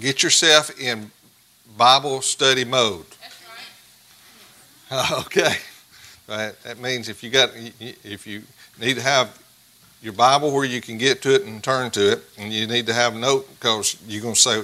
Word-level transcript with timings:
get 0.00 0.22
yourself 0.22 0.78
in 0.80 1.10
Bible 1.76 2.22
study 2.22 2.64
mode. 2.64 3.06
That's 3.20 3.42
right. 4.90 5.24
Okay, 5.26 5.56
right. 6.28 6.54
That 6.62 6.78
means 6.78 7.08
if 7.08 7.22
you 7.22 7.30
got 7.30 7.50
if 7.80 8.26
you 8.26 8.42
need 8.80 8.94
to 8.94 9.02
have 9.02 9.38
your 10.02 10.12
Bible 10.12 10.52
where 10.52 10.64
you 10.64 10.80
can 10.80 10.98
get 10.98 11.22
to 11.22 11.34
it 11.34 11.44
and 11.44 11.62
turn 11.62 11.90
to 11.92 12.12
it, 12.12 12.24
and 12.38 12.52
you 12.52 12.66
need 12.66 12.86
to 12.86 12.94
have 12.94 13.14
a 13.14 13.18
note 13.18 13.48
because 13.58 13.96
you're 14.06 14.22
going 14.22 14.34
to 14.34 14.40
say, 14.40 14.62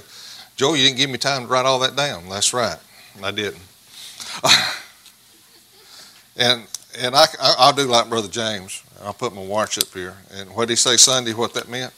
"Joe, 0.56 0.74
you 0.74 0.84
didn't 0.84 0.98
give 0.98 1.10
me 1.10 1.18
time 1.18 1.42
to 1.42 1.48
write 1.48 1.66
all 1.66 1.78
that 1.80 1.96
down." 1.96 2.28
That's 2.28 2.52
right, 2.52 2.78
I 3.22 3.30
didn't. 3.30 3.62
and 6.36 6.64
and 6.98 7.14
I, 7.14 7.26
I 7.40 7.70
will 7.70 7.84
do 7.84 7.90
like 7.90 8.08
Brother 8.08 8.28
James. 8.28 8.82
I'll 9.02 9.12
put 9.12 9.34
my 9.34 9.42
watch 9.42 9.78
up 9.78 9.92
here. 9.92 10.16
And 10.32 10.50
what 10.50 10.68
did 10.68 10.72
he 10.72 10.76
say 10.76 10.96
Sunday? 10.96 11.34
What 11.34 11.54
that 11.54 11.68
meant? 11.68 11.92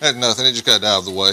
Had 0.00 0.16
nothing. 0.16 0.46
It 0.46 0.52
just 0.52 0.66
got 0.66 0.84
out 0.84 1.00
of 1.00 1.04
the 1.06 1.10
way. 1.10 1.32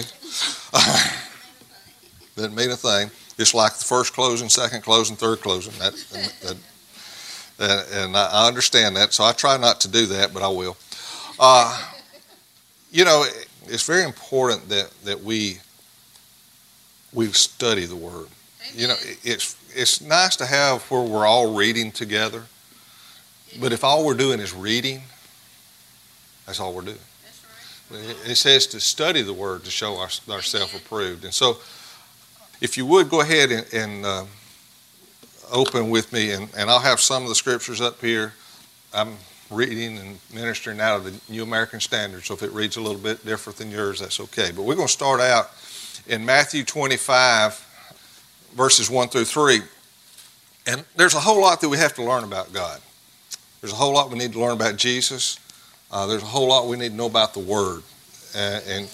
Didn't 2.36 2.55
mean 2.55 2.72
a 2.72 2.77
thing. 2.77 3.12
It's 3.38 3.53
like 3.53 3.73
the 3.73 3.84
first 3.84 4.13
closing, 4.13 4.49
second 4.49 4.81
closing, 4.84 5.16
third 5.16 5.41
closing. 5.41 5.73
That, 5.80 5.94
that, 6.41 6.58
that 7.58 7.91
and 7.94 8.16
I 8.16 8.48
understand 8.48 8.95
that, 8.95 9.13
so 9.13 9.23
I 9.23 9.34
try 9.34 9.58
not 9.58 9.81
to 9.81 9.88
do 9.88 10.05
that, 10.08 10.34
but 10.34 10.44
I 10.44 10.48
will. 10.48 10.77
Uh, 11.39 11.91
you 12.91 13.05
know, 13.05 13.26
it's 13.66 13.86
very 13.86 14.03
important 14.03 14.70
that, 14.70 14.91
that 15.03 15.22
we 15.22 15.58
we 17.11 17.27
study 17.27 17.86
the 17.86 17.95
Word. 17.95 18.27
You 18.73 18.88
know, 18.88 18.95
it's 19.23 19.58
it's 19.75 20.02
nice 20.02 20.36
to 20.38 20.45
have 20.45 20.84
where 20.84 21.02
we're 21.02 21.25
all 21.25 21.53
reading 21.55 21.91
together, 21.91 22.44
but 23.59 23.72
if 23.72 23.84
all 23.84 24.05
we're 24.05 24.14
doing 24.14 24.39
is 24.39 24.53
reading, 24.53 25.02
that's 26.45 26.59
all 26.59 26.73
we're 26.73 26.81
doing. 26.81 26.98
It 27.92 28.36
says 28.36 28.68
to 28.68 28.80
study 28.80 29.22
the 29.22 29.34
Word 29.34 29.64
to 29.66 29.72
show 29.72 29.98
our, 29.98 30.10
ourselves 30.30 30.76
approved. 30.76 31.23
And 31.26 31.34
so, 31.34 31.58
if 32.62 32.78
you 32.78 32.86
would 32.86 33.09
go 33.09 33.22
ahead 33.22 33.52
and, 33.52 33.73
and 33.73 34.06
uh, 34.06 34.26
open 35.52 35.90
with 35.90 36.12
me, 36.14 36.31
and, 36.31 36.50
and 36.58 36.70
I'll 36.70 36.80
have 36.80 37.00
some 37.00 37.23
of 37.23 37.30
the 37.30 37.36
scriptures 37.36 37.81
up 37.81 38.00
here. 38.02 38.34
I'm 38.94 39.17
reading 39.50 39.98
and 39.98 40.20
ministering 40.34 40.80
out 40.80 40.98
of 40.98 41.03
the 41.06 41.34
New 41.34 41.44
American 41.44 41.80
Standard, 41.80 42.23
so 42.23 42.34
if 42.34 42.44
it 42.44 42.52
reads 42.52 42.78
a 42.78 42.81
little 42.81 43.02
bit 43.02 43.25
different 43.25 43.58
than 43.58 43.70
yours, 43.70 44.00
that's 44.00 44.20
okay. 44.20 44.52
But 44.56 44.64
we're 44.64 44.75
going 44.75 44.88
to 44.88 44.94
start 44.94 45.20
out 45.20 45.52
in 46.08 46.25
Matthew 46.25 46.64
25 46.64 47.70
verses 48.56 48.90
1 48.90 49.09
through 49.09 49.25
3. 49.25 49.62
And 50.68 50.86
there's 50.95 51.16
a 51.16 51.20
whole 51.20 51.42
lot 51.42 51.62
that 51.62 51.70
we 51.70 51.78
have 51.78 51.94
to 51.95 52.03
learn 52.03 52.23
about 52.23 52.53
God. 52.53 52.80
There's 53.62 53.73
a 53.73 53.75
whole 53.75 53.94
lot 53.94 54.09
we 54.09 54.18
need 54.18 54.34
to 54.34 54.40
learn 54.40 54.53
about 54.53 54.78
Jesus. 54.78 55.40
Uh, 55.94 56.08
there's 56.08 56.23
a 56.23 56.25
whole 56.25 56.47
lot 56.47 56.66
we 56.66 56.75
need 56.75 56.89
to 56.89 56.95
know 56.95 57.05
about 57.05 57.36
the 57.36 57.39
Word. 57.39 57.83
Uh, 58.36 58.59
and, 58.67 58.89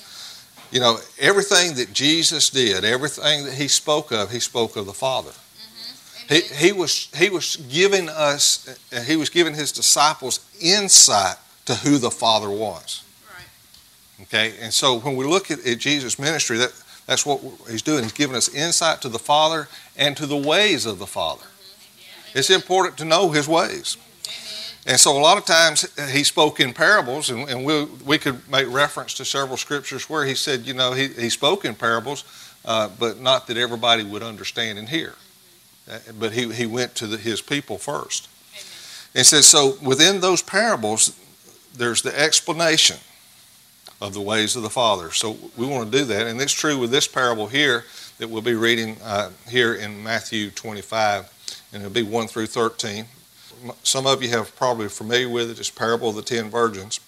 you 0.70 0.82
know, 0.82 0.98
everything 1.18 1.76
that 1.76 1.94
Jesus 1.94 2.50
did, 2.50 2.84
everything 2.84 3.46
that 3.46 3.54
he 3.54 3.70
spoke 3.70 4.12
of, 4.12 4.32
he 4.32 4.42
spoke 4.42 4.76
of 4.76 4.86
the 4.86 4.94
Father. 4.94 5.30
Mm-hmm. 5.30 6.34
He, 6.34 6.68
he, 6.68 6.72
was, 6.74 7.10
he 7.16 7.30
was 7.30 7.56
giving 7.56 8.10
us, 8.10 8.78
he 9.06 9.16
was 9.16 9.30
giving 9.30 9.54
his 9.54 9.72
disciples 9.72 10.42
insight 10.60 11.38
to 11.68 11.76
who 11.76 12.00
the 12.00 12.12
Father 12.12 12.50
was. 12.50 13.02
Right. 13.30 14.24
Okay, 14.24 14.54
and 14.62 14.74
so 14.74 15.00
when 15.00 15.16
we 15.16 15.26
look 15.26 15.52
at, 15.52 15.66
at 15.66 15.78
Jesus' 15.78 16.20
ministry, 16.20 16.58
that 16.58 16.74
that's 17.08 17.26
what 17.26 17.40
he's 17.70 17.82
doing. 17.82 18.04
He's 18.04 18.12
giving 18.12 18.36
us 18.36 18.54
insight 18.54 19.02
to 19.04 19.10
the 19.10 19.20
Father 19.20 19.70
and 19.96 20.18
to 20.18 20.26
the 20.26 20.36
ways 20.36 20.86
of 20.86 21.00
the 21.00 21.08
Father. 21.08 21.46
It's 22.36 22.50
important 22.50 22.98
to 22.98 23.06
know 23.06 23.30
his 23.30 23.48
ways. 23.48 23.96
And 24.90 25.00
so 25.00 25.16
a 25.16 25.22
lot 25.22 25.38
of 25.38 25.46
times 25.46 25.88
he 26.10 26.24
spoke 26.24 26.60
in 26.60 26.74
parables, 26.74 27.30
and, 27.30 27.48
and 27.48 27.64
we, 27.64 27.86
we 28.04 28.18
could 28.18 28.50
make 28.50 28.68
reference 28.68 29.14
to 29.14 29.24
several 29.24 29.56
scriptures 29.56 30.10
where 30.10 30.26
he 30.26 30.34
said, 30.34 30.62
you 30.62 30.74
know, 30.74 30.94
he, 30.94 31.10
he 31.10 31.30
spoke 31.30 31.64
in 31.64 31.76
parables, 31.76 32.24
uh, 32.66 32.90
but 33.00 33.20
not 33.20 33.46
that 33.46 33.56
everybody 33.56 34.04
would 34.04 34.24
understand 34.24 34.80
and 34.80 34.90
hear. 34.90 35.14
Uh, 35.88 36.00
but 36.20 36.32
he, 36.32 36.52
he 36.52 36.66
went 36.66 36.96
to 36.96 37.06
the, 37.06 37.18
his 37.18 37.40
people 37.40 37.78
first. 37.78 38.30
And 39.14 39.24
says, 39.24 39.46
so 39.46 39.78
within 39.84 40.22
those 40.22 40.42
parables, 40.42 41.16
there's 41.76 42.02
the 42.02 42.20
explanation 42.20 42.98
of 44.02 44.16
the 44.16 44.22
ways 44.22 44.56
of 44.56 44.64
the 44.64 44.72
Father. 44.72 45.12
So 45.12 45.38
we 45.56 45.68
want 45.68 45.92
to 45.92 45.98
do 46.00 46.04
that. 46.06 46.26
And 46.26 46.42
it's 46.42 46.52
true 46.52 46.80
with 46.80 46.90
this 46.90 47.08
parable 47.08 47.46
here 47.46 47.86
that 48.18 48.28
we'll 48.28 48.42
be 48.42 48.56
reading 48.56 48.98
uh, 49.04 49.30
here 49.48 49.76
in 49.76 50.02
Matthew 50.02 50.50
25, 50.50 51.70
and 51.74 51.84
it'll 51.84 51.94
be 51.94 52.02
1 52.02 52.28
through 52.28 52.48
13. 52.48 53.06
Some 53.84 54.06
of 54.08 54.22
you 54.24 54.30
have 54.30 54.56
probably 54.56 54.90
familiar 54.90 55.30
with 55.30 55.52
it. 55.52 55.60
It's 55.60 55.70
parable 55.70 56.10
of 56.10 56.16
the 56.16 56.22
ten 56.22 56.50
virgins. 56.50 57.00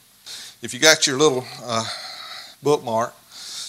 If 0.62 0.74
you 0.74 0.80
got 0.80 1.08
your 1.08 1.18
little 1.18 1.46
uh, 1.64 1.86
bookmark, 2.62 3.14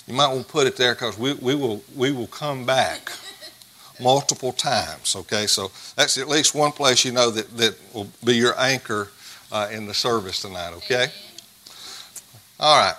you 0.07 0.15
might 0.15 0.29
want 0.29 0.47
to 0.47 0.53
put 0.53 0.67
it 0.67 0.77
there 0.77 0.95
because 0.95 1.19
we, 1.19 1.35
we, 1.35 1.55
will, 1.55 1.83
we 1.97 2.13
will 2.13 2.27
come 2.27 2.67
back 2.67 3.13
multiple 4.01 4.53
times. 4.53 5.17
Okay, 5.17 5.47
so 5.47 5.71
that's 5.97 6.19
at 6.19 6.29
least 6.29 6.55
one 6.55 6.73
place 6.73 7.05
you 7.05 7.13
know 7.13 7.31
that, 7.31 7.57
that 7.57 7.77
will 7.95 8.09
be 8.25 8.35
your 8.35 8.59
anchor 8.61 9.09
uh, 9.51 9.69
in 9.71 9.87
the 9.87 9.95
service 9.95 10.43
tonight. 10.43 10.73
Okay? 10.75 11.07
All 12.59 12.79
right. 12.79 12.97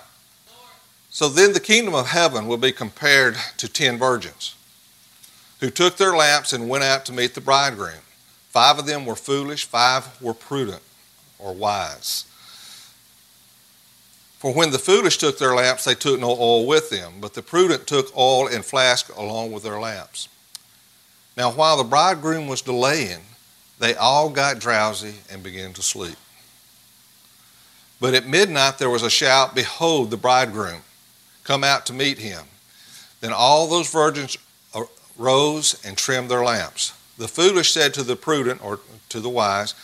So 1.10 1.28
then 1.28 1.52
the 1.52 1.60
kingdom 1.60 1.94
of 1.94 2.08
heaven 2.08 2.48
will 2.48 2.56
be 2.56 2.72
compared 2.72 3.36
to 3.58 3.68
ten 3.68 3.98
virgins 3.98 4.56
who 5.60 5.70
took 5.70 5.96
their 5.96 6.16
lamps 6.16 6.52
and 6.52 6.68
went 6.68 6.84
out 6.84 7.06
to 7.06 7.12
meet 7.12 7.34
the 7.34 7.40
bridegroom. 7.40 8.03
Five 8.54 8.78
of 8.78 8.86
them 8.86 9.04
were 9.04 9.16
foolish, 9.16 9.64
five 9.64 10.22
were 10.22 10.32
prudent 10.32 10.80
or 11.40 11.52
wise. 11.52 12.24
For 14.38 14.54
when 14.54 14.70
the 14.70 14.78
foolish 14.78 15.18
took 15.18 15.38
their 15.38 15.56
lamps, 15.56 15.82
they 15.82 15.96
took 15.96 16.20
no 16.20 16.30
oil 16.30 16.64
with 16.64 16.88
them, 16.88 17.14
but 17.20 17.34
the 17.34 17.42
prudent 17.42 17.88
took 17.88 18.16
oil 18.16 18.46
in 18.46 18.62
flask 18.62 19.12
along 19.16 19.50
with 19.50 19.64
their 19.64 19.80
lamps. 19.80 20.28
Now, 21.36 21.50
while 21.50 21.76
the 21.76 21.82
bridegroom 21.82 22.46
was 22.46 22.62
delaying, 22.62 23.22
they 23.80 23.96
all 23.96 24.30
got 24.30 24.60
drowsy 24.60 25.14
and 25.28 25.42
began 25.42 25.72
to 25.72 25.82
sleep. 25.82 26.16
But 28.00 28.14
at 28.14 28.28
midnight 28.28 28.78
there 28.78 28.88
was 28.88 29.02
a 29.02 29.10
shout, 29.10 29.56
Behold, 29.56 30.12
the 30.12 30.16
bridegroom! 30.16 30.82
come 31.42 31.64
out 31.64 31.86
to 31.86 31.92
meet 31.92 32.18
him. 32.18 32.44
Then 33.20 33.32
all 33.32 33.66
those 33.66 33.90
virgins 33.90 34.38
uh, 34.72 34.82
rose 35.18 35.84
and 35.84 35.98
trimmed 35.98 36.30
their 36.30 36.44
lamps. 36.44 36.92
The 37.18 37.28
foolish 37.28 37.72
said 37.72 37.94
to 37.94 38.02
the 38.02 38.16
prudent, 38.16 38.64
or 38.64 38.80
to 39.10 39.20
the 39.20 39.28
wise, 39.28 39.74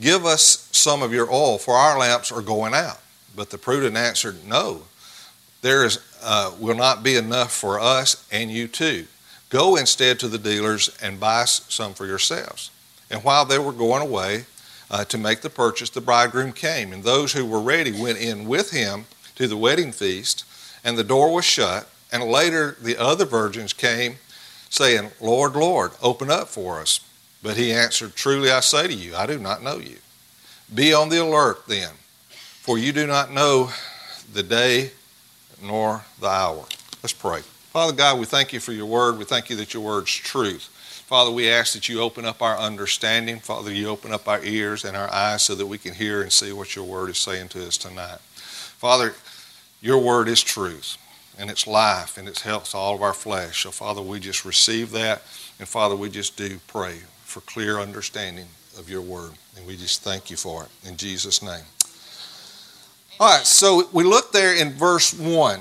Give 0.00 0.24
us 0.24 0.68
some 0.72 1.02
of 1.02 1.12
your 1.12 1.30
oil, 1.30 1.58
for 1.58 1.74
our 1.74 1.98
lamps 1.98 2.32
are 2.32 2.40
going 2.40 2.74
out. 2.74 3.00
But 3.36 3.50
the 3.50 3.58
prudent 3.58 3.96
answered, 3.96 4.44
No, 4.46 4.82
there 5.62 5.84
is, 5.84 5.98
uh, 6.22 6.52
will 6.58 6.76
not 6.76 7.02
be 7.02 7.16
enough 7.16 7.52
for 7.52 7.78
us 7.78 8.26
and 8.32 8.50
you 8.50 8.66
too. 8.66 9.06
Go 9.50 9.76
instead 9.76 10.18
to 10.20 10.28
the 10.28 10.38
dealers 10.38 10.96
and 11.02 11.20
buy 11.20 11.44
some 11.44 11.92
for 11.92 12.06
yourselves. 12.06 12.70
And 13.10 13.22
while 13.24 13.44
they 13.44 13.58
were 13.58 13.72
going 13.72 14.02
away 14.02 14.44
uh, 14.90 15.04
to 15.04 15.18
make 15.18 15.40
the 15.40 15.50
purchase, 15.50 15.90
the 15.90 16.00
bridegroom 16.00 16.52
came, 16.52 16.92
and 16.92 17.02
those 17.02 17.32
who 17.32 17.44
were 17.44 17.60
ready 17.60 17.92
went 17.92 18.18
in 18.18 18.46
with 18.46 18.70
him 18.70 19.06
to 19.34 19.48
the 19.48 19.56
wedding 19.56 19.92
feast 19.92 20.44
and 20.84 20.96
the 20.96 21.04
door 21.04 21.32
was 21.32 21.44
shut. 21.44 21.88
And 22.12 22.24
later 22.24 22.76
the 22.80 22.96
other 22.96 23.24
virgins 23.24 23.72
came, 23.72 24.16
saying, 24.70 25.10
Lord, 25.20 25.54
Lord, 25.54 25.92
open 26.02 26.30
up 26.30 26.48
for 26.48 26.80
us. 26.80 27.00
But 27.42 27.56
he 27.56 27.72
answered, 27.72 28.14
Truly 28.14 28.50
I 28.50 28.60
say 28.60 28.86
to 28.86 28.94
you, 28.94 29.14
I 29.14 29.26
do 29.26 29.38
not 29.38 29.62
know 29.62 29.78
you. 29.78 29.96
Be 30.72 30.94
on 30.94 31.08
the 31.08 31.22
alert 31.22 31.66
then, 31.66 31.90
for 32.28 32.78
you 32.78 32.92
do 32.92 33.06
not 33.06 33.32
know 33.32 33.70
the 34.32 34.42
day 34.42 34.92
nor 35.62 36.04
the 36.20 36.28
hour. 36.28 36.64
Let's 37.02 37.12
pray. 37.12 37.40
Father 37.40 37.92
God, 37.92 38.18
we 38.18 38.26
thank 38.26 38.52
you 38.52 38.60
for 38.60 38.72
your 38.72 38.86
word. 38.86 39.18
We 39.18 39.24
thank 39.24 39.50
you 39.50 39.56
that 39.56 39.74
your 39.74 39.82
word's 39.82 40.12
truth. 40.12 40.68
Father, 41.06 41.30
we 41.30 41.50
ask 41.50 41.72
that 41.74 41.88
you 41.88 42.00
open 42.00 42.24
up 42.24 42.40
our 42.40 42.56
understanding. 42.56 43.40
Father, 43.40 43.72
you 43.72 43.88
open 43.88 44.12
up 44.12 44.28
our 44.28 44.42
ears 44.44 44.84
and 44.84 44.96
our 44.96 45.12
eyes 45.12 45.42
so 45.42 45.54
that 45.56 45.66
we 45.66 45.78
can 45.78 45.94
hear 45.94 46.22
and 46.22 46.32
see 46.32 46.52
what 46.52 46.76
your 46.76 46.84
word 46.84 47.10
is 47.10 47.18
saying 47.18 47.48
to 47.48 47.66
us 47.66 47.76
tonight. 47.76 48.18
Father, 48.20 49.14
your 49.80 49.98
word 49.98 50.28
is 50.28 50.40
truth, 50.42 50.96
and 51.40 51.50
it's 51.50 51.66
life, 51.66 52.18
and 52.18 52.28
it's 52.28 52.42
health 52.42 52.70
to 52.70 52.76
all 52.76 52.94
of 52.94 53.02
our 53.02 53.14
flesh. 53.14 53.62
So, 53.62 53.70
Father, 53.70 54.02
we 54.02 54.20
just 54.20 54.44
receive 54.44 54.90
that, 54.92 55.22
and 55.58 55.66
Father, 55.66 55.96
we 55.96 56.10
just 56.10 56.36
do 56.36 56.58
pray 56.68 56.98
for 57.24 57.40
clear 57.40 57.78
understanding 57.78 58.46
of 58.78 58.90
your 58.90 59.00
word, 59.00 59.32
and 59.56 59.66
we 59.66 59.76
just 59.76 60.02
thank 60.02 60.30
you 60.30 60.36
for 60.36 60.64
it 60.64 60.88
in 60.88 60.96
Jesus' 60.96 61.42
name. 61.42 61.64
All 63.18 63.36
right, 63.36 63.46
so 63.46 63.88
we 63.92 64.04
look 64.04 64.32
there 64.32 64.54
in 64.54 64.72
verse 64.72 65.12
1, 65.18 65.60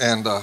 and 0.00 0.26
uh, 0.26 0.42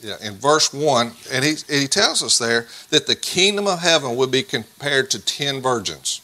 yeah, 0.00 0.16
in 0.22 0.34
verse 0.34 0.72
1, 0.72 1.12
and 1.32 1.44
he, 1.44 1.56
he 1.68 1.86
tells 1.86 2.22
us 2.22 2.38
there 2.38 2.66
that 2.88 3.06
the 3.06 3.16
kingdom 3.16 3.66
of 3.66 3.80
heaven 3.80 4.16
would 4.16 4.30
be 4.30 4.42
compared 4.42 5.10
to 5.10 5.24
ten 5.24 5.60
virgins 5.60 6.22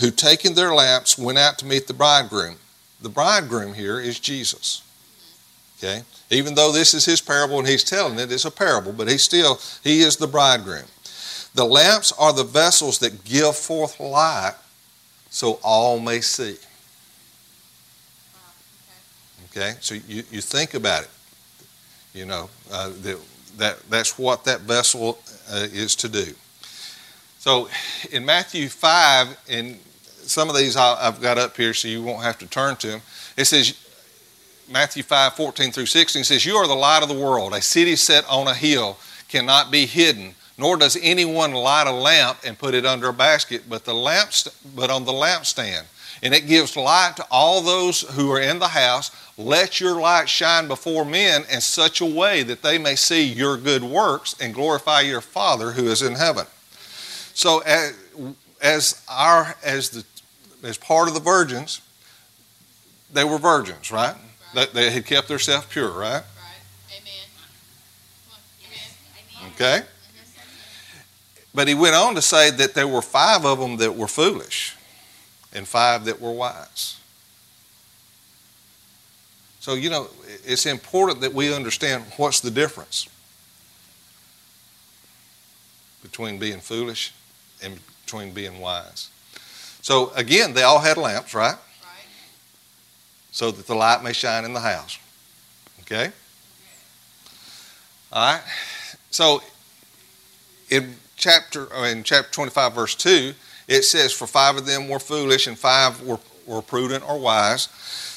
who, 0.00 0.10
taking 0.10 0.54
their 0.54 0.74
lamps, 0.74 1.16
went 1.16 1.38
out 1.38 1.58
to 1.58 1.64
meet 1.64 1.86
the 1.86 1.94
bridegroom 1.94 2.56
the 3.00 3.08
bridegroom 3.08 3.74
here 3.74 4.00
is 4.00 4.18
Jesus. 4.18 4.82
Okay? 5.78 6.02
Even 6.30 6.54
though 6.54 6.72
this 6.72 6.94
is 6.94 7.04
his 7.04 7.20
parable 7.20 7.58
and 7.58 7.68
he's 7.68 7.84
telling 7.84 8.18
it, 8.18 8.32
it's 8.32 8.44
a 8.44 8.50
parable, 8.50 8.92
but 8.92 9.08
he 9.08 9.18
still, 9.18 9.60
he 9.84 10.00
is 10.00 10.16
the 10.16 10.26
bridegroom. 10.26 10.84
The 11.54 11.64
lamps 11.64 12.12
are 12.18 12.32
the 12.32 12.44
vessels 12.44 12.98
that 13.00 13.24
give 13.24 13.56
forth 13.56 14.00
light 14.00 14.54
so 15.30 15.58
all 15.62 15.98
may 15.98 16.20
see. 16.20 16.56
Okay? 19.50 19.74
So 19.80 19.94
you, 19.94 20.22
you 20.30 20.40
think 20.40 20.74
about 20.74 21.04
it. 21.04 21.10
You 22.14 22.26
know, 22.26 22.50
uh, 22.72 22.90
that, 23.02 23.18
that, 23.58 23.90
that's 23.90 24.18
what 24.18 24.44
that 24.44 24.62
vessel 24.62 25.18
uh, 25.50 25.66
is 25.72 25.94
to 25.96 26.08
do. 26.08 26.34
So 27.38 27.68
in 28.10 28.24
Matthew 28.24 28.68
5, 28.68 29.36
and 29.50 29.78
some 30.04 30.48
of 30.48 30.56
these 30.56 30.76
I've 30.76 31.20
got 31.20 31.38
up 31.38 31.56
here 31.56 31.74
so 31.74 31.88
you 31.88 32.02
won't 32.02 32.22
have 32.22 32.38
to 32.38 32.46
turn 32.46 32.76
to 32.76 32.86
them, 32.88 33.02
it 33.36 33.44
says, 33.44 33.85
Matthew 34.68 35.02
5, 35.02 35.34
14 35.34 35.70
through 35.70 35.86
16 35.86 36.24
says, 36.24 36.44
You 36.44 36.56
are 36.56 36.66
the 36.66 36.74
light 36.74 37.02
of 37.02 37.08
the 37.08 37.14
world. 37.18 37.52
A 37.52 37.62
city 37.62 37.96
set 37.96 38.28
on 38.28 38.48
a 38.48 38.54
hill 38.54 38.98
cannot 39.28 39.70
be 39.70 39.86
hidden, 39.86 40.34
nor 40.58 40.76
does 40.76 40.98
anyone 41.00 41.52
light 41.52 41.86
a 41.86 41.92
lamp 41.92 42.38
and 42.44 42.58
put 42.58 42.74
it 42.74 42.84
under 42.84 43.08
a 43.08 43.12
basket, 43.12 43.64
but, 43.68 43.84
the 43.84 43.94
lamp, 43.94 44.30
but 44.74 44.90
on 44.90 45.04
the 45.04 45.12
lampstand. 45.12 45.84
And 46.22 46.34
it 46.34 46.48
gives 46.48 46.76
light 46.76 47.12
to 47.16 47.26
all 47.30 47.60
those 47.60 48.00
who 48.00 48.30
are 48.32 48.40
in 48.40 48.58
the 48.58 48.68
house. 48.68 49.10
Let 49.38 49.80
your 49.80 50.00
light 50.00 50.28
shine 50.28 50.66
before 50.66 51.04
men 51.04 51.44
in 51.52 51.60
such 51.60 52.00
a 52.00 52.06
way 52.06 52.42
that 52.42 52.62
they 52.62 52.78
may 52.78 52.96
see 52.96 53.22
your 53.22 53.56
good 53.56 53.84
works 53.84 54.34
and 54.40 54.54
glorify 54.54 55.02
your 55.02 55.20
Father 55.20 55.72
who 55.72 55.88
is 55.88 56.02
in 56.02 56.14
heaven. 56.14 56.46
So, 57.34 57.58
as, 57.60 57.94
as 58.62 59.02
our 59.10 59.54
as 59.62 59.90
the 59.90 60.04
as 60.66 60.78
part 60.78 61.06
of 61.06 61.14
the 61.14 61.20
virgins, 61.20 61.82
they 63.12 63.24
were 63.24 63.38
virgins, 63.38 63.92
right? 63.92 64.16
That 64.56 64.72
they 64.72 64.90
had 64.90 65.04
kept 65.04 65.28
themselves 65.28 65.66
pure, 65.66 65.90
right? 65.90 66.14
Right. 66.14 66.22
Amen. 66.90 67.12
Amen. 68.64 69.52
Okay. 69.54 69.80
But 71.54 71.68
he 71.68 71.74
went 71.74 71.94
on 71.94 72.14
to 72.14 72.22
say 72.22 72.50
that 72.50 72.72
there 72.72 72.88
were 72.88 73.02
five 73.02 73.44
of 73.44 73.58
them 73.58 73.76
that 73.76 73.94
were 73.94 74.08
foolish 74.08 74.74
and 75.52 75.68
five 75.68 76.06
that 76.06 76.22
were 76.22 76.32
wise. 76.32 76.96
So, 79.60 79.74
you 79.74 79.90
know, 79.90 80.08
it's 80.42 80.64
important 80.64 81.20
that 81.20 81.34
we 81.34 81.54
understand 81.54 82.04
what's 82.16 82.40
the 82.40 82.50
difference 82.50 83.10
between 86.02 86.38
being 86.38 86.60
foolish 86.60 87.12
and 87.62 87.78
between 88.06 88.32
being 88.32 88.58
wise. 88.60 89.10
So, 89.82 90.12
again, 90.14 90.54
they 90.54 90.62
all 90.62 90.78
had 90.78 90.96
lamps, 90.96 91.34
right? 91.34 91.56
So 93.36 93.50
that 93.50 93.66
the 93.66 93.74
light 93.74 94.02
may 94.02 94.14
shine 94.14 94.46
in 94.46 94.54
the 94.54 94.60
house. 94.60 94.98
Okay? 95.82 96.10
All 98.10 98.32
right. 98.32 98.42
So, 99.10 99.42
in 100.70 100.96
chapter 101.16 101.70
uh, 101.74 101.84
in 101.84 102.02
chapter 102.02 102.32
25 102.32 102.74
verse 102.74 102.94
2 102.94 103.32
it 103.68 103.82
says 103.82 104.12
for 104.12 104.26
five 104.26 104.56
of 104.56 104.66
them 104.66 104.88
were 104.88 104.98
foolish 104.98 105.46
and 105.46 105.58
five 105.58 106.02
were, 106.02 106.18
were 106.46 106.60
prudent 106.60 107.08
or 107.08 107.18
wise 107.18 107.68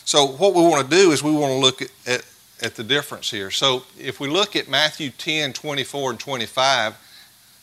so 0.10 0.26
what 0.26 0.56
we 0.56 0.64
want 0.64 0.90
to 0.90 0.96
do 0.96 1.12
is 1.12 1.22
we 1.22 1.32
want 1.32 1.54
to 1.54 1.60
look 1.60 1.84
at, 1.84 1.92
at, 2.08 2.26
at 2.64 2.76
the 2.76 2.84
difference 2.84 3.30
here. 3.30 3.52
So 3.52 3.84
if 3.96 4.20
we 4.20 4.28
look 4.28 4.56
at 4.56 4.68
Matthew 4.68 5.12
10, 5.12 5.54
24 5.54 6.10
and 6.10 6.20
25, 6.20 6.98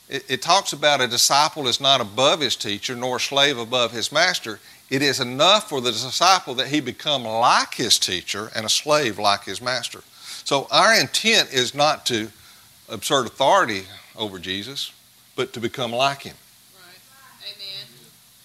it, 0.09 0.31
it 0.31 0.43
talks 0.43 0.73
about 0.73 1.01
a 1.01 1.09
disciple 1.09 1.67
is 1.67 1.81
not 1.81 2.01
above 2.01 2.39
his 2.39 2.55
teacher, 2.55 2.95
nor 2.95 3.17
a 3.17 3.21
slave 3.21 3.59
above 3.59 3.91
his 3.91 4.13
master. 4.13 4.61
It 4.89 5.03
is 5.03 5.21
enough 5.21 5.69
for 5.69 5.81
the 5.81 5.91
disciple 5.91 6.55
that 6.55 6.69
he 6.69 6.81
become 6.81 7.25
like 7.25 7.75
his 7.75 7.99
teacher 7.99 8.51
and 8.55 8.65
a 8.65 8.69
slave 8.69 9.19
like 9.19 9.45
his 9.45 9.61
master. 9.61 10.03
So 10.45 10.69
our 10.71 10.95
intent 10.95 11.53
is 11.53 11.75
not 11.75 12.07
to 12.07 12.29
assert 12.89 13.27
authority 13.27 13.83
over 14.17 14.39
Jesus, 14.39 14.93
but 15.35 15.53
to 15.55 15.61
become 15.61 15.91
like 15.91 16.23
him. 16.23 16.37
Right. 16.77 17.53
Amen. 17.53 17.89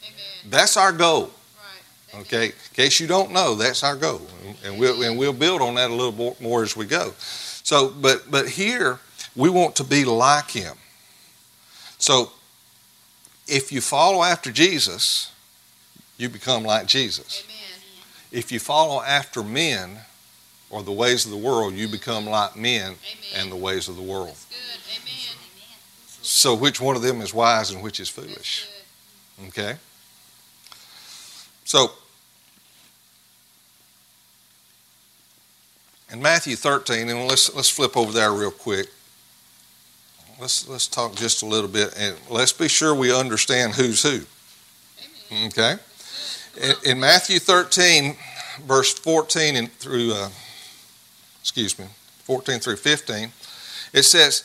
Amen. 0.04 0.50
That's 0.50 0.78
our 0.78 0.92
goal. 0.92 1.32
Right. 1.58 2.22
Okay, 2.22 2.46
in 2.48 2.54
case 2.74 3.00
you 3.00 3.06
don't 3.06 3.32
know, 3.32 3.54
that's 3.54 3.84
our 3.84 3.96
goal, 3.96 4.22
and 4.66 4.80
we'll 4.80 5.04
and 5.04 5.18
we'll 5.18 5.34
build 5.34 5.62
on 5.62 5.76
that 5.76 5.92
a 5.92 5.94
little 5.94 6.36
more 6.42 6.64
as 6.64 6.76
we 6.76 6.86
go. 6.86 7.14
So, 7.18 7.90
but 7.90 8.30
but 8.32 8.50
here 8.50 9.00
we 9.36 9.50
want 9.50 9.76
to 9.76 9.84
be 9.84 10.04
like 10.04 10.50
Him. 10.52 10.76
So, 12.00 12.32
if 13.48 13.72
you 13.72 13.80
follow 13.80 14.24
after 14.24 14.52
Jesus, 14.52 15.31
you 16.22 16.30
become 16.30 16.64
like 16.64 16.86
Jesus. 16.86 17.44
Amen. 17.44 17.58
If 18.32 18.52
you 18.52 18.60
follow 18.60 19.02
after 19.02 19.42
men 19.42 19.98
or 20.70 20.84
the 20.84 20.92
ways 20.92 21.26
of 21.26 21.32
the 21.32 21.38
world, 21.38 21.74
you 21.74 21.88
become 21.88 22.28
like 22.28 22.56
men 22.56 22.84
Amen. 22.84 22.98
and 23.36 23.52
the 23.52 23.56
ways 23.56 23.90
of 23.90 23.96
the 23.96 24.04
world. 24.04 24.38
Amen. 24.52 24.62
So, 26.22 26.54
which 26.54 26.80
one 26.80 26.96
of 26.96 27.02
them 27.02 27.20
is 27.22 27.34
wise 27.34 27.72
and 27.72 27.82
which 27.82 28.00
is 28.00 28.08
foolish? 28.08 28.70
Okay. 29.48 29.76
So, 31.64 31.92
in 36.12 36.22
Matthew 36.22 36.56
13, 36.56 37.10
and 37.10 37.28
let's, 37.28 37.54
let's 37.56 37.70
flip 37.70 37.98
over 37.98 38.12
there 38.12 38.32
real 38.32 38.52
quick. 38.52 38.88
Let's, 40.40 40.68
let's 40.70 40.88
talk 40.88 41.16
just 41.16 41.42
a 41.42 41.46
little 41.46 41.70
bit, 41.70 41.94
and 41.98 42.16
let's 42.30 42.54
be 42.54 42.68
sure 42.68 42.94
we 42.94 43.14
understand 43.14 43.74
who's 43.74 44.04
who. 44.04 44.22
Okay? 45.48 45.78
In, 46.86 47.00
Matthew 47.00 47.40
13, 47.40 48.18
verse 48.66 48.94
14 48.94 49.56
and 49.56 49.72
through, 49.74 50.14
uh, 50.14 50.30
excuse 51.40 51.80
me, 51.80 51.86
14 52.26 52.60
through 52.60 52.76
15, 52.76 53.32
it 53.94 54.04
says, 54.04 54.44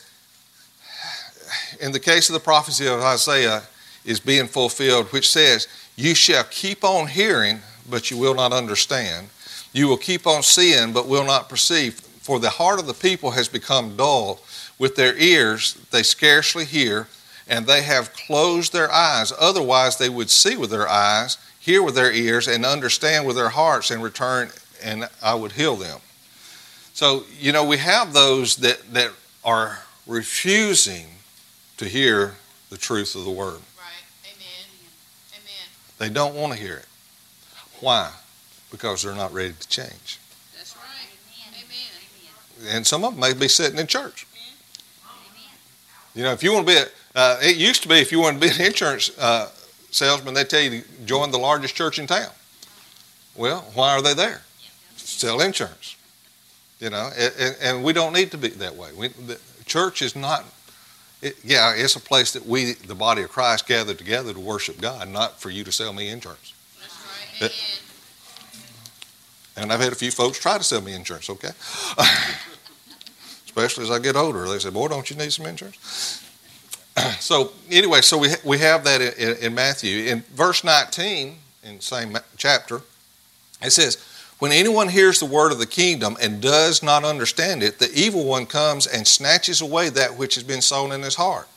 in 1.81 1.91
the 1.91 1.99
case 1.99 2.29
of 2.29 2.33
the 2.33 2.39
prophecy 2.39 2.87
of 2.87 3.01
Isaiah, 3.01 3.63
is 4.05 4.19
being 4.21 4.47
fulfilled, 4.47 5.07
which 5.07 5.29
says, 5.29 5.67
You 5.97 6.15
shall 6.15 6.45
keep 6.45 6.83
on 6.83 7.07
hearing, 7.07 7.59
but 7.89 8.09
you 8.09 8.17
will 8.17 8.35
not 8.35 8.53
understand. 8.53 9.27
You 9.73 9.89
will 9.89 9.97
keep 9.97 10.25
on 10.25 10.43
seeing, 10.43 10.93
but 10.93 11.07
will 11.07 11.25
not 11.25 11.49
perceive. 11.49 11.95
For 11.95 12.39
the 12.39 12.49
heart 12.49 12.79
of 12.79 12.87
the 12.87 12.93
people 12.93 13.31
has 13.31 13.49
become 13.49 13.97
dull. 13.97 14.39
With 14.79 14.95
their 14.95 15.15
ears 15.17 15.73
they 15.91 16.03
scarcely 16.03 16.63
hear, 16.63 17.07
and 17.49 17.65
they 17.65 17.81
have 17.81 18.13
closed 18.13 18.71
their 18.71 18.91
eyes. 18.91 19.33
Otherwise, 19.37 19.97
they 19.97 20.09
would 20.09 20.29
see 20.29 20.55
with 20.55 20.69
their 20.69 20.87
eyes, 20.87 21.37
hear 21.67 21.83
with 21.83 21.95
their 21.95 22.13
ears, 22.13 22.47
and 22.47 22.65
understand 22.65 23.27
with 23.27 23.35
their 23.35 23.49
hearts, 23.49 23.91
and 23.91 24.01
return, 24.01 24.49
and 24.81 25.09
I 25.21 25.35
would 25.35 25.51
heal 25.51 25.75
them. 25.75 25.99
So, 26.93 27.25
you 27.37 27.51
know, 27.51 27.65
we 27.65 27.75
have 27.75 28.13
those 28.13 28.55
that, 28.57 28.93
that 28.93 29.11
are 29.43 29.79
refusing 30.07 31.07
to 31.75 31.83
hear 31.83 32.35
the 32.69 32.77
truth 32.77 33.15
of 33.15 33.25
the 33.25 33.31
word. 33.31 33.59
Right. 33.77 34.05
Amen. 34.23 34.65
Amen. 35.33 35.67
They 35.97 36.09
don't 36.09 36.35
want 36.35 36.53
to 36.53 36.59
hear 36.59 36.77
it. 36.77 36.85
Why? 37.81 38.13
Because 38.71 39.03
they're 39.03 39.13
not 39.13 39.33
ready 39.33 39.53
to 39.59 39.67
change. 39.67 40.19
That's 40.55 40.73
right. 40.77 40.85
Amen. 42.63 42.75
And 42.77 42.87
some 42.87 43.03
of 43.03 43.11
them 43.11 43.19
may 43.19 43.33
be 43.33 43.49
sitting 43.49 43.77
in 43.77 43.87
church. 43.87 44.25
You 46.15 46.23
know, 46.23 46.31
if 46.31 46.41
you 46.43 46.53
want 46.53 46.65
to 46.65 46.73
be, 46.73 46.79
a, 46.79 46.85
uh, 47.13 47.37
it 47.41 47.57
used 47.57 47.83
to 47.83 47.89
be 47.89 47.95
if 47.95 48.13
you 48.13 48.21
want 48.21 48.41
to 48.41 48.47
be 48.47 48.55
an 48.55 48.61
insurance 48.65 49.11
uh, 49.19 49.49
salesman, 49.91 50.33
they 50.33 50.43
tell 50.43 50.61
you 50.61 50.81
to 50.81 50.87
join 51.05 51.31
the 51.31 51.37
largest 51.37 51.75
church 51.75 51.99
in 51.99 52.07
town. 52.07 52.31
Well, 53.35 53.61
why 53.73 53.93
are 53.93 54.01
they 54.01 54.13
there? 54.13 54.41
Sell 54.95 55.41
insurance. 55.41 55.95
You 56.79 56.89
know, 56.91 57.09
and, 57.17 57.55
and 57.61 57.83
we 57.83 57.93
don't 57.93 58.13
need 58.13 58.31
to 58.31 58.37
be 58.37 58.49
that 58.49 58.75
way. 58.75 58.89
We, 58.95 59.07
the 59.07 59.39
church 59.65 60.01
is 60.01 60.15
not 60.15 60.45
it, 61.21 61.35
yeah, 61.43 61.73
it's 61.75 61.95
a 61.95 61.99
place 61.99 62.33
that 62.33 62.45
we, 62.45 62.73
the 62.73 62.93
body 62.93 63.23
of 63.23 63.29
Christ, 63.29 63.67
gather 63.67 63.95
together 63.95 64.33
to 64.33 64.39
worship 64.39 64.79
God, 64.79 65.09
not 65.09 65.39
for 65.39 65.49
you 65.49 65.63
to 65.63 65.71
sell 65.71 65.91
me 65.91 66.09
insurance. 66.09 66.53
Right. 67.41 67.49
It, 67.49 67.81
and 69.55 69.73
I've 69.73 69.79
had 69.79 69.91
a 69.91 69.95
few 69.95 70.11
folks 70.11 70.39
try 70.39 70.59
to 70.59 70.63
sell 70.63 70.81
me 70.81 70.93
insurance, 70.93 71.29
okay? 71.31 71.49
Especially 73.45 73.85
as 73.85 73.91
I 73.91 73.97
get 73.97 74.15
older. 74.15 74.47
They 74.47 74.59
say, 74.59 74.69
boy, 74.69 74.89
don't 74.89 75.09
you 75.09 75.15
need 75.15 75.33
some 75.33 75.47
insurance? 75.47 76.26
so, 77.19 77.51
anyway, 77.69 78.01
so 78.01 78.17
we, 78.17 78.29
we 78.43 78.57
have 78.59 78.83
that 78.83 79.01
in, 79.01 79.37
in 79.37 79.55
Matthew. 79.55 80.05
In 80.05 80.21
verse 80.33 80.63
19, 80.63 81.35
in 81.63 81.79
same 81.79 82.17
chapter, 82.37 82.81
it 83.61 83.71
says, 83.71 84.03
when 84.39 84.51
anyone 84.51 84.87
hears 84.87 85.19
the 85.19 85.25
word 85.25 85.51
of 85.51 85.59
the 85.59 85.65
kingdom 85.65 86.15
and 86.21 86.41
does 86.41 86.83
not 86.83 87.03
understand 87.03 87.63
it, 87.63 87.79
the 87.79 87.91
evil 87.93 88.23
one 88.25 88.45
comes 88.45 88.85
and 88.85 89.07
snatches 89.07 89.61
away 89.61 89.89
that 89.89 90.17
which 90.17 90.35
has 90.35 90.43
been 90.43 90.61
sown 90.61 90.91
in 90.91 91.01
his 91.01 91.15
heart. 91.15 91.47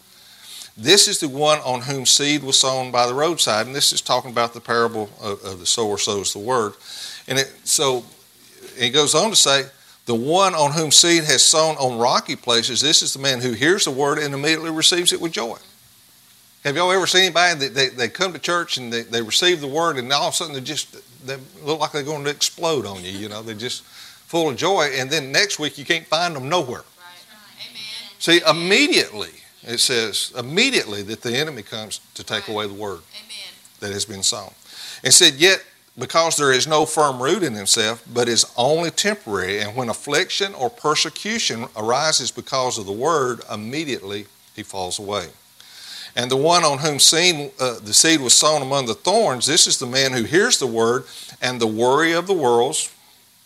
This 0.77 1.09
is 1.09 1.21
the 1.21 1.29
one 1.29 1.59
on 1.59 1.83
whom 1.83 2.07
seed 2.07 2.43
was 2.43 2.59
sown 2.59 2.91
by 2.91 3.07
the 3.07 3.13
roadside, 3.13 3.67
and 3.67 3.75
this 3.75 3.93
is 3.93 4.01
talking 4.01 4.31
about 4.31 4.55
the 4.55 4.61
parable 4.61 5.11
of, 5.21 5.45
of 5.45 5.59
the 5.61 5.67
sower 5.67 5.99
sows 5.99 6.33
the 6.33 6.39
word. 6.39 6.73
And 7.29 7.39
it, 7.39 7.53
so 7.65 8.05
it 8.79 8.91
goes 8.91 9.15
on 9.15 9.29
to 9.29 9.37
say, 9.37 9.65
the 10.11 10.15
one 10.17 10.57
on 10.57 10.73
whom 10.73 10.91
seed 10.91 11.23
has 11.23 11.41
sown 11.41 11.77
on 11.77 11.97
rocky 11.97 12.35
places, 12.35 12.81
this 12.81 13.01
is 13.01 13.13
the 13.13 13.21
man 13.21 13.41
who 13.41 13.53
hears 13.53 13.85
the 13.85 13.93
word 13.93 14.19
and 14.19 14.35
immediately 14.35 14.73
receives 14.73 15.13
it 15.13 15.21
with 15.21 15.31
joy. 15.31 15.57
Have 16.65 16.75
y'all 16.75 16.91
ever 16.91 17.07
seen 17.07 17.27
anybody 17.27 17.61
that 17.61 17.75
they, 17.77 17.91
they 17.91 18.09
come 18.09 18.33
to 18.33 18.41
church 18.41 18.77
and 18.77 18.93
they, 18.93 19.03
they 19.03 19.23
receive 19.23 19.61
the 19.61 19.69
word 19.69 19.99
and 19.99 20.13
all 20.13 20.27
of 20.27 20.35
a 20.35 20.37
sudden 20.37 20.55
they 20.55 20.63
just 20.63 20.97
they 21.25 21.37
look 21.63 21.79
like 21.79 21.93
they're 21.93 22.03
going 22.03 22.25
to 22.25 22.31
explode 22.31 22.87
on 22.87 23.05
you, 23.05 23.13
you 23.13 23.29
know, 23.29 23.41
they're 23.41 23.55
just 23.55 23.85
full 23.85 24.51
of 24.51 24.57
joy 24.57 24.91
and 24.97 25.09
then 25.09 25.31
next 25.31 25.61
week 25.61 25.79
you 25.79 25.85
can't 25.85 26.07
find 26.09 26.35
them 26.35 26.49
nowhere. 26.49 26.83
Right. 26.99 27.69
Amen. 27.71 28.11
See, 28.19 28.41
immediately 28.51 29.31
it 29.63 29.79
says 29.79 30.33
immediately 30.37 31.03
that 31.03 31.21
the 31.21 31.37
enemy 31.37 31.63
comes 31.63 32.01
to 32.15 32.25
take 32.25 32.49
right. 32.49 32.55
away 32.55 32.67
the 32.67 32.75
word 32.75 33.03
Amen. 33.15 33.55
that 33.79 33.93
has 33.93 34.05
been 34.05 34.25
sown. 34.25 34.51
And 35.05 35.15
said, 35.15 35.35
Yet 35.35 35.65
because 36.01 36.37
there 36.37 36.53
is 36.53 36.67
no 36.67 36.87
firm 36.87 37.23
root 37.23 37.43
in 37.43 37.55
himself, 37.55 38.03
but 38.13 38.29
is 38.29 38.45
only 38.57 38.91
temporary. 38.91 39.61
And 39.61 39.77
when 39.77 39.89
affliction 39.89 40.55
or 40.55 40.71
persecution 40.71 41.67
arises 41.77 42.31
because 42.31 42.79
of 42.79 42.87
the 42.87 42.93
word, 42.93 43.43
immediately 43.53 44.27
he 44.57 44.63
falls 44.63 44.99
away. 44.99 45.29
And 46.17 46.31
the 46.31 46.37
one 46.37 46.65
on 46.65 46.79
whom 46.79 46.99
seed, 46.99 47.53
uh, 47.61 47.79
the 47.79 47.95
seed 47.95 48.21
was 48.21 48.35
sown 48.35 48.63
among 48.63 48.87
the 48.87 48.95
thorns, 48.95 49.47
this 49.47 49.67
is 49.67 49.79
the 49.79 49.87
man 49.87 50.13
who 50.13 50.25
hears 50.25 50.59
the 50.59 50.67
word, 50.67 51.05
and 51.41 51.61
the 51.61 51.67
worry 51.67 52.13
of 52.13 52.27
the 52.27 52.35
worlds. 52.35 52.93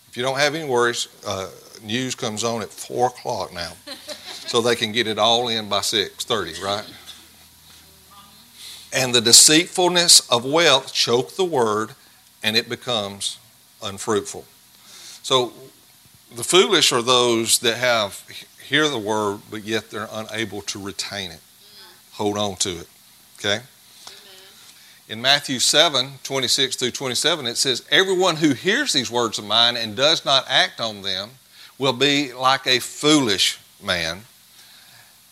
If 0.09 0.17
you 0.17 0.23
don't 0.23 0.39
have 0.39 0.55
any 0.55 0.67
worries, 0.67 1.09
uh, 1.27 1.51
news 1.83 2.15
comes 2.15 2.45
on 2.45 2.63
at 2.63 2.71
four 2.71 3.09
o'clock 3.09 3.53
now, 3.53 3.73
so 4.47 4.61
they 4.61 4.77
can 4.77 4.93
get 4.93 5.07
it 5.07 5.19
all 5.19 5.49
in 5.49 5.69
by 5.69 5.83
six 5.83 6.25
thirty, 6.25 6.55
right? 6.63 6.85
And 8.93 9.15
the 9.15 9.21
deceitfulness 9.21 10.31
of 10.31 10.45
wealth 10.45 10.93
choke 10.93 11.35
the 11.35 11.45
word, 11.45 11.91
and 12.45 12.57
it 12.57 12.69
becomes 12.69 13.39
unfruitful. 13.83 14.45
So, 15.25 15.53
the 16.33 16.45
foolish 16.45 16.93
are 16.93 17.03
those 17.03 17.59
that 17.61 17.77
have 17.79 18.25
hear 18.63 18.89
the 18.89 18.99
word, 18.99 19.41
but 19.51 19.65
yet 19.65 19.91
they're 19.91 20.09
unable 20.13 20.63
to 20.63 20.81
retain 20.81 21.33
it 21.33 21.41
hold 22.15 22.39
on 22.39 22.57
to 22.57 22.71
it. 22.71 22.89
Okay? 23.39 23.61
In 25.09 25.21
Matthew 25.21 25.59
7 25.59 26.13
26 26.23 26.77
through 26.77 26.91
27, 26.93 27.47
it 27.47 27.57
says, 27.57 27.85
Everyone 27.91 28.37
who 28.37 28.55
hears 28.55 28.93
these 28.93 29.11
words 29.11 29.39
of 29.39 29.45
mine 29.45 29.77
and 29.77 29.95
does 29.95 30.25
not 30.25 30.47
act 30.49 30.81
on 30.81 31.03
them 31.03 31.31
will 31.79 31.93
be 31.93 32.33
like 32.33 32.67
a 32.67 32.79
foolish 32.79 33.59
man 33.83 34.23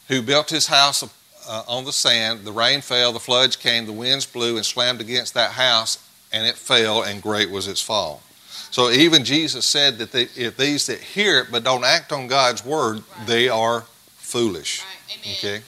who 0.09 0.21
built 0.21 0.51
his 0.51 0.67
house 0.67 1.03
uh, 1.49 1.63
on 1.67 1.85
the 1.85 1.93
sand. 1.93 2.45
The 2.45 2.53
rain 2.53 2.81
fell, 2.81 3.13
the 3.13 3.21
floods 3.21 3.57
came, 3.57 3.87
the 3.87 3.93
winds 3.93 4.27
blew 4.27 4.57
and 4.57 4.67
slammed 4.67 5.01
against 5.01 5.35
that 5.35 5.53
house, 5.53 5.99
and 6.33 6.47
it 6.47 6.57
fell, 6.57 7.03
and 7.03 7.23
great 7.23 7.51
was 7.51 7.69
its 7.69 7.83
fall. 7.83 8.23
So 8.71 8.91
even 8.91 9.25
Jesus 9.25 9.67
said 9.67 9.99
that 9.99 10.13
they, 10.13 10.23
if 10.35 10.57
these 10.57 10.87
that 10.87 10.99
hear 10.99 11.41
it 11.41 11.49
but 11.53 11.63
don't 11.63 11.85
act 11.85 12.11
on 12.11 12.27
God's 12.27 12.65
word, 12.65 12.97
right. 13.19 13.27
they 13.27 13.49
are 13.49 13.83
foolish. 14.17 14.83
Right. 14.83 15.37
Okay? 15.39 15.61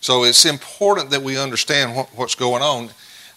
So 0.00 0.24
it's 0.24 0.44
important 0.44 1.10
that 1.10 1.22
we 1.22 1.38
understand 1.38 1.96
what, 1.96 2.08
what's 2.14 2.34
going 2.34 2.62
on. 2.62 2.90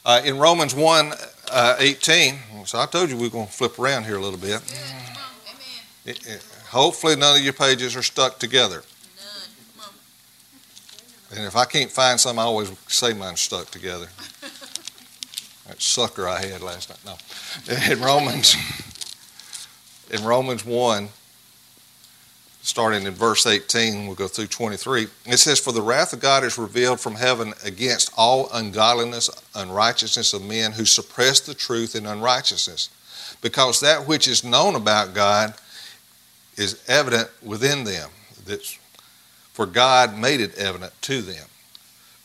Uh, 0.03 0.21
in 0.25 0.37
Romans 0.37 0.75
1 0.75 1.13
uh, 1.51 1.75
18, 1.79 2.35
so 2.65 2.79
I 2.79 2.85
told 2.87 3.09
you 3.09 3.17
we 3.17 3.27
are 3.27 3.29
going 3.29 3.47
to 3.47 3.51
flip 3.53 3.79
around 3.79 4.03
here 4.03 4.17
a 4.17 4.21
little 4.21 4.39
bit. 4.39 4.61
It, 6.05 6.27
it, 6.27 6.45
hopefully, 6.69 7.15
none 7.15 7.37
of 7.37 7.43
your 7.43 7.53
pages 7.53 7.95
are 7.95 8.03
stuck 8.03 8.37
together. 8.37 8.83
And 11.35 11.45
if 11.45 11.55
I 11.55 11.65
can't 11.65 11.91
find 11.91 12.19
some, 12.19 12.37
I 12.37 12.43
always 12.43 12.71
say 12.87 13.13
mine's 13.13 13.41
stuck 13.41 13.71
together. 13.71 14.07
that 15.67 15.81
sucker 15.81 16.27
I 16.27 16.45
had 16.45 16.61
last 16.61 16.89
night. 16.89 16.99
No. 17.05 17.91
In 17.93 18.01
Romans, 18.01 18.55
in 20.11 20.23
Romans 20.23 20.63
1, 20.63 21.09
starting 22.61 23.05
in 23.05 23.13
verse 23.13 23.45
18, 23.45 24.07
we'll 24.07 24.15
go 24.15 24.27
through 24.27 24.47
23. 24.47 25.07
It 25.25 25.37
says, 25.37 25.59
For 25.59 25.71
the 25.71 25.81
wrath 25.81 26.13
of 26.13 26.19
God 26.19 26.43
is 26.43 26.57
revealed 26.57 26.99
from 26.99 27.15
heaven 27.15 27.53
against 27.63 28.11
all 28.17 28.49
ungodliness, 28.53 29.29
unrighteousness 29.53 30.33
of 30.33 30.43
men 30.43 30.73
who 30.73 30.85
suppress 30.85 31.39
the 31.39 31.53
truth 31.53 31.95
in 31.95 32.05
unrighteousness, 32.05 32.89
because 33.41 33.79
that 33.79 34.07
which 34.07 34.27
is 34.27 34.43
known 34.43 34.75
about 34.75 35.13
God 35.13 35.53
is 36.57 36.83
evident 36.87 37.29
within 37.43 37.83
them. 37.83 38.09
That's, 38.45 38.77
for 39.53 39.65
God 39.65 40.17
made 40.17 40.41
it 40.41 40.55
evident 40.55 40.93
to 41.03 41.21
them. 41.21 41.45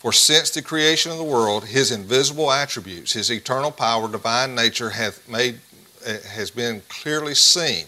For 0.00 0.14
since 0.14 0.48
the 0.48 0.62
creation 0.62 1.12
of 1.12 1.18
the 1.18 1.24
world, 1.24 1.66
his 1.66 1.90
invisible 1.90 2.50
attributes, 2.50 3.12
his 3.12 3.30
eternal 3.30 3.70
power, 3.70 4.08
divine 4.08 4.54
nature 4.54 4.88
hath 4.88 5.28
made 5.28 5.60
eh, 6.06 6.20
has 6.26 6.50
been 6.50 6.80
clearly 6.88 7.34
seen, 7.34 7.84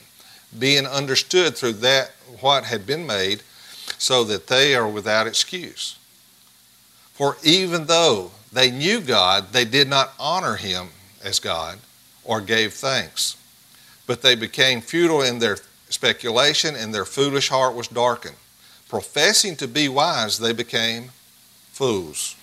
being 0.59 0.87
understood 0.87 1.57
through 1.57 1.73
that 1.73 2.11
what 2.41 2.65
had 2.65 2.87
been 2.87 3.07
made, 3.07 3.43
so 3.97 4.25
that 4.25 4.49
they 4.49 4.75
are 4.75 4.87
without 4.87 5.27
excuse. 5.27 5.97
For 7.15 7.39
even 7.43 7.87
though 7.87 8.33
they 8.53 8.71
knew 8.71 9.01
God, 9.01 9.55
they 9.55 9.65
did 9.65 9.89
not 9.89 10.13
honor 10.21 10.57
him 10.57 10.89
as 11.25 11.41
God 11.41 11.79
or 12.25 12.43
gave 12.43 12.75
thanks. 12.75 13.39
But 14.07 14.21
they 14.21 14.35
became 14.35 14.83
futile 14.83 15.23
in 15.23 15.39
their 15.39 15.57
speculation, 15.89 16.77
and 16.77 16.93
their 16.93 17.07
foolish 17.07 17.49
heart 17.49 17.75
was 17.75 17.89
darkened. 17.89 18.37
Professing 18.91 19.57
to 19.57 19.67
be 19.67 19.89
wise, 19.89 20.39
they 20.39 20.53
became 20.53 21.13
fools 21.83 22.37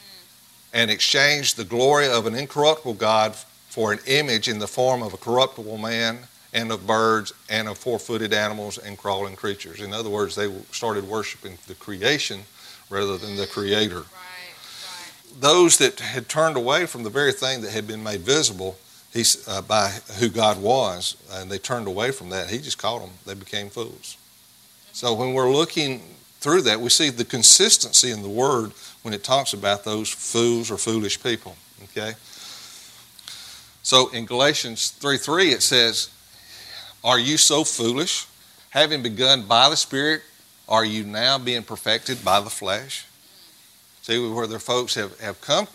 and 0.74 0.92
exchanged 0.92 1.56
the 1.56 1.64
glory 1.64 2.10
of 2.10 2.26
an 2.26 2.36
incorruptible 2.36 2.96
God 2.96 3.34
for 3.70 3.94
an 3.94 4.00
image 4.06 4.50
in 4.50 4.60
the 4.60 4.68
form 4.68 5.02
of 5.02 5.14
a 5.14 5.18
corruptible 5.18 5.78
man 5.78 6.20
and 6.52 6.74
of 6.74 6.86
birds 6.86 7.32
and 7.50 7.70
of 7.70 7.78
four 7.78 8.00
footed 8.00 8.34
animals 8.34 8.78
and 8.78 8.98
crawling 8.98 9.38
creatures. 9.38 9.80
In 9.80 9.94
other 9.94 10.10
words, 10.10 10.36
they 10.36 10.52
started 10.72 11.06
worshiping 11.08 11.58
the 11.68 11.76
creation 11.76 12.42
rather 12.90 13.18
than 13.18 13.38
the 13.38 13.48
creator. 13.48 14.00
Right, 14.00 14.04
right. 14.04 15.40
Those 15.40 15.78
that 15.78 16.02
had 16.02 16.28
turned 16.28 16.58
away 16.58 16.86
from 16.86 17.04
the 17.04 17.10
very 17.10 17.32
thing 17.32 17.62
that 17.62 17.72
had 17.72 17.88
been 17.88 18.04
made 18.04 18.20
visible 18.20 18.78
he's, 19.14 19.48
uh, 19.48 19.62
by 19.62 19.88
who 20.20 20.28
God 20.28 20.62
was, 20.62 21.16
and 21.32 21.50
they 21.50 21.60
turned 21.60 21.88
away 21.88 22.12
from 22.12 22.28
that, 22.32 22.50
he 22.50 22.58
just 22.58 22.78
called 22.78 23.04
them, 23.04 23.12
they 23.26 23.36
became 23.36 23.70
fools. 23.70 24.18
So 24.92 25.14
when 25.14 25.34
we're 25.34 25.50
looking 25.50 26.02
through 26.42 26.64
that, 26.64 26.82
we 26.82 26.90
see 26.90 27.10
the 27.10 27.24
consistency 27.24 28.12
in 28.12 28.22
the 28.22 28.30
word 28.30 28.74
when 29.10 29.16
it 29.16 29.24
talks 29.24 29.54
about 29.54 29.84
those 29.84 30.08
fools 30.08 30.70
or 30.70 30.78
foolish 30.78 31.24
people. 31.24 31.56
Okay? 31.86 32.14
So 33.82 34.10
in 34.10 34.28
Galatians 34.28 34.92
3 34.92 35.18
3, 35.18 35.48
it 35.48 35.64
says, 35.64 36.12
are 37.04 37.18
you 37.18 37.38
so 37.38 37.64
foolish? 37.64 38.28
Having 38.70 39.02
begun 39.02 39.48
by 39.48 39.68
the 39.68 39.76
Spirit, 39.76 40.22
are 40.68 40.86
you 40.86 41.04
now 41.04 41.40
being 41.40 41.64
perfected 41.64 42.24
by 42.24 42.40
the 42.40 42.52
flesh? 42.52 43.08
See, 44.04 44.30
where 44.30 44.46
their 44.46 44.60
folks 44.60 44.94
have, 44.94 45.20
have 45.20 45.42
come 45.42 45.68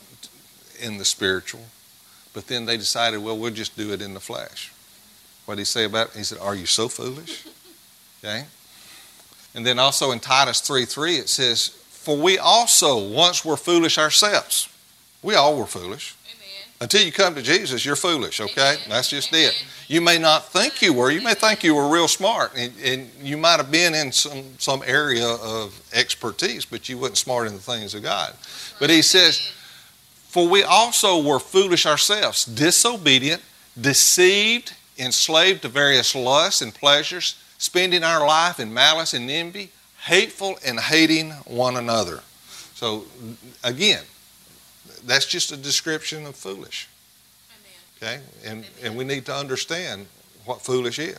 in 0.81 0.99
the 0.99 1.05
spiritual, 1.05 1.64
but 2.35 2.47
then 2.47 2.67
they 2.67 2.76
decided, 2.76 3.21
well, 3.21 3.37
we'll 3.37 3.53
just 3.53 3.76
do 3.76 3.93
it 3.93 4.00
in 4.00 4.14
the 4.14 4.21
flesh. 4.21 4.73
What 5.45 5.57
did 5.57 5.62
he 5.62 5.64
say 5.64 5.87
about 5.87 6.11
it? 6.11 6.19
He 6.19 6.23
said, 6.23 6.38
Are 6.38 6.55
you 6.55 6.67
so 6.67 6.88
foolish? 6.88 7.47
Okay? 8.25 8.47
And 9.55 9.67
then 9.67 9.79
also 9.79 10.12
in 10.12 10.19
Titus 10.19 10.62
3 10.62 10.87
3, 10.87 11.17
it 11.17 11.29
says, 11.29 11.84
For 12.04 12.18
we 12.18 12.37
also 12.37 12.99
once 12.99 13.46
were 13.46 13.56
foolish 13.56 13.96
ourselves. 13.96 14.68
We 15.23 15.37
all 15.37 15.56
were 15.56 15.64
foolish. 15.64 16.14
Amen. 16.26 16.68
Until 16.82 17.02
you 17.02 17.12
come 17.12 17.34
to 17.34 17.40
Jesus, 17.40 17.82
you're 17.82 17.96
foolish, 17.96 18.42
okay? 18.42 18.75
Amen. 18.75 18.88
That's 18.90 19.08
just 19.08 19.32
Amen. 19.32 19.49
it. 19.49 19.64
You 19.88 20.02
may 20.02 20.18
not 20.18 20.52
think 20.52 20.82
you 20.82 20.92
were. 20.92 21.11
You 21.11 21.23
may 21.23 21.32
think 21.32 21.64
you 21.64 21.75
were 21.75 21.88
real 21.88 22.06
smart, 22.06 22.52
and, 22.54 22.75
and, 22.84 23.11
you 23.23 23.38
might 23.38 23.56
have 23.56 23.70
been 23.70 23.94
in 23.94 24.12
some, 24.12 24.42
some 24.58 24.82
area 24.84 25.26
of 25.26 25.80
expertise, 25.94 26.66
but 26.66 26.90
you 26.90 26.99
wasn't 26.99 27.16
smart 27.16 27.46
in 27.46 27.54
the 27.54 27.61
things 27.61 27.94
of 27.94 28.02
God. 28.02 28.34
But 28.78 28.90
he 28.90 29.00
says, 29.00 29.50
For 30.28 30.46
we 30.46 30.62
also 30.62 31.23
were 31.23 31.38
foolish 31.38 31.87
ourselves, 31.87 32.44
disobedient, 32.44 33.40
deceived, 33.80 34.75
enslaved 34.99 35.62
to 35.62 35.68
various 35.68 36.14
lusts 36.14 36.61
and 36.61 36.75
pleasures, 36.75 37.42
spending 37.56 38.04
our 38.04 38.26
life 38.26 38.61
in 38.61 38.75
malice 38.75 39.14
and 39.14 39.30
envy, 39.30 39.70
hateful 40.04 40.58
and 40.64 40.78
hating 40.78 41.30
one 41.46 41.76
another. 41.76 42.20
So, 42.75 43.04
again, 43.62 44.04
that's 45.04 45.26
just 45.26 45.52
a 45.52 45.56
description 45.56 46.26
of 46.26 46.37
foolish. 46.37 46.88
Okay? 47.96 48.20
And, 48.44 48.64
and 48.82 48.96
we 48.96 49.04
need 49.04 49.25
to 49.26 49.34
understand 49.34 50.06
what 50.44 50.61
foolish 50.61 50.99
is. 50.99 51.18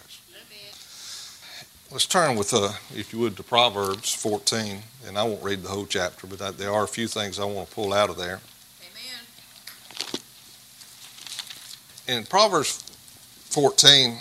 Let's 1.92 2.08
turn 2.08 2.36
with, 2.36 2.54
uh, 2.54 2.72
if 2.96 3.14
you 3.14 3.20
would, 3.20 3.38
to 3.38 3.44
Proverbs 3.44 4.14
14, 4.14 4.82
and 5.08 5.18
I 5.18 5.24
won't 5.24 5.42
read 5.44 5.62
the 5.64 5.70
whole 5.70 5.86
chapter, 5.86 6.28
but 6.28 6.42
I, 6.42 6.52
there 6.52 6.72
are 6.72 6.84
a 6.84 6.88
few 6.88 7.08
things 7.08 7.40
I 7.40 7.46
want 7.46 7.70
to 7.70 7.76
pull 7.76 7.94
out 7.94 8.10
of 8.10 8.18
there. 8.18 8.42
Amen. 12.08 12.20
In 12.20 12.26
Proverbs 12.26 12.84
14, 13.50 14.18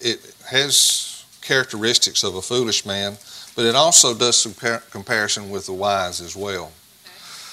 it 0.00 0.34
has 0.48 1.24
characteristics 1.40 2.22
of 2.22 2.34
a 2.34 2.42
foolish 2.42 2.84
man, 2.84 3.16
but 3.56 3.64
it 3.64 3.74
also 3.74 4.14
does 4.14 4.36
some 4.36 4.54
comparison 4.90 5.50
with 5.50 5.66
the 5.66 5.72
wise 5.72 6.20
as 6.20 6.36
well. 6.36 6.70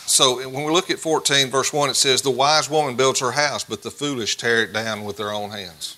So 0.06 0.48
when 0.50 0.66
we 0.66 0.72
look 0.72 0.92
at 0.92 1.00
14, 1.00 1.50
verse 1.50 1.72
1, 1.72 1.90
it 1.90 1.96
says, 1.96 2.22
The 2.22 2.30
wise 2.30 2.70
woman 2.70 2.96
builds 2.96 3.22
her 3.22 3.32
house, 3.32 3.64
but 3.64 3.82
the 3.82 3.90
foolish 3.90 4.36
tear 4.36 4.64
it 4.64 4.74
down 4.74 5.06
with 5.06 5.16
their 5.16 5.32
own 5.32 5.50
hands. 5.50 5.98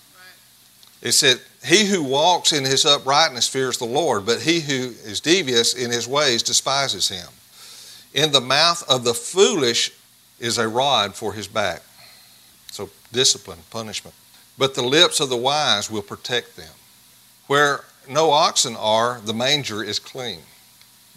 It 1.01 1.13
said, 1.13 1.41
He 1.65 1.85
who 1.85 2.03
walks 2.03 2.53
in 2.53 2.63
his 2.63 2.85
uprightness 2.85 3.47
fears 3.47 3.79
the 3.79 3.85
Lord, 3.85 4.27
but 4.27 4.41
he 4.41 4.59
who 4.59 4.93
is 5.03 5.19
devious 5.19 5.73
in 5.73 5.89
his 5.89 6.07
ways 6.07 6.43
despises 6.43 7.09
him. 7.09 7.27
In 8.13 8.31
the 8.31 8.41
mouth 8.41 8.87
of 8.87 9.03
the 9.03 9.13
foolish 9.13 9.91
is 10.39 10.59
a 10.59 10.67
rod 10.67 11.15
for 11.15 11.33
his 11.33 11.47
back. 11.47 11.81
So 12.71 12.91
discipline, 13.11 13.59
punishment. 13.71 14.15
But 14.57 14.75
the 14.75 14.83
lips 14.83 15.19
of 15.19 15.29
the 15.29 15.35
wise 15.35 15.89
will 15.89 16.01
protect 16.03 16.55
them. 16.55 16.71
Where 17.47 17.83
no 18.09 18.31
oxen 18.31 18.75
are, 18.75 19.19
the 19.23 19.33
manger 19.33 19.83
is 19.83 19.99
clean 19.99 20.41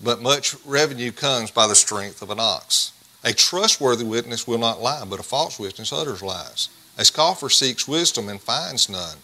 but 0.02 0.23
much 0.23 0.54
revenue 0.64 1.12
comes 1.12 1.50
by 1.50 1.66
the 1.66 1.75
strength 1.75 2.23
of 2.23 2.30
an 2.30 2.40
ox. 2.40 2.92
A 3.25 3.33
trustworthy 3.33 4.04
witness 4.04 4.47
will 4.47 4.59
not 4.59 4.80
lie, 4.80 5.04
but 5.04 5.21
a 5.21 5.25
false 5.25 5.59
witness 5.59 5.92
utters 5.92 6.23
lies. 6.23 6.68
A 6.97 7.04
scoffer 7.04 7.50
seeks 7.50 7.88
wisdom 7.88 8.28
and 8.28 8.40
finds 8.40 8.88
none, 8.88 9.18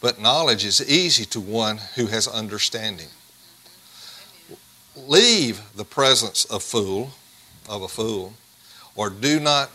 but 0.00 0.20
knowledge 0.20 0.64
is 0.64 0.88
easy 0.88 1.24
to 1.26 1.40
one 1.40 1.78
who 1.96 2.06
has 2.06 2.28
understanding. 2.28 3.08
Leave 4.96 5.60
the 5.74 5.84
presence 5.84 6.44
of 6.46 6.62
fool, 6.62 7.10
of 7.68 7.82
a 7.82 7.88
fool, 7.88 8.34
or 8.94 9.10
do 9.10 9.40
not 9.40 9.70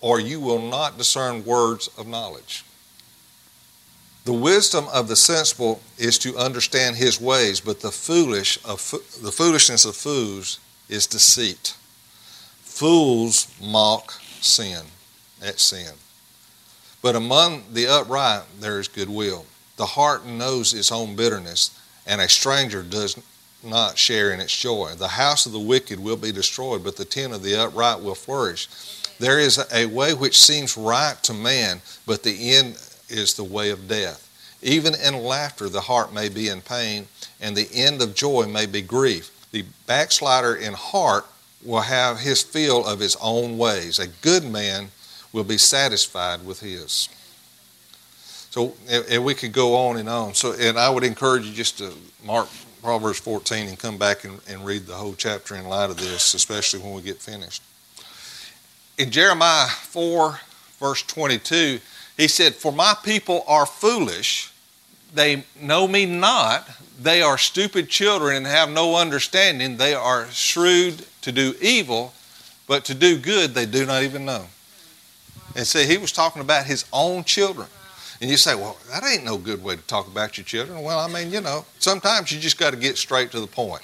or 0.00 0.20
you 0.20 0.38
will 0.38 0.60
not 0.60 0.98
discern 0.98 1.46
words 1.46 1.88
of 1.96 2.06
knowledge. 2.06 2.62
The 4.24 4.32
wisdom 4.32 4.86
of 4.92 5.08
the 5.08 5.16
sensible 5.16 5.80
is 5.98 6.18
to 6.20 6.36
understand 6.36 6.96
his 6.96 7.20
ways, 7.20 7.60
but 7.60 7.80
the 7.80 7.90
foolish 7.90 8.58
of 8.64 8.78
the 9.20 9.32
foolishness 9.32 9.84
of 9.84 9.96
fools 9.96 10.60
is 10.88 11.08
deceit. 11.08 11.74
Fools 12.60 13.48
mock 13.60 14.12
sin 14.40 14.82
at 15.42 15.58
sin. 15.58 15.94
But 17.02 17.16
among 17.16 17.64
the 17.72 17.88
upright 17.88 18.44
there 18.60 18.78
is 18.78 18.86
goodwill. 18.86 19.44
The 19.76 19.86
heart 19.86 20.24
knows 20.24 20.72
its 20.72 20.92
own 20.92 21.16
bitterness, 21.16 21.76
and 22.06 22.20
a 22.20 22.28
stranger 22.28 22.84
does 22.84 23.20
not 23.64 23.98
share 23.98 24.32
in 24.32 24.38
its 24.38 24.56
joy. 24.56 24.92
The 24.96 25.08
house 25.08 25.46
of 25.46 25.52
the 25.52 25.58
wicked 25.58 25.98
will 25.98 26.16
be 26.16 26.30
destroyed, 26.30 26.84
but 26.84 26.96
the 26.96 27.04
tent 27.04 27.32
of 27.32 27.42
the 27.42 27.56
upright 27.56 28.00
will 28.00 28.14
flourish. 28.14 28.68
There 29.18 29.40
is 29.40 29.64
a 29.72 29.86
way 29.86 30.14
which 30.14 30.40
seems 30.40 30.76
right 30.76 31.20
to 31.24 31.34
man, 31.34 31.80
but 32.06 32.22
the 32.22 32.54
end 32.54 32.76
is 33.12 33.34
the 33.34 33.44
way 33.44 33.70
of 33.70 33.88
death. 33.88 34.28
Even 34.62 34.94
in 34.94 35.22
laughter, 35.22 35.68
the 35.68 35.80
heart 35.80 36.12
may 36.12 36.28
be 36.28 36.48
in 36.48 36.60
pain, 36.60 37.06
and 37.40 37.56
the 37.56 37.68
end 37.74 38.00
of 38.00 38.14
joy 38.14 38.46
may 38.46 38.66
be 38.66 38.80
grief. 38.80 39.30
The 39.50 39.64
backslider 39.86 40.54
in 40.54 40.72
heart 40.72 41.26
will 41.64 41.80
have 41.80 42.20
his 42.20 42.42
fill 42.42 42.86
of 42.86 43.00
his 43.00 43.16
own 43.20 43.58
ways. 43.58 43.98
A 43.98 44.06
good 44.06 44.44
man 44.44 44.88
will 45.32 45.44
be 45.44 45.58
satisfied 45.58 46.44
with 46.44 46.60
his. 46.60 47.08
So, 48.50 48.74
and 48.88 49.24
we 49.24 49.34
could 49.34 49.52
go 49.52 49.74
on 49.74 49.96
and 49.96 50.08
on. 50.08 50.34
So, 50.34 50.52
and 50.52 50.78
I 50.78 50.90
would 50.90 51.04
encourage 51.04 51.46
you 51.46 51.52
just 51.52 51.78
to 51.78 51.92
mark 52.24 52.48
Proverbs 52.82 53.18
14 53.20 53.68
and 53.68 53.78
come 53.78 53.96
back 53.96 54.24
and, 54.24 54.40
and 54.48 54.64
read 54.64 54.86
the 54.86 54.94
whole 54.94 55.14
chapter 55.14 55.54
in 55.54 55.66
light 55.66 55.88
of 55.88 55.96
this, 55.96 56.34
especially 56.34 56.80
when 56.80 56.92
we 56.92 57.02
get 57.02 57.16
finished. 57.16 57.62
In 58.98 59.10
Jeremiah 59.10 59.68
4, 59.68 60.38
verse 60.78 61.02
22, 61.02 61.80
he 62.16 62.28
said, 62.28 62.54
For 62.54 62.72
my 62.72 62.94
people 63.02 63.44
are 63.46 63.66
foolish, 63.66 64.52
they 65.14 65.44
know 65.60 65.86
me 65.86 66.06
not, 66.06 66.68
they 67.00 67.22
are 67.22 67.38
stupid 67.38 67.88
children 67.88 68.36
and 68.36 68.46
have 68.46 68.70
no 68.70 68.96
understanding, 68.96 69.76
they 69.76 69.94
are 69.94 70.28
shrewd 70.30 71.04
to 71.22 71.32
do 71.32 71.54
evil, 71.60 72.12
but 72.66 72.84
to 72.86 72.94
do 72.94 73.18
good 73.18 73.54
they 73.54 73.66
do 73.66 73.86
not 73.86 74.02
even 74.02 74.24
know. 74.24 74.46
And 75.54 75.66
see, 75.66 75.84
he 75.84 75.98
was 75.98 76.12
talking 76.12 76.40
about 76.40 76.66
his 76.66 76.84
own 76.92 77.24
children. 77.24 77.68
And 78.20 78.30
you 78.30 78.36
say, 78.36 78.54
well, 78.54 78.78
that 78.90 79.04
ain't 79.04 79.24
no 79.24 79.36
good 79.36 79.62
way 79.62 79.74
to 79.74 79.82
talk 79.82 80.06
about 80.06 80.38
your 80.38 80.44
children. 80.44 80.80
Well, 80.82 81.00
I 81.00 81.08
mean, 81.08 81.32
you 81.32 81.40
know, 81.40 81.64
sometimes 81.80 82.30
you 82.30 82.38
just 82.38 82.56
got 82.56 82.70
to 82.70 82.76
get 82.76 82.96
straight 82.96 83.32
to 83.32 83.40
the 83.40 83.48
point. 83.48 83.82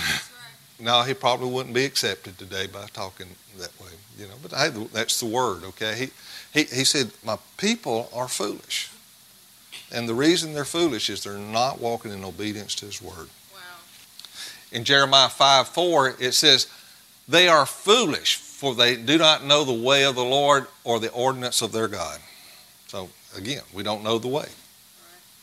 no, 0.80 1.02
he 1.02 1.12
probably 1.12 1.50
wouldn't 1.50 1.74
be 1.74 1.84
accepted 1.84 2.38
today 2.38 2.66
by 2.66 2.86
talking 2.94 3.26
that 3.58 3.78
way, 3.78 3.90
you 4.18 4.26
know. 4.26 4.34
But 4.42 4.52
hey, 4.52 4.70
that's 4.92 5.20
the 5.20 5.26
word, 5.26 5.64
okay? 5.64 5.94
He, 5.94 6.10
he, 6.52 6.64
he 6.64 6.84
said, 6.84 7.10
my 7.24 7.38
people 7.56 8.10
are 8.14 8.28
foolish. 8.28 8.90
And 9.92 10.08
the 10.08 10.14
reason 10.14 10.54
they're 10.54 10.64
foolish 10.64 11.10
is 11.10 11.22
they're 11.22 11.36
not 11.36 11.80
walking 11.80 12.12
in 12.12 12.24
obedience 12.24 12.74
to 12.76 12.86
his 12.86 13.02
word. 13.02 13.28
Wow. 13.52 13.60
In 14.72 14.84
Jeremiah 14.84 15.28
5 15.28 15.68
4, 15.68 16.16
it 16.20 16.32
says, 16.32 16.68
They 17.28 17.48
are 17.48 17.66
foolish, 17.66 18.36
for 18.36 18.74
they 18.74 18.96
do 18.96 19.18
not 19.18 19.44
know 19.44 19.64
the 19.64 19.72
way 19.72 20.04
of 20.04 20.14
the 20.14 20.24
Lord 20.24 20.66
or 20.84 21.00
the 21.00 21.10
ordinance 21.10 21.60
of 21.60 21.72
their 21.72 21.88
God. 21.88 22.20
So, 22.86 23.08
again, 23.36 23.62
we 23.72 23.82
don't 23.82 24.04
know 24.04 24.18
the 24.18 24.28
way. 24.28 24.46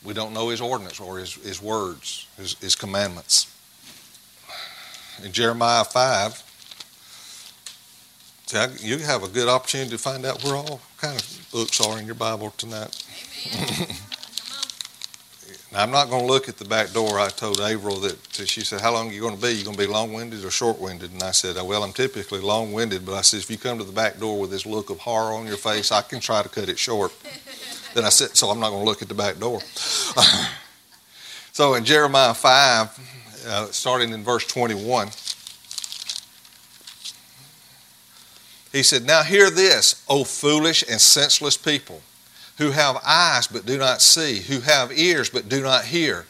We 0.04 0.14
don't 0.14 0.34
know 0.34 0.50
his 0.50 0.62
ordinance 0.62 1.00
or 1.00 1.18
his, 1.18 1.34
his 1.36 1.62
words, 1.62 2.28
his, 2.38 2.54
his 2.60 2.76
commandments. 2.76 3.54
In 5.24 5.32
Jeremiah 5.34 5.84
5, 5.84 6.44
see, 8.46 8.58
I, 8.58 8.68
you 8.80 9.00
have 9.00 9.24
a 9.24 9.28
good 9.28 9.50
opportunity 9.50 9.90
to 9.90 9.98
find 9.98 10.26
out 10.26 10.44
where 10.44 10.56
all 10.56 10.80
kind 10.98 11.20
of 11.20 11.50
books 11.52 11.80
are 11.80 12.00
in 12.00 12.06
your 12.06 12.16
Bible 12.16 12.52
tonight. 12.58 13.04
Now, 15.72 15.84
I'm 15.84 15.92
not 15.92 16.10
going 16.10 16.26
to 16.26 16.32
look 16.32 16.48
at 16.48 16.58
the 16.58 16.66
back 16.66 16.94
door. 16.94 17.20
I 17.20 17.28
told 17.28 17.60
Averill 17.60 18.00
that 18.00 18.18
she 18.32 18.62
said, 18.62 18.80
How 18.80 18.94
long 18.94 19.10
are 19.10 19.14
you 19.14 19.20
going 19.20 19.36
to 19.36 19.42
be? 19.42 19.50
You 19.50 19.66
going 19.66 19.76
to 19.76 19.86
be 19.86 19.92
long 19.92 20.14
winded 20.14 20.46
or 20.46 20.50
short 20.50 20.80
winded? 20.80 21.12
And 21.12 21.22
I 21.22 21.32
said, 21.32 21.58
oh, 21.58 21.66
Well, 21.66 21.84
I'm 21.84 21.92
typically 21.92 22.40
long 22.40 22.72
winded, 22.72 23.06
but 23.06 23.16
I 23.16 23.22
said, 23.22 23.42
If 23.42 23.52
you 23.52 23.58
come 23.58 23.78
to 23.78 23.84
the 23.84 23.92
back 23.92 24.18
door 24.18 24.40
with 24.40 24.50
this 24.50 24.66
look 24.66 24.90
of 24.90 25.00
horror 25.00 25.34
on 25.34 25.46
your 25.46 25.58
face, 25.58 25.92
I 25.92 26.02
can 26.04 26.22
try 26.22 26.42
to 26.42 26.48
cut 26.48 26.70
it 26.70 26.80
short. 26.80 27.12
then 27.94 28.06
I 28.06 28.10
said, 28.10 28.38
So 28.38 28.50
I'm 28.50 28.62
not 28.62 28.70
going 28.70 28.84
to 28.84 28.90
look 28.90 29.02
at 29.02 29.10
the 29.10 29.14
back 29.14 29.40
door. 29.40 29.60
so 31.52 31.74
in 31.74 31.84
Jeremiah 31.84 32.34
5, 32.34 33.44
uh, 33.48 33.66
starting 33.72 34.14
in 34.14 34.24
verse 34.24 34.48
21, 34.48 35.10
he 38.78 38.84
said, 38.84 39.06
Now 39.06 39.24
hear 39.24 39.50
this, 39.50 40.04
O 40.08 40.24
foolish 40.24 40.84
and 40.90 41.02
senseless 41.02 41.58
people 41.58 42.02
who 42.58 42.72
have 42.72 43.02
eyes 43.04 43.48
but 43.48 43.66
do 43.66 43.78
not 43.78 44.02
see, 44.02 44.40
who 44.40 44.62
have 44.62 44.98
ears 44.98 45.30
but 45.30 45.50
do 45.50 45.62
not 45.62 45.86
hear. 45.86 46.26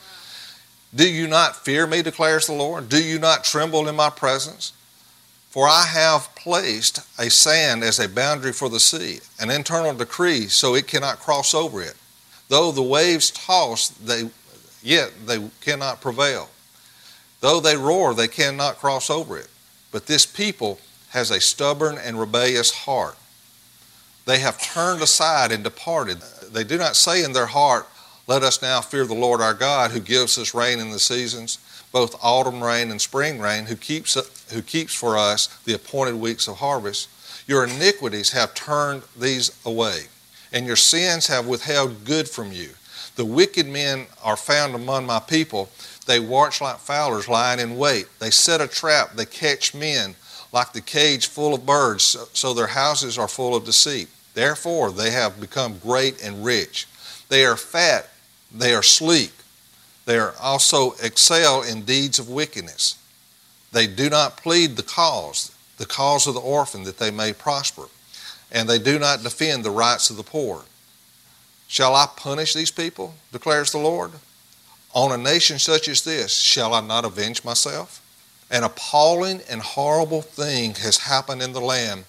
Do 0.95 1.07
you 1.09 1.27
not 1.27 1.65
fear 1.65 1.85
me, 1.85 2.01
declares 2.01 2.47
the 2.47 2.53
Lord? 2.53 2.89
Do 2.89 3.03
you 3.03 3.19
not 3.19 3.43
tremble 3.43 3.87
in 3.87 3.95
my 3.95 4.09
presence? 4.09 4.71
For 5.49 5.67
I 5.67 5.83
have 5.83 6.33
placed 6.35 6.99
a 7.19 7.29
sand 7.29 7.83
as 7.83 7.99
a 7.99 8.09
boundary 8.09 8.53
for 8.53 8.69
the 8.69 8.79
sea, 8.79 9.19
an 9.39 9.49
internal 9.49 9.93
decree 9.93 10.47
so 10.47 10.75
it 10.75 10.87
cannot 10.87 11.19
cross 11.19 11.53
over 11.53 11.81
it. 11.81 11.95
Though 12.47 12.71
the 12.71 12.81
waves 12.81 13.31
toss, 13.31 13.89
they, 13.89 14.29
yet 14.81 15.11
they 15.25 15.49
cannot 15.61 15.99
prevail. 15.99 16.49
Though 17.41 17.59
they 17.59 17.75
roar, 17.75 18.13
they 18.13 18.27
cannot 18.27 18.77
cross 18.77 19.09
over 19.09 19.37
it. 19.37 19.49
But 19.91 20.05
this 20.05 20.25
people 20.25 20.79
has 21.17 21.31
a 21.31 21.41
stubborn 21.41 21.97
and 21.97 22.19
rebellious 22.19 22.71
heart. 22.71 23.17
They 24.27 24.37
have 24.37 24.61
turned 24.61 25.01
aside 25.01 25.51
and 25.51 25.63
departed. 25.63 26.21
They 26.51 26.63
do 26.63 26.77
not 26.77 26.95
say 26.95 27.23
in 27.23 27.33
their 27.33 27.47
heart, 27.47 27.87
Let 28.27 28.43
us 28.43 28.61
now 28.61 28.81
fear 28.81 29.03
the 29.03 29.15
Lord 29.15 29.41
our 29.41 29.55
God, 29.55 29.89
who 29.89 29.99
gives 29.99 30.37
us 30.37 30.53
rain 30.53 30.79
in 30.79 30.91
the 30.91 30.99
seasons, 30.99 31.57
both 31.91 32.23
autumn 32.23 32.63
rain 32.63 32.91
and 32.91 33.01
spring 33.01 33.39
rain, 33.39 33.65
who 33.65 33.75
keeps, 33.75 34.13
who 34.53 34.61
keeps 34.61 34.93
for 34.93 35.17
us 35.17 35.47
the 35.65 35.73
appointed 35.73 36.15
weeks 36.15 36.47
of 36.47 36.57
harvest. 36.57 37.09
Your 37.47 37.63
iniquities 37.63 38.33
have 38.33 38.53
turned 38.53 39.01
these 39.17 39.59
away, 39.65 40.01
and 40.53 40.67
your 40.67 40.75
sins 40.75 41.25
have 41.27 41.47
withheld 41.47 42.05
good 42.05 42.29
from 42.29 42.51
you. 42.51 42.69
The 43.15 43.25
wicked 43.25 43.65
men 43.65 44.05
are 44.23 44.37
found 44.37 44.75
among 44.75 45.07
my 45.07 45.19
people. 45.19 45.69
They 46.05 46.19
watch 46.19 46.61
like 46.61 46.77
fowlers 46.77 47.27
lying 47.27 47.59
in 47.59 47.75
wait. 47.75 48.05
They 48.19 48.29
set 48.29 48.61
a 48.61 48.67
trap, 48.67 49.13
they 49.13 49.25
catch 49.25 49.73
men 49.73 50.15
like 50.51 50.73
the 50.73 50.81
cage 50.81 51.27
full 51.27 51.53
of 51.53 51.65
birds, 51.65 52.17
so 52.33 52.53
their 52.53 52.67
houses 52.67 53.17
are 53.17 53.27
full 53.27 53.55
of 53.55 53.65
deceit. 53.65 54.07
Therefore, 54.33 54.91
they 54.91 55.11
have 55.11 55.41
become 55.41 55.79
great 55.79 56.21
and 56.23 56.45
rich. 56.45 56.87
They 57.29 57.45
are 57.45 57.57
fat, 57.57 58.09
they 58.51 58.73
are 58.73 58.83
sleek. 58.83 59.31
They 60.05 60.17
are 60.17 60.33
also 60.41 60.93
excel 61.03 61.63
in 61.63 61.83
deeds 61.83 62.17
of 62.17 62.29
wickedness. 62.29 62.97
They 63.73 63.87
do 63.87 64.09
not 64.09 64.37
plead 64.37 64.77
the 64.77 64.83
cause, 64.83 65.51
the 65.77 65.85
cause 65.85 66.27
of 66.27 66.33
the 66.33 66.39
orphan, 66.39 66.83
that 66.83 66.97
they 66.97 67.11
may 67.11 67.33
prosper, 67.33 67.83
and 68.49 68.69
they 68.69 68.79
do 68.79 68.97
not 68.97 69.23
defend 69.23 69.65
the 69.65 69.71
rights 69.71 70.09
of 70.09 70.15
the 70.15 70.23
poor. 70.23 70.63
Shall 71.67 71.93
I 71.93 72.07
punish 72.15 72.53
these 72.53 72.71
people, 72.71 73.15
declares 73.33 73.71
the 73.71 73.79
Lord? 73.79 74.11
On 74.93 75.11
a 75.11 75.17
nation 75.17 75.59
such 75.59 75.89
as 75.89 76.03
this, 76.03 76.33
shall 76.33 76.73
I 76.73 76.79
not 76.79 77.03
avenge 77.03 77.43
myself? 77.43 78.01
An 78.49 78.63
appalling 78.63 79.41
and 79.49 79.61
horrible 79.61 80.21
thing 80.21 80.75
has 80.75 80.97
happened 80.97 81.41
in 81.41 81.53
the 81.53 81.61
land 81.61 82.05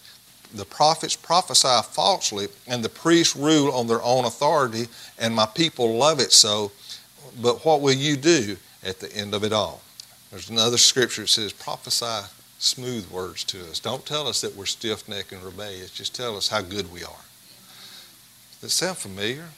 the 0.54 0.64
prophets 0.64 1.14
prophesy 1.14 1.82
falsely, 1.90 2.48
and 2.66 2.82
the 2.82 2.88
priests 2.88 3.36
rule 3.36 3.70
on 3.72 3.86
their 3.86 4.02
own 4.02 4.24
authority, 4.24 4.88
and 5.18 5.34
my 5.34 5.46
people 5.46 5.96
love 5.96 6.20
it 6.20 6.32
so. 6.32 6.72
But 7.40 7.64
what 7.64 7.80
will 7.80 7.92
you 7.92 8.16
do 8.16 8.56
at 8.82 9.00
the 9.00 9.14
end 9.14 9.34
of 9.34 9.44
it 9.44 9.52
all? 9.52 9.82
There's 10.30 10.48
another 10.48 10.78
scripture 10.78 11.22
that 11.22 11.28
says, 11.28 11.52
prophesy 11.52 12.26
smooth 12.58 13.10
words 13.10 13.44
to 13.44 13.60
us. 13.70 13.78
Don't 13.78 14.04
tell 14.04 14.26
us 14.26 14.40
that 14.40 14.56
we're 14.56 14.66
stiff 14.66 15.08
necked 15.08 15.32
and 15.32 15.42
rebellious. 15.42 15.90
Just 15.90 16.14
tell 16.14 16.36
us 16.36 16.48
how 16.48 16.62
good 16.62 16.92
we 16.92 17.04
are. 17.04 17.24
Does 18.60 18.70
it 18.70 18.74
sound 18.74 18.96
familiar? 18.96 19.48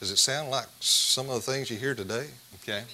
Does 0.00 0.10
it 0.10 0.18
sound 0.18 0.50
like 0.50 0.66
some 0.80 1.28
of 1.28 1.34
the 1.34 1.52
things 1.52 1.70
you 1.70 1.76
hear 1.76 1.94
today? 1.94 2.26
Okay. 2.62 2.84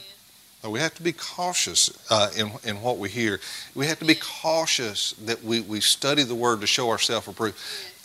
We 0.70 0.80
have 0.80 0.94
to 0.94 1.02
be 1.02 1.12
cautious 1.12 1.90
uh, 2.10 2.30
in, 2.36 2.50
in 2.64 2.80
what 2.82 2.98
we 2.98 3.08
hear. 3.08 3.40
We 3.74 3.86
have 3.86 3.98
to 4.00 4.04
be 4.04 4.14
cautious 4.14 5.12
that 5.24 5.42
we, 5.44 5.60
we 5.60 5.80
study 5.80 6.22
the 6.22 6.34
Word 6.34 6.60
to 6.60 6.66
show 6.66 6.90
ourselves 6.90 7.28
approved. 7.28 7.58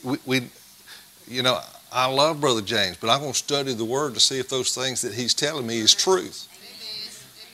We, 0.03 0.17
we, 0.25 0.47
you 1.27 1.43
know, 1.43 1.59
I 1.91 2.05
love 2.05 2.39
Brother 2.39 2.61
James, 2.61 2.97
but 2.97 3.09
I'm 3.09 3.19
going 3.19 3.33
to 3.33 3.37
study 3.37 3.73
the 3.73 3.85
Word 3.85 4.13
to 4.13 4.19
see 4.19 4.39
if 4.39 4.49
those 4.49 4.73
things 4.73 5.01
that 5.01 5.13
he's 5.13 5.33
telling 5.33 5.67
me 5.67 5.79
is 5.79 5.93
truth. 5.93 6.47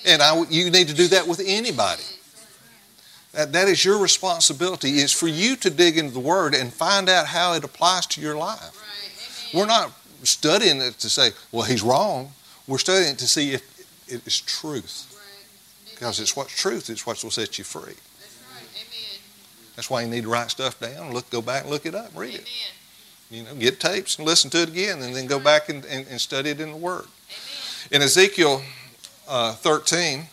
And 0.05 0.21
I, 0.21 0.43
you 0.49 0.69
need 0.69 0.87
to 0.87 0.93
do 0.93 1.07
that 1.09 1.27
with 1.27 1.41
anybody. 1.45 2.03
That, 3.33 3.51
that 3.53 3.67
is 3.67 3.83
your 3.83 3.99
responsibility. 3.99 4.99
Is 4.99 5.11
for 5.11 5.27
you 5.27 5.55
to 5.57 5.69
dig 5.69 5.97
into 5.97 6.13
the 6.13 6.19
Word 6.19 6.55
and 6.55 6.71
find 6.73 7.09
out 7.09 7.27
how 7.27 7.53
it 7.53 7.63
applies 7.63 8.05
to 8.07 8.21
your 8.21 8.35
life. 8.35 9.51
We're 9.53 9.65
not 9.65 9.91
studying 10.23 10.81
it 10.81 10.99
to 10.99 11.09
say, 11.09 11.31
well, 11.51 11.63
he's 11.63 11.83
wrong. 11.83 12.31
We're 12.67 12.77
studying 12.77 13.13
it 13.13 13.19
to 13.19 13.27
see 13.27 13.53
if 13.53 13.76
it 14.07 14.25
is 14.25 14.39
truth. 14.39 15.13
Because 15.91 16.19
it's 16.19 16.35
what's 16.35 16.55
truth, 16.55 16.89
it's 16.89 17.05
what 17.05 17.23
will 17.23 17.31
set 17.31 17.57
you 17.57 17.63
free. 17.63 17.81
That's 17.81 18.43
right. 18.53 18.67
Amen. 18.75 19.19
That's 19.75 19.89
why 19.89 20.01
you 20.03 20.07
need 20.07 20.23
to 20.23 20.29
write 20.29 20.51
stuff 20.51 20.79
down, 20.79 21.11
look, 21.11 21.29
go 21.29 21.41
back 21.41 21.63
and 21.63 21.71
look 21.71 21.85
it 21.85 21.95
up, 21.95 22.11
read 22.15 22.35
it. 22.35 22.47
You 23.31 23.43
know, 23.43 23.55
get 23.55 23.79
tapes 23.79 24.17
and 24.17 24.25
listen 24.27 24.49
to 24.51 24.61
it 24.61 24.69
again, 24.69 25.01
and 25.01 25.15
then 25.15 25.25
go 25.25 25.39
back 25.39 25.69
and, 25.69 25.83
and, 25.85 26.07
and 26.07 26.21
study 26.21 26.51
it 26.51 26.61
in 26.61 26.71
the 26.71 26.77
Word. 26.77 27.05
In 27.91 28.01
Ezekiel 28.01 28.61
uh, 29.27 29.53
13, 29.53 30.27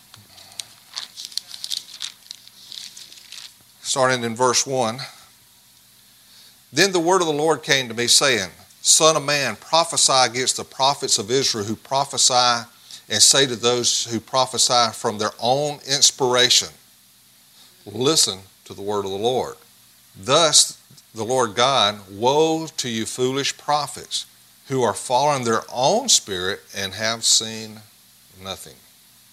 starting 3.81 4.25
in 4.25 4.35
verse 4.37 4.67
1, 4.67 4.99
then 6.73 6.91
the 6.91 6.99
word 6.99 7.21
of 7.21 7.29
the 7.29 7.33
Lord 7.33 7.63
came 7.63 7.87
to 7.89 7.95
me, 7.95 8.09
saying, 8.09 8.51
Son 8.83 9.17
of 9.17 9.25
man, 9.25 9.55
prophesy 9.57 10.13
against 10.13 10.57
the 10.57 10.65
prophets 10.65 11.19
of 11.19 11.31
Israel 11.31 11.65
who 11.65 11.77
prophesy, 11.77 12.69
and 13.09 13.23
say 13.23 13.47
to 13.47 13.57
those 13.57 14.05
who 14.07 14.21
prophesy 14.21 14.93
from 14.93 15.19
their 15.19 15.33
own 15.41 15.81
inspiration, 15.87 16.69
Listen 17.87 18.41
to 18.65 18.73
the 18.73 18.83
word 18.83 19.05
of 19.05 19.11
the 19.11 19.17
Lord. 19.17 19.57
Thus, 20.19 20.81
the 21.15 21.25
Lord 21.25 21.55
God, 21.55 22.01
Woe 22.11 22.67
to 22.67 22.89
you, 22.89 23.05
foolish 23.05 23.57
prophets, 23.59 24.27
who 24.69 24.83
are 24.83 24.95
following 24.95 25.45
their 25.45 25.63
own 25.71 26.09
spirit 26.09 26.63
and 26.75 26.95
have 26.95 27.25
seen 27.25 27.81
nothing. 28.43 28.75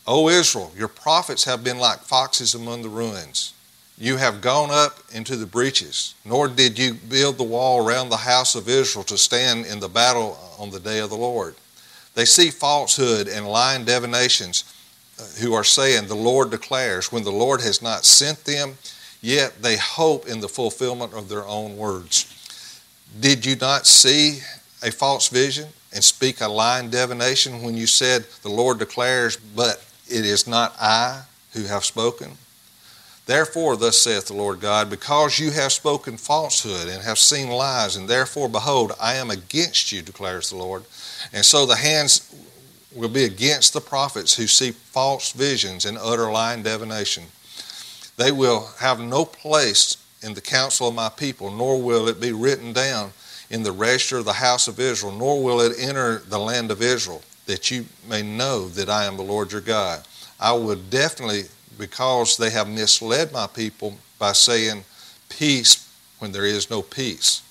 O 0.05 0.27
Israel, 0.27 0.71
your 0.75 0.87
prophets 0.87 1.45
have 1.45 1.63
been 1.63 1.79
like 1.79 1.99
foxes 1.99 2.53
among 2.53 2.81
the 2.81 2.89
ruins. 2.89 3.53
You 3.97 4.17
have 4.17 4.41
gone 4.41 4.71
up 4.71 4.97
into 5.13 5.35
the 5.35 5.45
breaches, 5.45 6.15
nor 6.25 6.47
did 6.47 6.79
you 6.79 6.95
build 6.95 7.37
the 7.37 7.43
wall 7.43 7.85
around 7.85 8.09
the 8.09 8.17
house 8.17 8.55
of 8.55 8.67
Israel 8.67 9.03
to 9.05 9.17
stand 9.17 9.67
in 9.67 9.79
the 9.79 9.87
battle 9.87 10.37
on 10.57 10.71
the 10.71 10.79
day 10.79 10.99
of 10.99 11.09
the 11.09 11.15
Lord. 11.15 11.55
They 12.13 12.25
see 12.25 12.49
falsehood 12.49 13.27
and 13.27 13.47
lying 13.47 13.85
divinations, 13.85 14.63
uh, 15.19 15.23
who 15.41 15.53
are 15.53 15.63
saying, 15.63 16.07
The 16.07 16.15
Lord 16.15 16.51
declares, 16.51 17.11
when 17.11 17.23
the 17.23 17.31
Lord 17.31 17.61
has 17.61 17.81
not 17.81 18.05
sent 18.05 18.43
them, 18.43 18.77
yet 19.21 19.61
they 19.61 19.77
hope 19.77 20.27
in 20.27 20.41
the 20.41 20.49
fulfillment 20.49 21.13
of 21.13 21.29
their 21.29 21.45
own 21.45 21.77
words. 21.77 22.37
Did 23.19 23.45
you 23.45 23.55
not 23.55 23.85
see 23.85 24.39
a 24.83 24.91
false 24.91 25.27
vision 25.27 25.69
and 25.93 26.03
speak 26.03 26.41
a 26.41 26.47
lying 26.47 26.89
divination 26.89 27.61
when 27.61 27.75
you 27.75 27.87
said, 27.87 28.25
The 28.41 28.49
Lord 28.49 28.79
declares, 28.79 29.37
but 29.37 29.83
it 30.07 30.25
is 30.25 30.47
not 30.47 30.75
I 30.79 31.23
who 31.53 31.63
have 31.65 31.85
spoken? 31.85 32.37
Therefore, 33.31 33.77
thus 33.77 33.97
saith 33.97 34.27
the 34.27 34.33
Lord 34.33 34.59
God, 34.59 34.89
because 34.89 35.39
you 35.39 35.51
have 35.51 35.71
spoken 35.71 36.17
falsehood 36.17 36.89
and 36.89 37.01
have 37.01 37.17
seen 37.17 37.47
lies, 37.47 37.95
and 37.95 38.09
therefore, 38.09 38.49
behold, 38.49 38.91
I 38.99 39.13
am 39.13 39.31
against 39.31 39.93
you, 39.93 40.01
declares 40.01 40.49
the 40.49 40.57
Lord. 40.57 40.83
And 41.31 41.45
so 41.45 41.65
the 41.65 41.77
hands 41.77 42.35
will 42.93 43.07
be 43.07 43.23
against 43.23 43.71
the 43.71 43.79
prophets 43.79 44.35
who 44.35 44.47
see 44.47 44.71
false 44.71 45.31
visions 45.31 45.85
and 45.85 45.97
utter 45.97 46.29
lying 46.29 46.61
divination. 46.61 47.23
They 48.17 48.33
will 48.33 48.67
have 48.79 48.99
no 48.99 49.23
place 49.23 49.95
in 50.21 50.33
the 50.33 50.41
council 50.41 50.89
of 50.89 50.95
my 50.95 51.07
people, 51.07 51.51
nor 51.51 51.81
will 51.81 52.09
it 52.09 52.19
be 52.19 52.33
written 52.33 52.73
down 52.73 53.13
in 53.49 53.63
the 53.63 53.71
register 53.71 54.17
of 54.17 54.25
the 54.25 54.33
house 54.33 54.67
of 54.67 54.77
Israel, 54.77 55.13
nor 55.13 55.41
will 55.41 55.61
it 55.61 55.79
enter 55.79 56.17
the 56.17 56.37
land 56.37 56.69
of 56.69 56.81
Israel, 56.81 57.21
that 57.45 57.71
you 57.71 57.85
may 58.09 58.23
know 58.23 58.67
that 58.67 58.89
I 58.89 59.05
am 59.05 59.15
the 59.15 59.23
Lord 59.23 59.53
your 59.53 59.61
God. 59.61 60.05
I 60.37 60.51
will 60.51 60.75
definitely 60.75 61.43
because 61.77 62.37
they 62.37 62.49
have 62.49 62.69
misled 62.69 63.31
my 63.31 63.47
people 63.47 63.97
by 64.19 64.33
saying 64.33 64.83
peace 65.29 65.87
when 66.19 66.31
there 66.31 66.45
is 66.45 66.69
no 66.69 66.81
peace. 66.81 67.41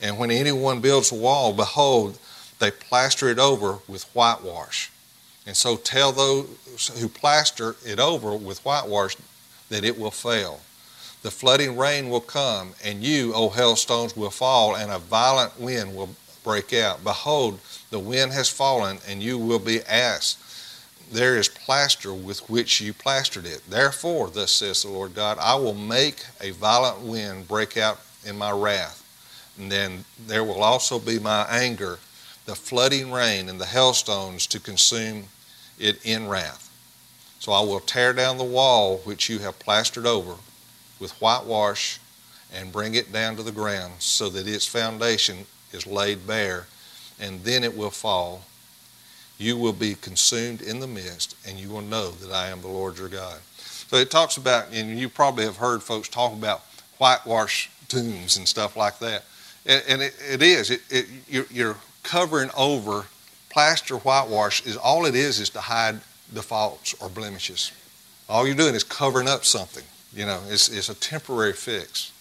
And 0.00 0.18
when 0.18 0.30
anyone 0.30 0.80
builds 0.80 1.12
a 1.12 1.14
wall, 1.14 1.52
behold, 1.52 2.18
they 2.58 2.70
plaster 2.70 3.28
it 3.28 3.38
over 3.38 3.78
with 3.88 4.04
whitewash. 4.14 4.90
And 5.46 5.56
so 5.56 5.76
tell 5.76 6.12
those 6.12 6.88
who 7.00 7.08
plaster 7.08 7.76
it 7.84 7.98
over 7.98 8.36
with 8.36 8.64
whitewash 8.64 9.16
that 9.68 9.84
it 9.84 9.98
will 9.98 10.10
fail. 10.10 10.60
The 11.22 11.30
flooding 11.30 11.76
rain 11.76 12.08
will 12.08 12.20
come, 12.20 12.74
and 12.84 13.02
you, 13.02 13.32
O 13.34 13.48
hailstones, 13.48 14.16
will 14.16 14.30
fall, 14.30 14.76
and 14.76 14.90
a 14.90 14.98
violent 14.98 15.58
wind 15.58 15.94
will 15.94 16.10
break 16.42 16.72
out. 16.72 17.04
Behold, 17.04 17.60
the 17.90 17.98
wind 17.98 18.32
has 18.32 18.48
fallen, 18.48 18.98
and 19.08 19.22
you 19.22 19.38
will 19.38 19.60
be 19.60 19.82
asked, 19.82 20.38
there 21.12 21.36
is 21.36 21.48
plaster 21.48 22.12
with 22.12 22.48
which 22.48 22.80
you 22.80 22.92
plastered 22.92 23.44
it. 23.44 23.62
Therefore, 23.68 24.30
thus 24.30 24.52
says 24.52 24.82
the 24.82 24.88
Lord 24.88 25.14
God, 25.14 25.38
I 25.40 25.54
will 25.54 25.74
make 25.74 26.24
a 26.40 26.50
violent 26.52 27.00
wind 27.00 27.46
break 27.46 27.76
out 27.76 28.00
in 28.24 28.36
my 28.38 28.50
wrath. 28.50 28.98
And 29.58 29.70
then 29.70 30.04
there 30.26 30.42
will 30.42 30.62
also 30.62 30.98
be 30.98 31.18
my 31.18 31.46
anger, 31.50 31.98
the 32.46 32.54
flooding 32.54 33.12
rain, 33.12 33.48
and 33.48 33.60
the 33.60 33.66
hailstones 33.66 34.46
to 34.48 34.58
consume 34.58 35.24
it 35.78 36.04
in 36.04 36.28
wrath. 36.28 36.70
So 37.38 37.52
I 37.52 37.60
will 37.60 37.80
tear 37.80 38.12
down 38.12 38.38
the 38.38 38.44
wall 38.44 38.98
which 38.98 39.28
you 39.28 39.40
have 39.40 39.58
plastered 39.58 40.06
over 40.06 40.36
with 40.98 41.12
whitewash 41.20 41.98
and 42.52 42.72
bring 42.72 42.94
it 42.94 43.12
down 43.12 43.36
to 43.36 43.42
the 43.42 43.52
ground 43.52 43.94
so 43.98 44.28
that 44.30 44.46
its 44.46 44.66
foundation 44.66 45.46
is 45.72 45.86
laid 45.86 46.26
bare, 46.26 46.66
and 47.20 47.42
then 47.44 47.64
it 47.64 47.76
will 47.76 47.90
fall 47.90 48.44
you 49.42 49.56
will 49.56 49.72
be 49.72 49.94
consumed 49.94 50.62
in 50.62 50.78
the 50.78 50.86
midst, 50.86 51.36
and 51.46 51.58
you 51.58 51.68
will 51.68 51.82
know 51.82 52.12
that 52.12 52.32
I 52.32 52.48
am 52.48 52.60
the 52.60 52.68
Lord 52.68 52.96
your 52.96 53.08
God. 53.08 53.40
So 53.56 53.96
it 53.96 54.10
talks 54.10 54.36
about, 54.36 54.66
and 54.72 54.98
you 54.98 55.08
probably 55.08 55.44
have 55.44 55.56
heard 55.56 55.82
folks 55.82 56.08
talk 56.08 56.32
about 56.32 56.62
whitewash 56.98 57.68
tombs 57.88 58.36
and 58.36 58.46
stuff 58.46 58.76
like 58.76 58.98
that. 59.00 59.24
And, 59.66 59.82
and 59.88 60.02
it, 60.02 60.14
it 60.30 60.42
is. 60.42 60.70
It, 60.70 60.80
it, 60.88 61.06
you're, 61.28 61.46
you're 61.50 61.76
covering 62.02 62.50
over 62.56 63.06
plaster 63.50 63.96
whitewash 63.96 64.64
is 64.64 64.76
all 64.76 65.04
it 65.04 65.14
is 65.14 65.40
is 65.40 65.50
to 65.50 65.60
hide 65.60 66.00
the 66.32 66.42
faults 66.42 66.94
or 67.02 67.08
blemishes. 67.08 67.72
All 68.28 68.46
you're 68.46 68.56
doing 68.56 68.74
is 68.74 68.84
covering 68.84 69.28
up 69.28 69.44
something. 69.44 69.84
You 70.14 70.26
know, 70.26 70.40
it's, 70.48 70.68
it's 70.68 70.88
a 70.88 70.94
temporary 70.94 71.52
fix. 71.52 72.12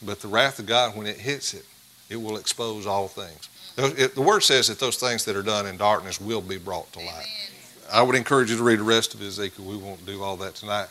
But 0.00 0.20
the 0.20 0.28
wrath 0.28 0.58
of 0.58 0.66
God, 0.66 0.96
when 0.96 1.06
it 1.06 1.18
hits 1.18 1.52
it, 1.52 1.66
it 2.08 2.16
will 2.16 2.36
expose 2.36 2.86
all 2.86 3.08
things. 3.08 3.48
The 3.78 4.22
word 4.22 4.40
says 4.40 4.66
that 4.66 4.80
those 4.80 4.96
things 4.96 5.24
that 5.26 5.36
are 5.36 5.42
done 5.42 5.64
in 5.64 5.76
darkness 5.76 6.20
will 6.20 6.40
be 6.40 6.58
brought 6.58 6.92
to 6.94 6.98
light. 6.98 7.26
I 7.92 8.02
would 8.02 8.16
encourage 8.16 8.50
you 8.50 8.56
to 8.56 8.62
read 8.64 8.80
the 8.80 8.84
rest 8.84 9.14
of 9.14 9.22
Ezekiel. 9.22 9.64
We 9.64 9.76
won't 9.76 10.04
do 10.04 10.20
all 10.20 10.36
that 10.38 10.56
tonight. 10.56 10.88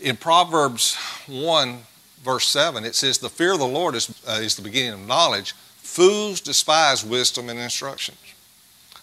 In 0.00 0.16
Proverbs 0.16 0.96
1, 1.26 1.80
verse 2.22 2.46
7, 2.46 2.84
it 2.84 2.94
says, 2.94 3.18
The 3.18 3.28
fear 3.28 3.54
of 3.54 3.58
the 3.58 3.66
Lord 3.66 3.96
is, 3.96 4.22
uh, 4.26 4.38
is 4.40 4.54
the 4.54 4.62
beginning 4.62 4.92
of 4.92 5.06
knowledge. 5.06 5.52
Fools 5.78 6.40
despise 6.40 7.04
wisdom 7.04 7.48
and 7.48 7.58
instructions. 7.58 8.18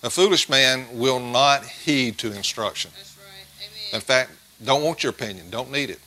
A 0.02 0.10
foolish 0.10 0.48
man 0.48 0.86
will 0.94 1.20
not 1.20 1.66
heed 1.66 2.18
to 2.20 2.32
instruction. 2.32 2.92
That's 2.96 3.18
right. 3.18 3.68
Amen. 3.68 3.96
In 3.96 4.02
fact, 4.02 4.32
don't 4.64 4.82
want 4.82 5.04
your 5.04 5.10
opinion, 5.10 5.50
don't 5.50 5.72
need 5.72 5.90
it. 5.90 6.00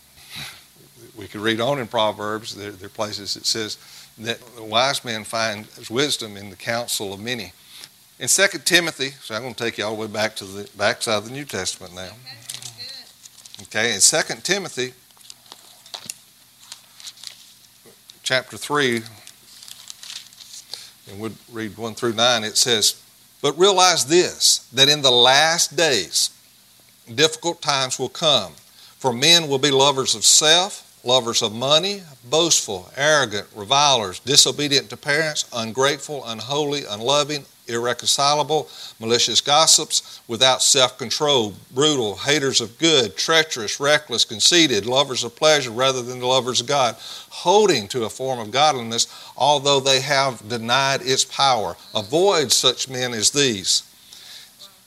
We 1.14 1.28
could 1.28 1.42
read 1.42 1.60
on 1.60 1.78
in 1.78 1.88
Proverbs, 1.88 2.54
there, 2.54 2.70
there 2.70 2.86
are 2.86 2.90
places 2.90 3.34
that 3.34 3.44
says, 3.44 3.76
that 4.18 4.40
the 4.56 4.62
wise 4.62 5.04
man 5.04 5.24
finds 5.24 5.90
wisdom 5.90 6.36
in 6.36 6.50
the 6.50 6.56
counsel 6.56 7.12
of 7.12 7.20
many. 7.20 7.52
In 8.18 8.28
2 8.28 8.46
Timothy, 8.64 9.10
so 9.22 9.34
I'm 9.34 9.42
going 9.42 9.54
to 9.54 9.64
take 9.64 9.78
you 9.78 9.84
all 9.84 9.96
the 9.96 10.02
way 10.02 10.06
back 10.06 10.36
to 10.36 10.44
the 10.44 10.68
backside 10.76 11.18
of 11.18 11.24
the 11.24 11.32
New 11.32 11.44
Testament 11.44 11.94
now. 11.94 12.10
Okay, 13.62 13.94
in 13.94 14.00
2 14.00 14.34
Timothy 14.42 14.92
chapter 18.22 18.56
3, 18.56 19.02
and 21.10 21.20
we'll 21.20 21.32
read 21.50 21.76
1 21.76 21.94
through 21.94 22.12
9, 22.12 22.44
it 22.44 22.56
says, 22.56 23.02
But 23.40 23.58
realize 23.58 24.06
this, 24.06 24.68
that 24.72 24.88
in 24.88 25.02
the 25.02 25.10
last 25.10 25.76
days 25.76 26.30
difficult 27.12 27.60
times 27.60 27.98
will 27.98 28.08
come, 28.08 28.52
for 28.98 29.12
men 29.12 29.48
will 29.48 29.58
be 29.58 29.70
lovers 29.70 30.14
of 30.14 30.24
self 30.24 30.91
lovers 31.04 31.42
of 31.42 31.52
money, 31.52 32.02
boastful, 32.30 32.90
arrogant, 32.96 33.46
revilers, 33.54 34.20
disobedient 34.20 34.88
to 34.90 34.96
parents, 34.96 35.48
ungrateful, 35.52 36.24
unholy, 36.26 36.84
unloving, 36.88 37.44
irreconcilable, 37.68 38.68
malicious 39.00 39.40
gossips, 39.40 40.20
without 40.28 40.62
self 40.62 40.98
control, 40.98 41.54
brutal, 41.72 42.16
haters 42.16 42.60
of 42.60 42.78
good, 42.78 43.16
treacherous, 43.16 43.80
reckless, 43.80 44.24
conceited, 44.24 44.86
lovers 44.86 45.24
of 45.24 45.34
pleasure 45.36 45.70
rather 45.70 46.02
than 46.02 46.20
the 46.20 46.26
lovers 46.26 46.60
of 46.60 46.66
God, 46.66 46.96
holding 47.30 47.88
to 47.88 48.04
a 48.04 48.10
form 48.10 48.38
of 48.38 48.50
godliness, 48.50 49.06
although 49.36 49.80
they 49.80 50.00
have 50.00 50.48
denied 50.48 51.02
its 51.02 51.24
power. 51.24 51.76
Avoid 51.94 52.52
such 52.52 52.88
men 52.88 53.12
as 53.12 53.30
these. 53.30 53.84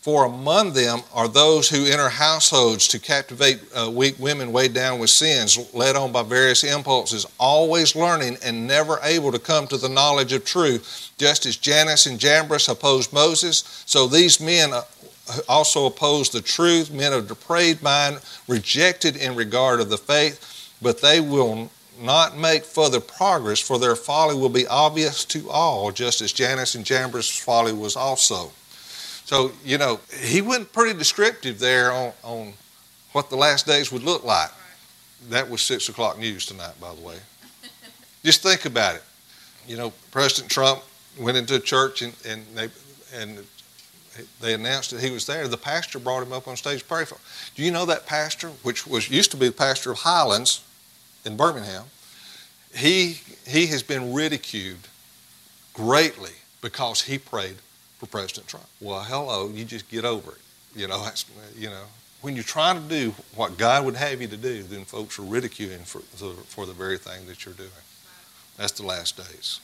For 0.05 0.25
among 0.25 0.73
them 0.73 1.01
are 1.15 1.27
those 1.27 1.67
who 1.67 1.87
enter 1.87 2.09
households 2.09 2.87
to 2.89 2.99
captivate 2.99 3.59
uh, 3.75 3.89
weak 3.89 4.19
women 4.19 4.51
weighed 4.51 4.71
down 4.75 4.99
with 4.99 5.09
sins, 5.09 5.57
led 5.73 5.95
on 5.95 6.11
by 6.11 6.21
various 6.21 6.63
impulses, 6.63 7.25
always 7.39 7.95
learning 7.95 8.37
and 8.45 8.67
never 8.67 8.99
able 9.01 9.31
to 9.31 9.39
come 9.39 9.65
to 9.65 9.77
the 9.77 9.89
knowledge 9.89 10.31
of 10.31 10.45
truth. 10.45 11.11
Just 11.17 11.47
as 11.47 11.57
Jannes 11.57 12.05
and 12.05 12.19
Jambres 12.19 12.69
opposed 12.69 13.13
Moses, 13.13 13.83
so 13.87 14.05
these 14.05 14.39
men 14.39 14.73
uh, 14.73 14.83
also 15.49 15.87
opposed 15.87 16.33
the 16.33 16.41
truth, 16.41 16.91
men 16.91 17.11
of 17.11 17.27
depraved 17.27 17.81
mind, 17.81 18.19
rejected 18.47 19.15
in 19.15 19.33
regard 19.33 19.79
of 19.79 19.89
the 19.89 19.97
faith, 19.97 20.71
but 20.83 21.01
they 21.01 21.19
will 21.19 21.71
not 21.99 22.37
make 22.37 22.63
further 22.63 22.99
progress, 22.99 23.59
for 23.59 23.79
their 23.79 23.95
folly 23.95 24.35
will 24.35 24.49
be 24.49 24.67
obvious 24.67 25.25
to 25.25 25.49
all, 25.49 25.91
just 25.91 26.21
as 26.21 26.31
Jannes 26.31 26.75
and 26.75 26.85
Jambres' 26.85 27.35
folly 27.35 27.73
was 27.73 27.95
also. 27.95 28.51
So, 29.25 29.51
you 29.63 29.79
know, 29.79 29.99
he 30.21 30.41
went 30.41 30.71
pretty 30.71 30.97
descriptive 30.97 31.57
there 31.57 31.91
on, 31.91 32.13
on 32.23 32.53
what 33.11 33.31
the 33.31 33.35
last 33.35 33.65
days 33.65 33.91
would 33.91 34.03
look 34.03 34.23
like. 34.23 34.51
That 35.29 35.49
was 35.49 35.61
six 35.63 35.89
o'clock 35.89 36.19
news 36.19 36.45
tonight, 36.45 36.79
by 36.79 36.93
the 36.93 37.01
way. 37.01 37.17
Just 38.23 38.43
think 38.43 38.65
about 38.65 38.95
it. 38.95 39.03
You 39.67 39.77
know, 39.77 39.93
President 40.11 40.51
Trump 40.51 40.83
went 41.19 41.37
into 41.37 41.55
a 41.55 41.59
church 41.59 42.03
and, 42.03 42.15
and 42.25 42.45
they 42.53 42.69
and 43.15 43.39
they 44.39 44.53
announced 44.53 44.91
that 44.91 45.01
he 45.01 45.09
was 45.09 45.25
there. 45.25 45.47
The 45.47 45.57
pastor 45.57 45.97
brought 45.99 46.23
him 46.23 46.31
up 46.31 46.47
on 46.47 46.55
stage 46.55 46.81
to 46.81 46.85
pray 46.85 47.05
for. 47.05 47.15
Him. 47.15 47.21
Do 47.55 47.63
you 47.63 47.71
know 47.71 47.85
that 47.85 48.05
pastor, 48.05 48.49
which 48.61 48.85
was 48.85 49.09
used 49.09 49.31
to 49.31 49.37
be 49.37 49.47
the 49.47 49.53
pastor 49.53 49.91
of 49.91 49.99
Highlands 49.99 50.63
in 51.25 51.35
Birmingham? 51.35 51.85
He 52.75 53.21
he 53.47 53.67
has 53.67 53.81
been 53.81 54.13
ridiculed 54.13 54.87
greatly 55.73 56.33
because 56.61 57.01
he 57.03 57.17
prayed 57.17 57.57
for 57.97 58.05
President 58.07 58.47
Trump. 58.47 58.65
Well, 58.81 59.01
hello, 59.01 59.49
you 59.49 59.65
just 59.65 59.89
get 59.89 60.05
over 60.05 60.31
it. 60.31 60.37
You 60.75 60.87
know, 60.87 61.03
that's, 61.03 61.25
you 61.57 61.69
know, 61.69 61.83
when 62.21 62.35
you're 62.35 62.43
trying 62.43 62.81
to 62.81 62.89
do 62.89 63.13
what 63.35 63.57
God 63.57 63.85
would 63.85 63.95
have 63.95 64.21
you 64.21 64.27
to 64.27 64.37
do, 64.37 64.63
then 64.63 64.83
folks 64.83 65.19
are 65.19 65.21
ridiculing 65.21 65.79
for 65.79 65.99
the, 66.17 66.33
for 66.47 66.65
the 66.65 66.73
very 66.73 66.97
thing 66.97 67.25
that 67.27 67.45
you're 67.45 67.53
doing. 67.53 67.69
That's 68.57 68.71
the 68.73 68.85
last 68.85 69.17
days. 69.17 69.59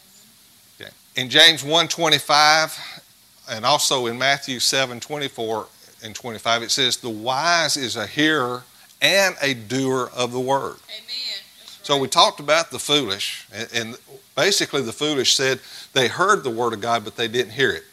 Okay. 0.79 0.91
In 1.15 1.29
James 1.29 1.63
1:25 1.63 3.01
and 3.49 3.65
also 3.65 4.05
in 4.07 4.17
Matthew 4.17 4.59
7:24 4.59 5.67
and 6.03 6.15
25 6.15 6.63
it 6.63 6.71
says 6.71 6.97
the 6.97 7.09
wise 7.09 7.77
is 7.77 7.95
a 7.95 8.07
hearer 8.07 8.63
and 9.01 9.35
a 9.41 9.53
doer 9.53 10.11
of 10.15 10.31
the 10.31 10.39
word. 10.39 10.77
Amen. 10.89 11.39
So 11.83 11.97
we 11.97 12.07
talked 12.07 12.39
about 12.39 12.69
the 12.69 12.79
foolish 12.79 13.47
and, 13.53 13.69
and 13.73 13.97
basically 14.35 14.81
the 14.81 14.93
foolish 14.93 15.35
said 15.35 15.59
they 15.93 16.07
heard 16.07 16.43
the 16.43 16.49
word 16.49 16.73
of 16.73 16.81
God 16.81 17.03
but 17.03 17.15
they 17.15 17.27
didn't 17.27 17.53
hear 17.53 17.71
it. 17.71 17.83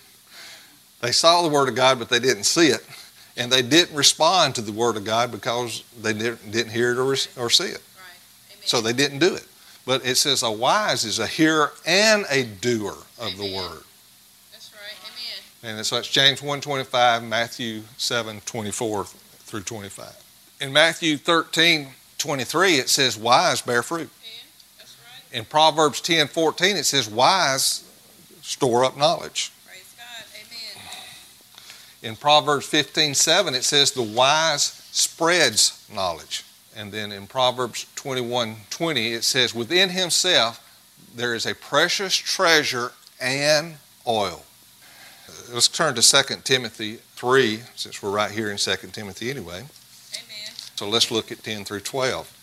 They 1.01 1.13
saw 1.13 1.43
the 1.43 1.49
Word 1.49 1.69
of 1.69 1.75
God, 1.75 1.99
but 1.99 2.09
they 2.09 2.19
didn't 2.19 2.45
see 2.45 2.69
it. 2.69 2.87
And 3.37 3.53
they 3.53 3.63
didn't 3.63 3.97
respond 3.97 4.57
to 4.57 4.63
the 4.63 4.73
Word 4.73 4.97
of 4.97 5.05
God 5.05 5.31
because 5.31 5.85
they 6.01 6.13
didn't, 6.13 6.51
didn't 6.51 6.73
hear 6.73 6.93
it 6.93 6.99
or, 6.99 7.13
or 7.41 7.51
see 7.51 7.69
it. 7.69 7.83
Right. 7.97 8.67
So 8.67 8.81
they 8.81 8.93
didn't 8.93 9.21
do 9.21 9.35
it. 9.35 9.47
But 9.87 10.05
it 10.05 10.17
says 10.17 10.43
a 10.43 10.51
wise 10.51 11.05
is 11.05 11.19
a 11.19 11.27
hearer 11.27 11.73
and 11.87 12.27
a 12.31 12.45
doer 12.45 12.97
of 13.19 13.37
the 13.37 13.45
Word. 13.45 13.85
That's 14.51 14.73
right. 14.75 15.63
Amen. 15.63 15.77
And 15.79 15.87
so 15.87 15.99
it's 15.99 16.09
James 16.09 16.41
1.25, 16.41 17.27
Matthew 17.27 17.83
7.24 17.97 19.07
through 19.07 19.63
25. 19.63 20.25
In 20.61 20.73
Matthew 20.73 21.17
13.23, 21.17 22.79
it 22.79 22.89
says 22.89 23.17
wise 23.17 23.63
bear 23.63 23.85
fruit. 23.85 24.01
Amen. 24.01 24.11
That's 24.79 24.97
right. 25.33 25.39
In 25.39 25.45
Proverbs 25.45 26.03
10.14, 26.03 26.75
it 26.75 26.85
says 26.85 27.09
wise 27.09 27.89
store 28.43 28.85
up 28.85 28.97
knowledge. 28.97 29.53
Praise 32.01 32.03
God. 32.03 32.07
Amen. 32.07 32.13
In 32.13 32.17
Proverbs 32.17 32.67
15 32.67 33.15
7, 33.15 33.55
it 33.55 33.65
says, 33.65 33.93
The 33.93 34.03
wise 34.03 34.63
spreads 34.93 35.87
knowledge. 35.93 36.45
And 36.77 36.93
then 36.93 37.13
in 37.13 37.27
Proverbs 37.27 37.87
21 37.97 38.57
20, 38.71 39.13
it 39.13 39.25
says, 39.25 39.55
Within 39.55 39.91
himself 39.91 40.65
there 41.15 41.35
is 41.35 41.47
a 41.47 41.55
precious 41.55 42.15
treasure 42.15 42.93
and 43.21 43.77
oil. 44.07 44.45
Let's 45.53 45.69
turn 45.69 45.95
to 45.95 46.03
2 46.03 46.37
Timothy 46.45 46.97
3, 47.17 47.61
since 47.75 48.03
we're 48.03 48.11
right 48.11 48.31
here 48.31 48.51
in 48.51 48.57
2 48.57 48.77
Timothy 48.93 49.31
anyway. 49.31 49.59
Amen. 49.59 50.53
So 50.77 50.89
let's 50.89 51.11
look 51.11 51.33
at 51.33 51.43
10 51.43 51.65
through 51.65 51.81
12. 51.81 52.35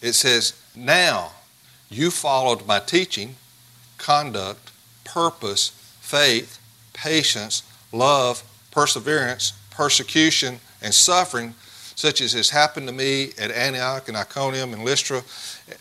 It 0.00 0.12
says, 0.14 0.54
Now 0.74 1.32
you 1.90 2.10
followed 2.10 2.66
my 2.66 2.78
teaching, 2.78 3.36
conduct, 3.98 4.70
purpose, 5.04 5.70
faith, 6.00 6.58
patience, 6.92 7.62
love, 7.92 8.42
perseverance, 8.72 9.52
persecution, 9.70 10.58
and 10.82 10.92
suffering, 10.92 11.54
such 11.94 12.20
as 12.20 12.32
has 12.32 12.50
happened 12.50 12.88
to 12.88 12.92
me 12.92 13.30
at 13.38 13.52
Antioch 13.52 14.08
and 14.08 14.16
Iconium 14.16 14.72
and 14.72 14.84
Lystra, 14.84 15.22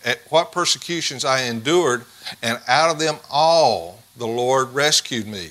at 0.05 0.19
what 0.29 0.51
persecutions 0.51 1.25
I 1.25 1.43
endured, 1.43 2.05
and 2.43 2.59
out 2.67 2.91
of 2.91 2.99
them 2.99 3.15
all 3.31 3.99
the 4.15 4.27
Lord 4.27 4.73
rescued 4.73 5.27
me. 5.27 5.49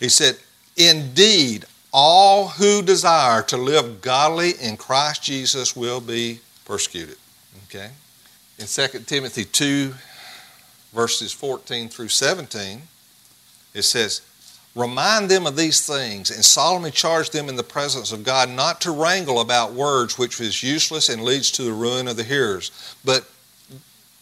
He 0.00 0.08
said, 0.08 0.38
Indeed, 0.76 1.66
all 1.92 2.48
who 2.48 2.82
desire 2.82 3.42
to 3.42 3.56
live 3.56 4.00
godly 4.00 4.52
in 4.60 4.76
Christ 4.76 5.22
Jesus 5.22 5.74
will 5.74 6.00
be 6.00 6.40
persecuted. 6.64 7.16
Okay? 7.64 7.90
In 8.58 8.66
2 8.66 9.00
Timothy 9.00 9.44
2, 9.44 9.94
verses 10.92 11.32
14 11.32 11.88
through 11.88 12.08
17, 12.08 12.82
it 13.74 13.82
says, 13.82 14.22
Remind 14.74 15.28
them 15.28 15.46
of 15.46 15.56
these 15.56 15.84
things 15.84 16.30
and 16.30 16.44
solemnly 16.44 16.90
charge 16.90 17.30
them 17.30 17.48
in 17.48 17.56
the 17.56 17.62
presence 17.62 18.12
of 18.12 18.22
God 18.22 18.48
not 18.48 18.80
to 18.82 18.90
wrangle 18.90 19.40
about 19.40 19.72
words 19.72 20.18
which 20.18 20.40
is 20.40 20.62
useless 20.62 21.08
and 21.08 21.24
leads 21.24 21.50
to 21.52 21.62
the 21.62 21.72
ruin 21.72 22.06
of 22.06 22.16
the 22.16 22.22
hearers. 22.22 22.70
But 23.04 23.28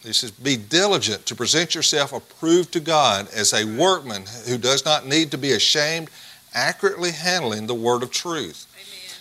he 0.03 0.13
says, 0.13 0.31
Be 0.31 0.57
diligent 0.57 1.27
to 1.27 1.35
present 1.35 1.75
yourself 1.75 2.13
approved 2.13 2.73
to 2.73 2.81
God 2.81 3.29
as 3.35 3.53
a 3.53 3.65
workman 3.65 4.25
who 4.47 4.57
does 4.57 4.85
not 4.85 5.07
need 5.07 5.31
to 5.33 5.39
be 5.39 5.53
ashamed, 5.53 6.09
accurately 6.55 7.11
handling 7.11 7.67
the 7.67 7.75
word 7.75 8.03
of 8.03 8.11
truth. 8.11 8.67
Amen. 8.77 9.17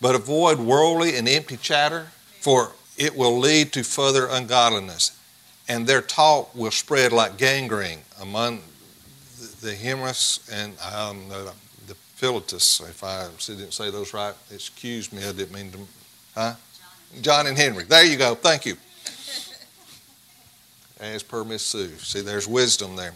But 0.00 0.14
avoid 0.14 0.58
worldly 0.58 1.16
and 1.16 1.28
empty 1.28 1.58
chatter, 1.58 2.08
for 2.40 2.72
it 2.96 3.14
will 3.14 3.38
lead 3.38 3.72
to 3.74 3.82
further 3.82 4.26
ungodliness, 4.28 5.16
and 5.68 5.86
their 5.86 6.02
talk 6.02 6.54
will 6.54 6.70
spread 6.70 7.12
like 7.12 7.36
gangrene 7.36 8.00
among 8.20 8.62
the, 9.60 9.74
humerus 9.74 10.48
and 10.52 10.74
um, 10.94 11.28
the, 11.28 11.52
the 11.86 11.94
philetus. 11.94 12.80
If 12.80 13.04
I 13.04 13.28
didn't 13.46 13.72
say 13.72 13.90
those 13.90 14.14
right, 14.14 14.34
excuse 14.52 15.12
me, 15.12 15.24
I 15.24 15.32
didn't 15.32 15.52
mean 15.52 15.72
to. 15.72 15.78
Huh? 16.34 16.54
John 17.20 17.46
and 17.46 17.56
Henry. 17.56 17.84
There 17.84 18.04
you 18.04 18.16
go. 18.16 18.34
Thank 18.34 18.66
you. 18.66 18.76
As 21.00 21.22
per 21.22 21.44
Miss 21.44 21.62
Sue. 21.62 21.88
See, 21.98 22.20
there's 22.20 22.46
wisdom 22.46 22.96
there. 22.96 23.14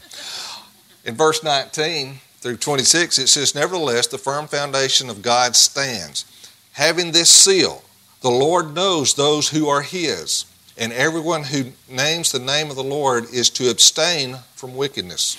In 1.05 1.15
verse 1.15 1.43
19 1.43 2.19
through 2.41 2.57
26, 2.57 3.19
it 3.19 3.29
says, 3.29 3.55
Nevertheless, 3.55 4.07
the 4.07 4.19
firm 4.19 4.47
foundation 4.47 5.11
of 5.11 5.23
God 5.23 5.55
stands, 5.55 6.25
having 6.73 7.13
this 7.13 7.31
seal 7.31 7.83
The 8.23 8.31
Lord 8.31 8.75
knows 8.75 9.15
those 9.15 9.51
who 9.51 9.69
are 9.69 9.83
His, 9.83 10.47
and 10.77 10.93
everyone 10.93 11.45
who 11.45 11.73
names 11.89 12.33
the 12.33 12.39
name 12.39 12.71
of 12.71 12.77
the 12.77 12.83
Lord 12.83 13.25
is 13.33 13.51
to 13.51 13.71
abstain 13.71 14.39
from 14.55 14.75
wickedness. 14.75 15.37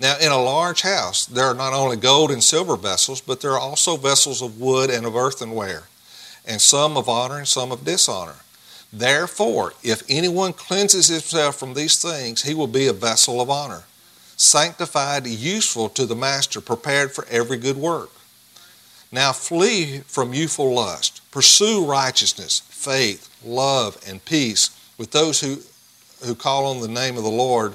Now, 0.00 0.16
in 0.18 0.30
a 0.30 0.40
large 0.40 0.82
house, 0.82 1.26
there 1.26 1.46
are 1.46 1.54
not 1.54 1.72
only 1.72 1.96
gold 1.96 2.30
and 2.30 2.42
silver 2.42 2.76
vessels, 2.76 3.20
but 3.20 3.40
there 3.40 3.52
are 3.52 3.58
also 3.58 3.96
vessels 3.96 4.42
of 4.42 4.60
wood 4.60 4.90
and 4.90 5.04
of 5.04 5.16
earthenware, 5.16 5.84
and 6.46 6.60
some 6.60 6.96
of 6.96 7.08
honor 7.08 7.38
and 7.38 7.48
some 7.48 7.72
of 7.72 7.84
dishonor. 7.84 8.36
Therefore, 8.92 9.74
if 9.82 10.02
anyone 10.08 10.52
cleanses 10.52 11.08
himself 11.08 11.56
from 11.56 11.74
these 11.74 12.00
things, 12.00 12.42
he 12.42 12.54
will 12.54 12.68
be 12.68 12.86
a 12.86 12.92
vessel 12.92 13.40
of 13.40 13.50
honor, 13.50 13.84
sanctified, 14.36 15.26
useful 15.26 15.88
to 15.90 16.06
the 16.06 16.14
master, 16.16 16.60
prepared 16.60 17.12
for 17.12 17.26
every 17.28 17.58
good 17.58 17.76
work. 17.76 18.10
Now 19.10 19.32
flee 19.32 20.00
from 20.06 20.32
youthful 20.32 20.74
lust, 20.74 21.22
pursue 21.30 21.84
righteousness, 21.84 22.60
faith, 22.68 23.28
love, 23.44 23.98
and 24.06 24.24
peace 24.24 24.70
with 24.96 25.10
those 25.10 25.40
who, 25.40 25.58
who 26.24 26.34
call 26.34 26.66
on 26.66 26.80
the 26.80 26.88
name 26.88 27.16
of 27.16 27.24
the 27.24 27.30
Lord 27.30 27.74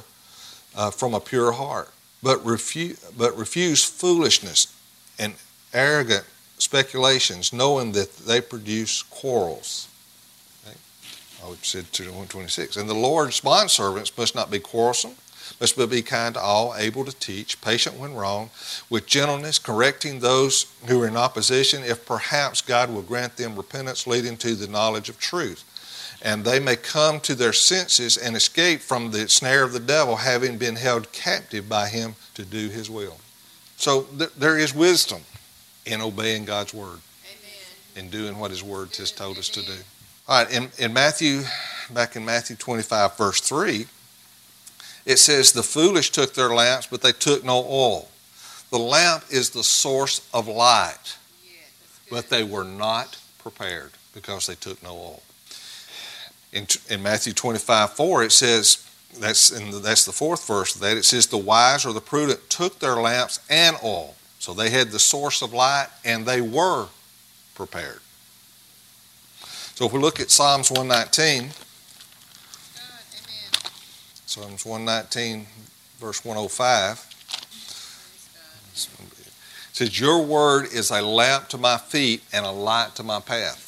uh, 0.75 0.89
from 0.89 1.13
a 1.13 1.19
pure 1.19 1.51
heart. 1.51 1.92
But 2.23 2.43
refuse, 2.43 2.99
but 3.17 3.37
refuse 3.37 3.83
foolishness 3.83 4.73
and 5.19 5.35
arrogant 5.73 6.25
speculations, 6.57 7.53
knowing 7.53 7.91
that 7.91 8.15
they 8.17 8.41
produce 8.41 9.03
quarrels. 9.03 9.89
I 11.43 11.49
would 11.49 11.57
oh, 11.57 11.61
said 11.61 11.91
to 11.93 12.03
126. 12.03 12.77
And 12.77 12.89
the 12.89 12.93
Lord's 12.93 13.41
bondservants 13.41 14.17
must 14.17 14.33
not 14.33 14.49
be 14.49 14.59
quarrelsome, 14.59 15.15
must 15.59 15.77
be 15.89 16.01
kind 16.01 16.35
to 16.35 16.41
all, 16.41 16.73
able 16.77 17.03
to 17.03 17.11
teach, 17.11 17.59
patient 17.59 17.97
when 17.97 18.13
wrong, 18.13 18.49
with 18.89 19.07
gentleness, 19.07 19.59
correcting 19.59 20.19
those 20.19 20.67
who 20.87 21.01
are 21.01 21.07
in 21.07 21.17
opposition, 21.17 21.83
if 21.83 22.05
perhaps 22.05 22.61
God 22.61 22.89
will 22.89 23.01
grant 23.01 23.35
them 23.35 23.57
repentance 23.57 24.07
leading 24.07 24.37
to 24.37 24.55
the 24.55 24.67
knowledge 24.67 25.09
of 25.09 25.19
truth. 25.19 25.65
And 26.23 26.45
they 26.45 26.59
may 26.59 26.77
come 26.77 27.19
to 27.21 27.35
their 27.35 27.53
senses 27.53 28.15
and 28.17 28.35
escape 28.35 28.79
from 28.79 29.11
the 29.11 29.27
snare 29.27 29.63
of 29.63 29.73
the 29.73 29.79
devil, 29.79 30.15
having 30.15 30.57
been 30.57 30.77
held 30.77 31.11
captive 31.11 31.67
by 31.67 31.89
him 31.89 32.15
to 32.35 32.45
do 32.45 32.69
his 32.69 32.89
will. 32.89 33.17
So 33.75 34.03
th- 34.17 34.33
there 34.37 34.57
is 34.57 34.73
wisdom 34.73 35.21
in 35.85 35.99
obeying 35.99 36.45
God's 36.45 36.73
word, 36.73 36.99
Amen. 37.25 38.05
in 38.05 38.09
doing 38.09 38.39
what 38.39 38.51
his 38.51 38.63
word 38.63 38.95
has 38.95 39.11
told 39.11 39.37
us 39.37 39.49
to 39.49 39.65
do. 39.65 39.75
All 40.27 40.41
right, 40.41 40.53
in, 40.53 40.69
in 40.79 40.93
Matthew, 40.93 41.41
back 41.93 42.15
in 42.15 42.23
Matthew 42.23 42.55
25, 42.55 43.17
verse 43.17 43.41
3, 43.41 43.85
it 45.05 45.17
says, 45.17 45.51
The 45.51 45.63
foolish 45.63 46.11
took 46.11 46.33
their 46.33 46.53
lamps, 46.55 46.87
but 46.87 47.01
they 47.01 47.11
took 47.11 47.43
no 47.43 47.65
oil. 47.67 48.07
The 48.69 48.79
lamp 48.79 49.25
is 49.29 49.49
the 49.49 49.63
source 49.63 50.27
of 50.33 50.47
light, 50.47 51.17
Yeah, 51.45 51.59
but 52.09 52.29
they 52.29 52.43
were 52.43 52.63
not 52.63 53.19
prepared 53.39 53.91
because 54.13 54.47
they 54.47 54.55
took 54.55 54.81
no 54.81 54.91
oil. 54.91 55.23
In, 56.53 56.67
in 56.89 57.01
Matthew 57.01 57.33
25 57.33 57.93
4, 57.93 58.23
it 58.23 58.31
says, 58.31 58.87
that's, 59.19 59.49
the, 59.49 59.79
that's 59.79 60.05
the 60.05 60.11
fourth 60.11 60.47
verse 60.47 60.73
that, 60.75 60.97
it 60.97 61.05
says, 61.05 61.27
The 61.27 61.37
wise 61.37 61.85
or 61.85 61.93
the 61.93 62.01
prudent 62.01 62.49
took 62.49 62.79
their 62.79 62.95
lamps 62.95 63.39
and 63.49 63.75
oil. 63.83 64.15
So 64.39 64.53
they 64.53 64.69
had 64.69 64.89
the 64.89 64.99
source 64.99 65.41
of 65.41 65.53
light 65.53 65.87
and 66.03 66.25
they 66.25 66.41
were 66.41 66.87
prepared. 67.55 67.99
So 69.75 69.85
if 69.85 69.93
we 69.93 69.99
look 69.99 70.19
at 70.19 70.29
Psalms 70.29 70.69
119, 70.69 71.43
God. 71.43 71.51
Psalms 74.25 74.65
119, 74.65 75.47
verse 75.99 76.23
105. 76.25 77.09
Praise 78.69 78.89
It 79.69 79.75
says, 79.75 79.99
Your 79.99 80.23
word 80.23 80.65
is 80.73 80.91
a 80.91 81.01
lamp 81.01 81.47
to 81.49 81.57
my 81.57 81.77
feet 81.77 82.23
and 82.31 82.45
a 82.45 82.51
light 82.51 82.95
to 82.95 83.03
my 83.03 83.19
path. 83.19 83.62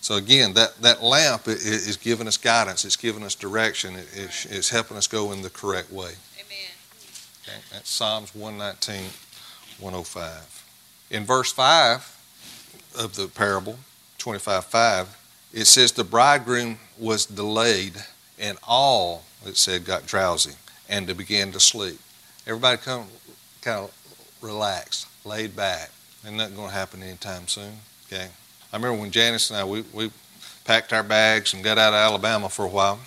So 0.00 0.16
again, 0.16 0.54
that, 0.54 0.80
that 0.80 1.02
lamp 1.02 1.46
is 1.46 1.96
giving 1.98 2.26
us 2.26 2.36
guidance, 2.36 2.84
it's 2.84 2.96
giving 2.96 3.22
us 3.22 3.34
direction, 3.34 3.96
it- 3.96 4.08
it's, 4.14 4.46
it's 4.46 4.70
helping 4.70 4.96
us 4.96 5.06
go 5.06 5.32
in 5.32 5.42
the 5.42 5.50
correct 5.50 5.90
way. 5.92 6.12
Amen. 6.38 6.70
Okay? 7.42 7.58
That's 7.70 7.90
Psalms 7.90 8.34
119, 8.34 9.10
105. 9.78 10.64
In 11.10 11.24
verse 11.26 11.52
5 11.52 12.16
of 12.98 13.14
the 13.16 13.28
parable, 13.28 13.78
25 14.18 14.64
5, 14.64 15.16
it 15.52 15.64
says, 15.66 15.92
The 15.92 16.04
bridegroom 16.04 16.78
was 16.98 17.26
delayed, 17.26 17.94
and 18.38 18.56
all, 18.66 19.24
it 19.44 19.56
said, 19.56 19.84
got 19.84 20.06
drowsy 20.06 20.52
and 20.90 21.06
they 21.06 21.12
began 21.12 21.52
to 21.52 21.60
sleep. 21.60 21.98
Everybody 22.46 22.76
come 22.78 23.06
kind 23.62 23.78
of 23.84 24.38
relaxed, 24.42 25.06
laid 25.24 25.54
back. 25.54 25.90
Ain't 26.26 26.36
nothing 26.36 26.56
going 26.56 26.68
to 26.68 26.74
happen 26.74 27.02
anytime 27.02 27.46
soon. 27.48 27.72
Okay. 28.06 28.28
I 28.72 28.76
remember 28.76 29.00
when 29.00 29.10
Janice 29.10 29.50
and 29.50 29.58
I 29.58 29.64
we, 29.64 29.82
we 29.92 30.10
packed 30.64 30.92
our 30.92 31.02
bags 31.02 31.52
and 31.54 31.64
got 31.64 31.78
out 31.78 31.92
of 31.92 31.98
Alabama 31.98 32.48
for 32.48 32.64
a 32.64 32.68
while, 32.68 33.00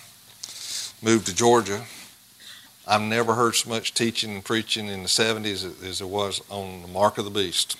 moved 1.00 1.26
to 1.26 1.34
Georgia. 1.34 1.84
I've 2.86 3.00
never 3.00 3.34
heard 3.34 3.54
so 3.54 3.70
much 3.70 3.94
teaching 3.94 4.34
and 4.34 4.44
preaching 4.44 4.88
in 4.88 5.02
the 5.02 5.08
70s 5.08 5.64
as- 5.82 5.98
there 5.98 6.06
was 6.06 6.42
on 6.50 6.82
the 6.82 6.88
mark 6.88 7.16
of 7.16 7.24
the 7.24 7.30
beast. 7.30 7.78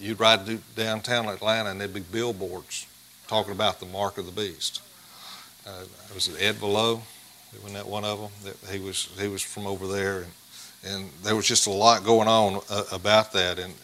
You'd 0.00 0.18
ride 0.18 0.40
downtown 0.74 1.28
Atlanta 1.28 1.70
and 1.70 1.80
there'd 1.80 1.92
be 1.92 2.00
billboards 2.00 2.86
talking 3.28 3.52
about 3.52 3.78
the 3.78 3.86
mark 3.86 4.16
of 4.16 4.24
the 4.24 4.32
beast. 4.32 4.80
Uh, 5.66 5.84
was 6.14 6.28
it 6.28 6.40
Ed 6.40 6.54
Velo? 6.54 7.02
Wasn't 7.52 7.74
that 7.74 7.86
one 7.86 8.04
of 8.04 8.18
them? 8.18 8.30
That 8.44 8.70
he 8.72 8.78
was 8.78 9.10
he 9.18 9.28
was 9.28 9.42
from 9.42 9.66
over 9.66 9.86
there, 9.86 10.22
and 10.22 10.32
and 10.84 11.10
there 11.22 11.36
was 11.36 11.46
just 11.46 11.66
a 11.66 11.70
lot 11.70 12.04
going 12.04 12.28
on 12.28 12.62
uh, 12.70 12.84
about 12.92 13.32
that. 13.32 13.58
And 13.58 13.74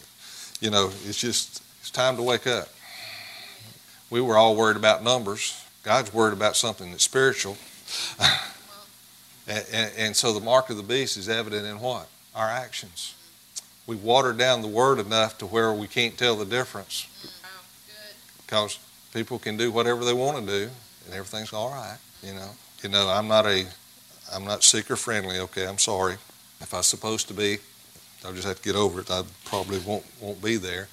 you 0.59 0.71
know, 0.71 0.89
it's 1.05 1.19
just 1.19 1.61
it's 1.81 1.91
time 1.91 2.15
to 2.15 2.23
wake 2.23 2.47
up. 2.47 2.69
We 4.09 4.21
were 4.21 4.37
all 4.37 4.55
worried 4.55 4.77
about 4.77 5.03
numbers. 5.03 5.63
God's 5.83 6.13
worried 6.13 6.33
about 6.33 6.55
something 6.55 6.91
that's 6.91 7.03
spiritual. 7.03 7.57
and, 9.47 9.65
and, 9.71 9.91
and 9.97 10.15
so 10.15 10.33
the 10.33 10.39
mark 10.39 10.69
of 10.69 10.77
the 10.77 10.83
beast 10.83 11.17
is 11.17 11.29
evident 11.29 11.65
in 11.65 11.79
what? 11.79 12.07
Our 12.35 12.49
actions. 12.49 13.15
We 13.85 13.95
watered 13.95 14.37
down 14.37 14.61
the 14.61 14.67
word 14.67 14.99
enough 14.99 15.37
to 15.39 15.45
where 15.45 15.71
we 15.73 15.87
can't 15.87 16.17
tell 16.17 16.35
the 16.35 16.45
difference 16.45 17.07
because 18.45 18.79
people 19.13 19.39
can 19.39 19.57
do 19.57 19.71
whatever 19.71 20.05
they 20.05 20.13
want 20.13 20.37
to 20.37 20.45
do 20.45 20.69
and 21.05 21.13
everything's 21.13 21.53
all 21.53 21.69
right 21.69 21.97
you 22.21 22.33
know 22.33 22.49
you 22.81 22.89
know 22.89 23.09
i'm 23.09 23.27
not 23.27 23.45
a 23.45 23.65
i'm 24.33 24.45
not 24.45 24.63
seeker 24.63 24.95
friendly 24.95 25.39
okay 25.39 25.67
i'm 25.67 25.77
sorry 25.77 26.13
if 26.61 26.73
i'm 26.73 26.83
supposed 26.83 27.27
to 27.27 27.33
be 27.33 27.57
i'll 28.25 28.33
just 28.33 28.47
have 28.47 28.57
to 28.57 28.63
get 28.63 28.75
over 28.75 29.01
it 29.01 29.11
i 29.11 29.21
probably 29.45 29.79
won't 29.79 30.05
won't 30.21 30.41
be 30.41 30.55
there 30.55 30.87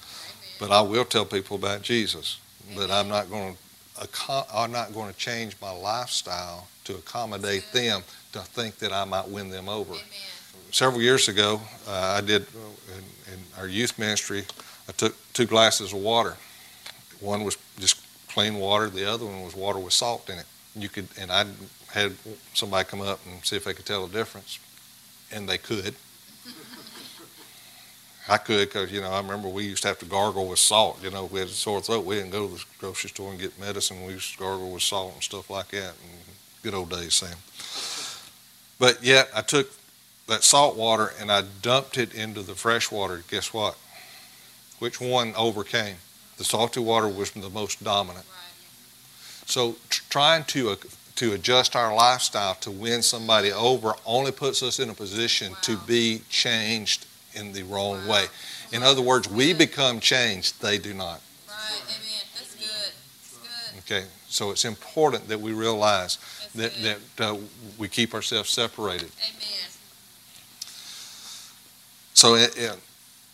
but 0.58 0.70
i 0.70 0.80
will 0.80 1.04
tell 1.04 1.24
people 1.24 1.56
about 1.56 1.82
jesus 1.82 2.38
but 2.76 2.90
i'm 2.90 3.08
not 3.08 3.30
going 3.30 3.54
to 3.54 4.44
i'm 4.52 4.72
not 4.72 4.92
going 4.92 5.12
to 5.12 5.18
change 5.18 5.54
my 5.60 5.70
lifestyle 5.70 6.66
to 6.84 6.94
accommodate 6.94 7.64
them 7.72 8.02
to 8.32 8.40
think 8.40 8.78
that 8.78 8.92
i 8.92 9.04
might 9.04 9.28
win 9.28 9.50
them 9.50 9.68
over 9.68 9.92
Amen. 9.92 10.04
several 10.70 11.00
years 11.00 11.28
ago, 11.28 11.60
uh, 11.88 12.18
I 12.18 12.20
did 12.20 12.42
uh, 12.42 12.96
in, 12.96 13.34
in 13.34 13.40
our 13.58 13.68
youth 13.68 13.98
ministry. 13.98 14.44
I 14.88 14.92
took 14.92 15.14
two 15.32 15.46
glasses 15.46 15.92
of 15.92 16.00
water. 16.00 16.36
One 17.20 17.44
was 17.44 17.56
just 17.78 18.00
plain 18.28 18.56
water. 18.56 18.88
The 18.88 19.08
other 19.08 19.24
one 19.24 19.44
was 19.44 19.54
water 19.54 19.78
with 19.78 19.92
salt 19.92 20.28
in 20.28 20.38
it. 20.38 20.46
You 20.76 20.88
could, 20.88 21.06
and 21.18 21.30
I 21.30 21.46
had 21.92 22.12
somebody 22.52 22.84
come 22.88 23.00
up 23.00 23.20
and 23.26 23.44
see 23.44 23.56
if 23.56 23.64
they 23.64 23.72
could 23.72 23.86
tell 23.86 24.06
the 24.06 24.12
difference, 24.12 24.58
and 25.32 25.48
they 25.48 25.58
could. 25.58 25.94
I 28.28 28.38
could 28.38 28.68
because 28.68 28.90
you 28.90 29.00
know 29.00 29.10
I 29.10 29.20
remember 29.20 29.48
we 29.48 29.64
used 29.64 29.82
to 29.82 29.88
have 29.88 29.98
to 29.98 30.06
gargle 30.06 30.46
with 30.46 30.58
salt. 30.58 31.02
You 31.02 31.10
know, 31.10 31.26
if 31.26 31.32
we 31.32 31.40
had 31.40 31.48
a 31.48 31.52
sore 31.52 31.80
throat, 31.80 32.04
we 32.04 32.16
didn't 32.16 32.30
go 32.30 32.48
to 32.48 32.54
the 32.54 32.64
grocery 32.78 33.10
store 33.10 33.30
and 33.30 33.38
get 33.38 33.58
medicine. 33.60 34.04
We 34.04 34.14
used 34.14 34.32
to 34.32 34.38
gargle 34.38 34.70
with 34.70 34.82
salt 34.82 35.14
and 35.14 35.22
stuff 35.22 35.50
like 35.50 35.68
that. 35.68 35.92
And 36.02 36.24
good 36.62 36.74
old 36.74 36.90
days, 36.90 37.14
Sam. 37.14 37.36
But 38.78 39.02
yet 39.04 39.28
I 39.36 39.42
took 39.42 39.70
that 40.26 40.42
salt 40.42 40.76
water 40.76 41.12
and 41.20 41.30
I 41.30 41.42
dumped 41.60 41.98
it 41.98 42.14
into 42.14 42.42
the 42.42 42.54
fresh 42.54 42.90
water. 42.90 43.22
Guess 43.30 43.52
what? 43.52 43.76
Which 44.78 45.00
one 45.00 45.34
overcame? 45.36 45.96
The 46.38 46.44
salty 46.44 46.80
water 46.80 47.08
was 47.08 47.30
the 47.30 47.50
most 47.50 47.84
dominant. 47.84 48.26
So 49.46 49.76
tr- 49.90 50.02
trying 50.08 50.44
to 50.44 50.70
uh, 50.70 50.76
to 51.16 51.32
adjust 51.32 51.76
our 51.76 51.94
lifestyle 51.94 52.56
to 52.56 52.70
win 52.70 53.02
somebody 53.02 53.52
over 53.52 53.94
only 54.04 54.32
puts 54.32 54.62
us 54.62 54.80
in 54.80 54.90
a 54.90 54.94
position 54.94 55.52
to 55.62 55.76
be 55.76 56.22
changed 56.28 57.06
in 57.34 57.52
the 57.52 57.62
wrong 57.62 58.06
Wow. 58.06 58.12
way. 58.12 58.26
In 58.72 58.82
other 58.82 59.02
words, 59.02 59.28
we 59.28 59.52
become 59.52 60.00
changed; 60.00 60.60
they 60.60 60.78
do 60.78 60.94
not. 60.94 61.20
Right. 61.48 61.82
Amen. 61.86 62.22
That's 62.34 62.54
good. 62.54 62.92
That's 63.22 63.82
good. 63.86 63.96
Okay, 63.96 64.06
so 64.28 64.50
it's 64.50 64.64
important 64.64 65.28
that 65.28 65.40
we 65.40 65.52
realize 65.52 66.18
That's 66.54 66.74
that 66.74 66.82
good. 66.82 66.96
that 67.16 67.30
uh, 67.30 67.36
we 67.78 67.88
keep 67.88 68.14
ourselves 68.14 68.50
separated. 68.50 69.10
Amen. 69.28 69.68
So 72.14 72.34
it, 72.36 72.56
it, 72.56 72.78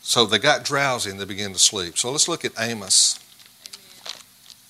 so 0.02 0.24
they 0.26 0.38
got 0.38 0.64
drowsy 0.64 1.10
and 1.10 1.20
they 1.20 1.24
began 1.24 1.52
to 1.52 1.58
sleep. 1.58 1.98
So 1.98 2.10
let's 2.10 2.28
look 2.28 2.44
at 2.44 2.52
Amos. 2.58 3.18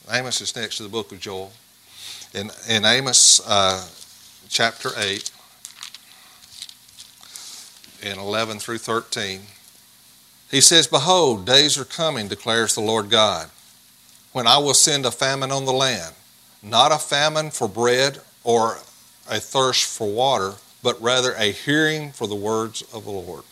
Amen. 0.09 0.21
Amos 0.21 0.41
is 0.41 0.55
next 0.57 0.77
to 0.79 0.83
the 0.83 0.89
book 0.89 1.13
of 1.13 1.21
Joel. 1.21 1.53
In, 2.35 2.51
in 2.69 2.85
Amos 2.85 3.41
uh, 3.49 3.87
chapter 4.49 4.91
8, 4.97 5.31
in 8.03 8.19
11 8.19 8.59
through 8.59 8.79
13, 8.79 9.41
he 10.51 10.61
says, 10.61 10.87
Behold, 10.87 11.47
days 11.47 11.79
are 11.79 11.85
coming, 11.85 12.29
declares 12.29 12.75
the 12.75 12.81
Lord 12.81 13.09
God, 13.09 13.51
when 14.33 14.47
I 14.47 14.59
will 14.59 14.75
send 14.75 15.07
a 15.07 15.11
famine 15.11 15.51
on 15.51 15.65
the 15.65 15.73
land, 15.73 16.15
not 16.63 16.93
a 16.93 16.99
famine 16.99 17.51
for 17.51 17.69
bread 17.69 18.19
or 18.45 18.79
a 19.29 19.39
thirst 19.39 19.87
for 19.97 20.09
water, 20.13 20.55
but 20.83 21.01
rather 21.01 21.35
a 21.35 21.53
hearing 21.53 22.11
for 22.13 22.27
the 22.27 22.35
words 22.35 22.83
of 22.93 23.05
the 23.05 23.11
Lord. 23.11 23.45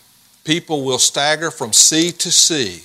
People 0.44 0.84
will 0.84 0.98
stagger 0.98 1.50
from 1.50 1.72
sea 1.72 2.10
to 2.12 2.30
sea, 2.30 2.84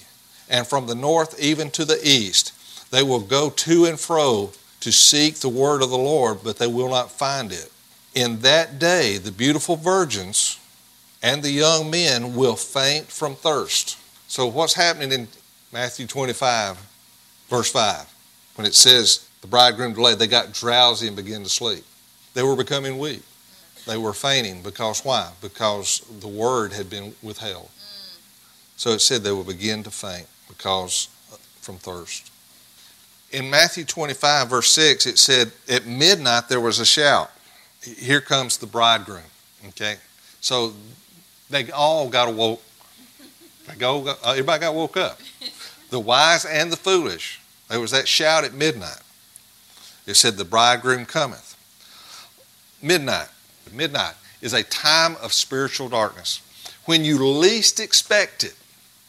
and 0.50 0.68
from 0.68 0.86
the 0.86 0.96
north 0.96 1.40
even 1.40 1.72
to 1.72 1.86
the 1.86 2.00
east. 2.04 2.52
They 2.92 3.02
will 3.02 3.22
go 3.22 3.50
to 3.50 3.86
and 3.86 4.00
fro 4.00 4.52
to 4.82 4.92
seek 4.92 5.36
the 5.36 5.50
word 5.50 5.82
of 5.82 5.90
the 5.90 5.98
Lord, 5.98 6.40
but 6.44 6.58
they 6.58 6.68
will 6.68 6.90
not 6.90 7.12
find 7.12 7.52
it. 7.52 7.72
In 8.14 8.42
that 8.42 8.78
day, 8.78 9.18
the 9.18 9.32
beautiful 9.32 9.76
virgins 9.76 10.60
and 11.24 11.42
the 11.42 11.50
young 11.50 11.90
men 11.90 12.36
will 12.36 12.58
faint 12.58 13.08
from 13.08 13.34
thirst. 13.34 13.98
So, 14.28 14.46
what's 14.46 14.74
happening 14.74 15.12
in 15.12 15.28
Matthew 15.72 16.06
25, 16.06 16.78
verse 17.50 17.72
5, 17.72 18.14
when 18.56 18.68
it 18.68 18.76
says 18.76 19.28
the 19.42 19.48
bridegroom 19.48 19.94
delayed, 19.94 20.20
they 20.20 20.28
got 20.28 20.54
drowsy 20.54 21.08
and 21.08 21.16
began 21.16 21.44
to 21.44 21.50
sleep? 21.50 21.86
They 22.34 22.44
were 22.44 22.56
becoming 22.56 23.00
weak. 23.00 23.24
They 23.86 23.98
were 23.98 24.14
fainting 24.14 24.62
because 24.62 25.04
why? 25.04 25.32
Because 25.42 26.00
the 26.20 26.28
word 26.28 26.74
had 26.74 26.90
been 26.90 27.14
withheld. 27.22 27.70
So 28.76 28.92
it 28.92 29.00
said 29.00 29.24
they 29.24 29.32
would 29.32 29.48
begin 29.48 29.84
to 29.84 29.92
faint 29.92 30.28
because 30.48 31.08
uh, 31.32 31.38
from 31.62 31.78
thirst. 31.78 32.32
In 33.32 33.50
Matthew 33.50 33.84
25, 33.84 34.50
verse 34.50 34.72
6, 34.72 35.06
it 35.06 35.18
said, 35.18 35.52
At 35.70 35.86
midnight 35.86 36.50
there 36.50 36.60
was 36.60 36.80
a 36.80 36.86
shout. 36.86 37.32
Here 37.82 38.22
comes 38.22 38.58
the 38.58 38.68
bridegroom. 38.68 39.24
Okay? 39.70 39.98
So 40.40 40.74
they 41.50 41.72
all 41.72 42.10
got 42.10 42.30
awoke. 42.30 42.62
They 43.68 43.76
go, 43.76 44.08
uh, 44.08 44.16
everybody 44.26 44.62
got 44.62 44.76
woke 44.76 44.98
up. 44.98 45.20
The 45.90 46.00
wise 46.00 46.46
and 46.46 46.72
the 46.72 46.78
foolish. 46.78 47.40
There 47.70 47.80
was 47.80 47.92
that 47.92 48.08
shout 48.08 48.44
at 48.44 48.54
midnight. 48.54 49.02
It 50.06 50.16
said, 50.16 50.36
The 50.36 50.46
bridegroom 50.46 51.06
cometh. 51.06 51.56
Midnight. 52.82 53.30
Midnight 53.72 54.16
is 54.42 54.54
a 54.54 54.64
time 54.64 55.16
of 55.22 55.32
spiritual 55.32 55.90
darkness. 55.90 56.42
When 56.86 57.06
you 57.06 57.26
least 57.26 57.80
expect 57.80 58.44
it, 58.44 58.56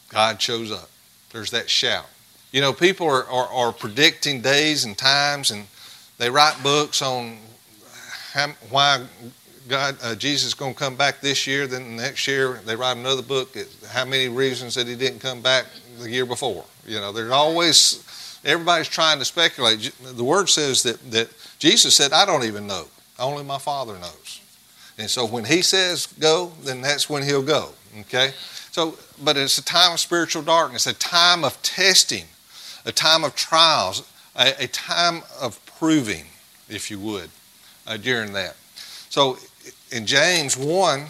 God 0.09 0.41
shows 0.41 0.71
up. 0.71 0.89
There's 1.31 1.51
that 1.51 1.69
shout. 1.69 2.05
You 2.51 2.61
know, 2.61 2.71
people 2.71 3.07
are, 3.07 3.25
are, 3.25 3.47
are 3.47 3.73
predicting 3.73 4.39
days 4.39 4.85
and 4.85 4.97
times, 4.97 5.51
and 5.51 5.65
they 6.17 6.29
write 6.29 6.63
books 6.63 7.01
on 7.01 7.37
how, 8.31 8.47
why 8.69 9.05
God, 9.67 9.97
uh, 10.03 10.15
Jesus 10.15 10.49
is 10.49 10.53
going 10.53 10.73
to 10.73 10.79
come 10.79 10.95
back 10.95 11.21
this 11.21 11.47
year. 11.47 11.65
Then 11.67 11.95
next 11.95 12.27
year, 12.27 12.59
they 12.65 12.75
write 12.75 12.97
another 12.97 13.21
book. 13.21 13.57
How 13.89 14.05
many 14.05 14.27
reasons 14.27 14.75
that 14.75 14.87
he 14.87 14.95
didn't 14.95 15.19
come 15.19 15.41
back 15.41 15.65
the 15.99 16.09
year 16.09 16.25
before? 16.25 16.65
You 16.85 16.99
know, 16.99 17.11
there's 17.11 17.31
always 17.31 18.03
everybody's 18.43 18.87
trying 18.87 19.19
to 19.19 19.25
speculate. 19.25 19.91
The 20.03 20.23
word 20.23 20.49
says 20.49 20.83
that, 20.83 20.99
that 21.11 21.29
Jesus 21.57 21.95
said, 21.95 22.13
I 22.13 22.25
don't 22.25 22.43
even 22.43 22.67
know. 22.67 22.85
Only 23.17 23.43
my 23.43 23.57
Father 23.57 23.93
knows. 23.93 24.41
And 24.97 25.09
so 25.09 25.25
when 25.25 25.45
he 25.45 25.61
says 25.61 26.07
go, 26.19 26.51
then 26.63 26.81
that's 26.81 27.09
when 27.09 27.23
he'll 27.23 27.43
go. 27.43 27.69
Okay? 28.01 28.31
So, 28.71 28.97
but 29.23 29.37
it's 29.37 29.57
a 29.57 29.63
time 29.63 29.93
of 29.93 29.99
spiritual 29.99 30.41
darkness, 30.43 30.85
a 30.85 30.93
time 30.93 31.43
of 31.43 31.61
testing, 31.61 32.25
a 32.85 32.91
time 32.91 33.23
of 33.23 33.35
trials, 33.35 34.09
a, 34.35 34.53
a 34.63 34.67
time 34.67 35.23
of 35.41 35.59
proving, 35.65 36.25
if 36.69 36.91
you 36.91 36.99
would, 36.99 37.29
uh, 37.87 37.97
during 37.97 38.33
that. 38.33 38.55
So 39.09 39.37
in 39.91 40.05
James 40.05 40.57
1, 40.57 41.05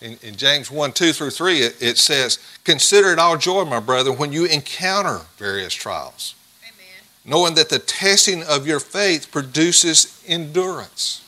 in, 0.00 0.18
in, 0.22 0.36
James 0.36 0.70
1 0.70 0.92
2 0.92 1.12
through 1.12 1.30
3, 1.30 1.58
it, 1.58 1.76
it, 1.82 1.98
says, 1.98 2.38
Consider 2.64 3.12
it 3.12 3.18
all 3.18 3.36
joy, 3.36 3.64
my 3.64 3.80
brother, 3.80 4.12
when 4.12 4.32
you 4.32 4.44
encounter 4.44 5.22
various 5.36 5.74
trials, 5.74 6.34
Amen. 6.62 6.86
knowing 7.24 7.54
that 7.54 7.68
the 7.68 7.78
testing 7.78 8.42
of 8.44 8.66
your 8.66 8.80
faith 8.80 9.30
produces 9.30 10.22
endurance. 10.26 11.24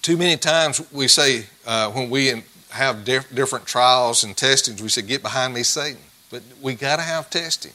Too 0.00 0.16
many 0.16 0.36
times 0.36 0.80
we 0.92 1.08
say, 1.08 1.46
uh, 1.66 1.90
when 1.90 2.10
we 2.10 2.42
have 2.70 3.04
diff- 3.04 3.32
different 3.34 3.66
trials 3.66 4.24
and 4.24 4.36
testings, 4.36 4.82
we 4.82 4.88
say, 4.88 5.02
Get 5.02 5.22
behind 5.22 5.54
me, 5.54 5.62
Satan. 5.62 6.00
But 6.30 6.42
we 6.60 6.74
got 6.74 6.96
to 6.96 7.02
have 7.02 7.30
testing. 7.30 7.72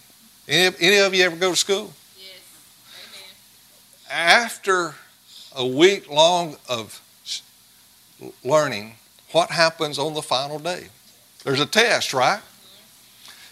Any, 0.47 0.75
any 0.79 0.97
of 0.97 1.13
you 1.13 1.23
ever 1.23 1.35
go 1.35 1.51
to 1.51 1.55
school? 1.55 1.93
Yes. 2.17 2.41
Amen. 4.09 4.41
After 4.41 4.95
a 5.55 5.65
week 5.65 6.09
long 6.09 6.57
of 6.67 7.01
learning, 8.43 8.95
what 9.31 9.51
happens 9.51 9.99
on 9.99 10.13
the 10.13 10.21
final 10.21 10.59
day? 10.59 10.87
There's 11.43 11.59
a 11.59 11.65
test, 11.65 12.13
right? 12.13 12.41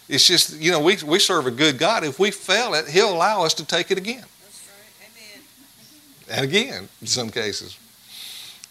It's 0.08 0.26
just, 0.26 0.60
you 0.60 0.70
know, 0.70 0.80
we, 0.80 0.96
we 1.04 1.18
serve 1.18 1.46
a 1.46 1.50
good 1.50 1.78
God. 1.78 2.04
If 2.04 2.18
we 2.18 2.30
fail 2.30 2.74
it, 2.74 2.88
He'll 2.88 3.12
allow 3.12 3.44
us 3.44 3.54
to 3.54 3.64
take 3.64 3.90
it 3.90 3.98
again. 3.98 4.24
That's 4.42 4.68
right. 4.68 6.36
Amen. 6.36 6.38
And 6.38 6.44
again, 6.44 6.88
in 7.00 7.06
some 7.06 7.30
cases. 7.30 7.78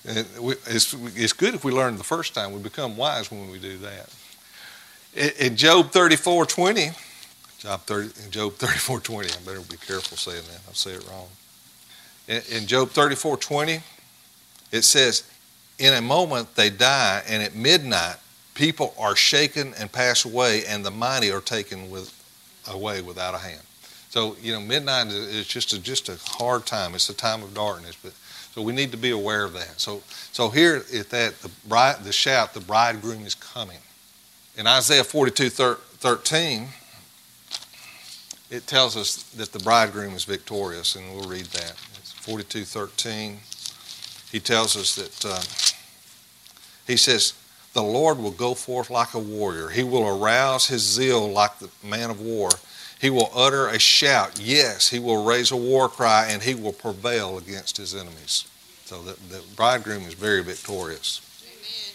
It's, 0.08 0.94
it's 1.16 1.34
good 1.34 1.56
if 1.56 1.64
we 1.64 1.72
learn 1.72 1.98
the 1.98 2.04
first 2.04 2.36
time. 2.36 2.54
We 2.54 2.60
become 2.60 2.96
wise 2.96 3.32
when 3.32 3.50
we 3.50 3.60
do 3.60 3.78
that. 3.80 4.14
In 5.40 5.56
Job 5.56 5.92
34 5.92 6.46
20, 6.46 6.92
Job, 7.58 7.82
30, 7.82 8.30
Job 8.30 8.54
34 8.54 9.00
20, 9.00 9.30
I 9.30 9.32
better 9.46 9.62
be 9.62 9.78
careful 9.78 10.18
saying 10.18 10.44
that. 10.52 10.62
I'll 10.68 10.74
say 10.74 10.92
it 10.92 11.08
wrong. 11.10 11.28
In, 12.28 12.42
in 12.52 12.68
Job 12.68 12.90
34 12.90 13.38
20, 13.38 13.80
it 14.72 14.82
says, 14.84 15.24
In 15.78 15.94
a 15.94 16.02
moment 16.02 16.56
they 16.56 16.70
die, 16.70 17.24
and 17.28 17.44
at 17.44 17.56
midnight 17.56 18.18
people 18.54 18.94
are 18.98 19.16
shaken 19.16 19.74
and 19.80 19.92
pass 19.92 20.26
away, 20.26 20.66
and 20.66 20.86
the 20.86 20.92
mighty 20.92 21.32
are 21.32 21.42
taken 21.42 21.90
with, 21.90 22.14
away 22.68 23.02
without 23.02 23.36
a 23.36 23.38
hand. 23.38 23.62
So, 24.10 24.38
you 24.42 24.54
know, 24.54 24.62
midnight 24.62 25.08
is 25.08 25.46
just 25.46 25.74
a, 25.74 25.80
just 25.80 26.08
a 26.08 26.18
hard 26.24 26.66
time. 26.66 26.96
It's 26.96 27.10
a 27.10 27.14
time 27.14 27.44
of 27.44 27.54
darkness, 27.54 27.98
but 28.02 28.14
so 28.54 28.62
we 28.62 28.72
need 28.72 28.92
to 28.92 28.98
be 28.98 29.12
aware 29.12 29.44
of 29.44 29.52
that. 29.54 29.82
So, 29.82 30.02
so 30.32 30.50
here 30.50 30.86
at 30.98 31.10
that, 31.10 31.42
the, 31.42 31.52
bride, 31.68 31.98
the 32.06 32.14
shout, 32.14 32.54
the 32.54 32.62
bridegroom 32.62 33.26
is 33.26 33.36
coming. 33.36 33.80
In 34.58 34.68
Isaiah 34.68 35.04
42 35.04 35.50
13, 35.50 36.68
it 38.50 38.68
tells 38.68 38.96
us 38.96 39.24
that 39.34 39.52
the 39.52 39.60
bridegroom 39.60 40.14
is 40.14 40.24
victorious, 40.24 40.96
and 40.96 41.14
we'll 41.14 41.28
read 41.28 41.46
that. 41.48 41.76
42:13, 42.26 43.38
he 44.36 44.42
tells 44.42 44.76
us 44.76 44.96
that 44.96 45.26
uh, 45.26 45.42
he 46.86 46.98
says, 46.98 47.34
"The 47.72 47.82
Lord 47.82 48.18
will 48.18 48.32
go 48.32 48.54
forth 48.54 48.90
like 48.90 49.14
a 49.14 49.20
warrior. 49.20 49.70
He 49.70 49.82
will 49.82 50.06
arouse 50.06 50.68
his 50.68 50.82
zeal 50.82 51.32
like 51.32 51.60
the 51.60 51.70
man 51.82 52.10
of 52.10 52.20
war. 52.20 52.50
He 53.00 53.10
will 53.10 53.32
utter 53.34 53.70
a 53.70 53.80
shout. 53.80 54.38
Yes, 54.38 54.90
he 54.90 55.00
will 55.00 55.24
raise 55.24 55.52
a 55.52 55.56
war 55.56 55.88
cry, 55.88 56.28
and 56.30 56.44
he 56.44 56.54
will 56.54 56.74
prevail 56.74 57.38
against 57.38 57.78
his 57.78 57.96
enemies." 57.96 58.44
So 58.84 59.02
the, 59.04 59.14
the 59.30 59.42
bridegroom 59.56 60.04
is 60.04 60.16
very 60.16 60.44
victorious. 60.44 61.22
Amen. 61.46 61.94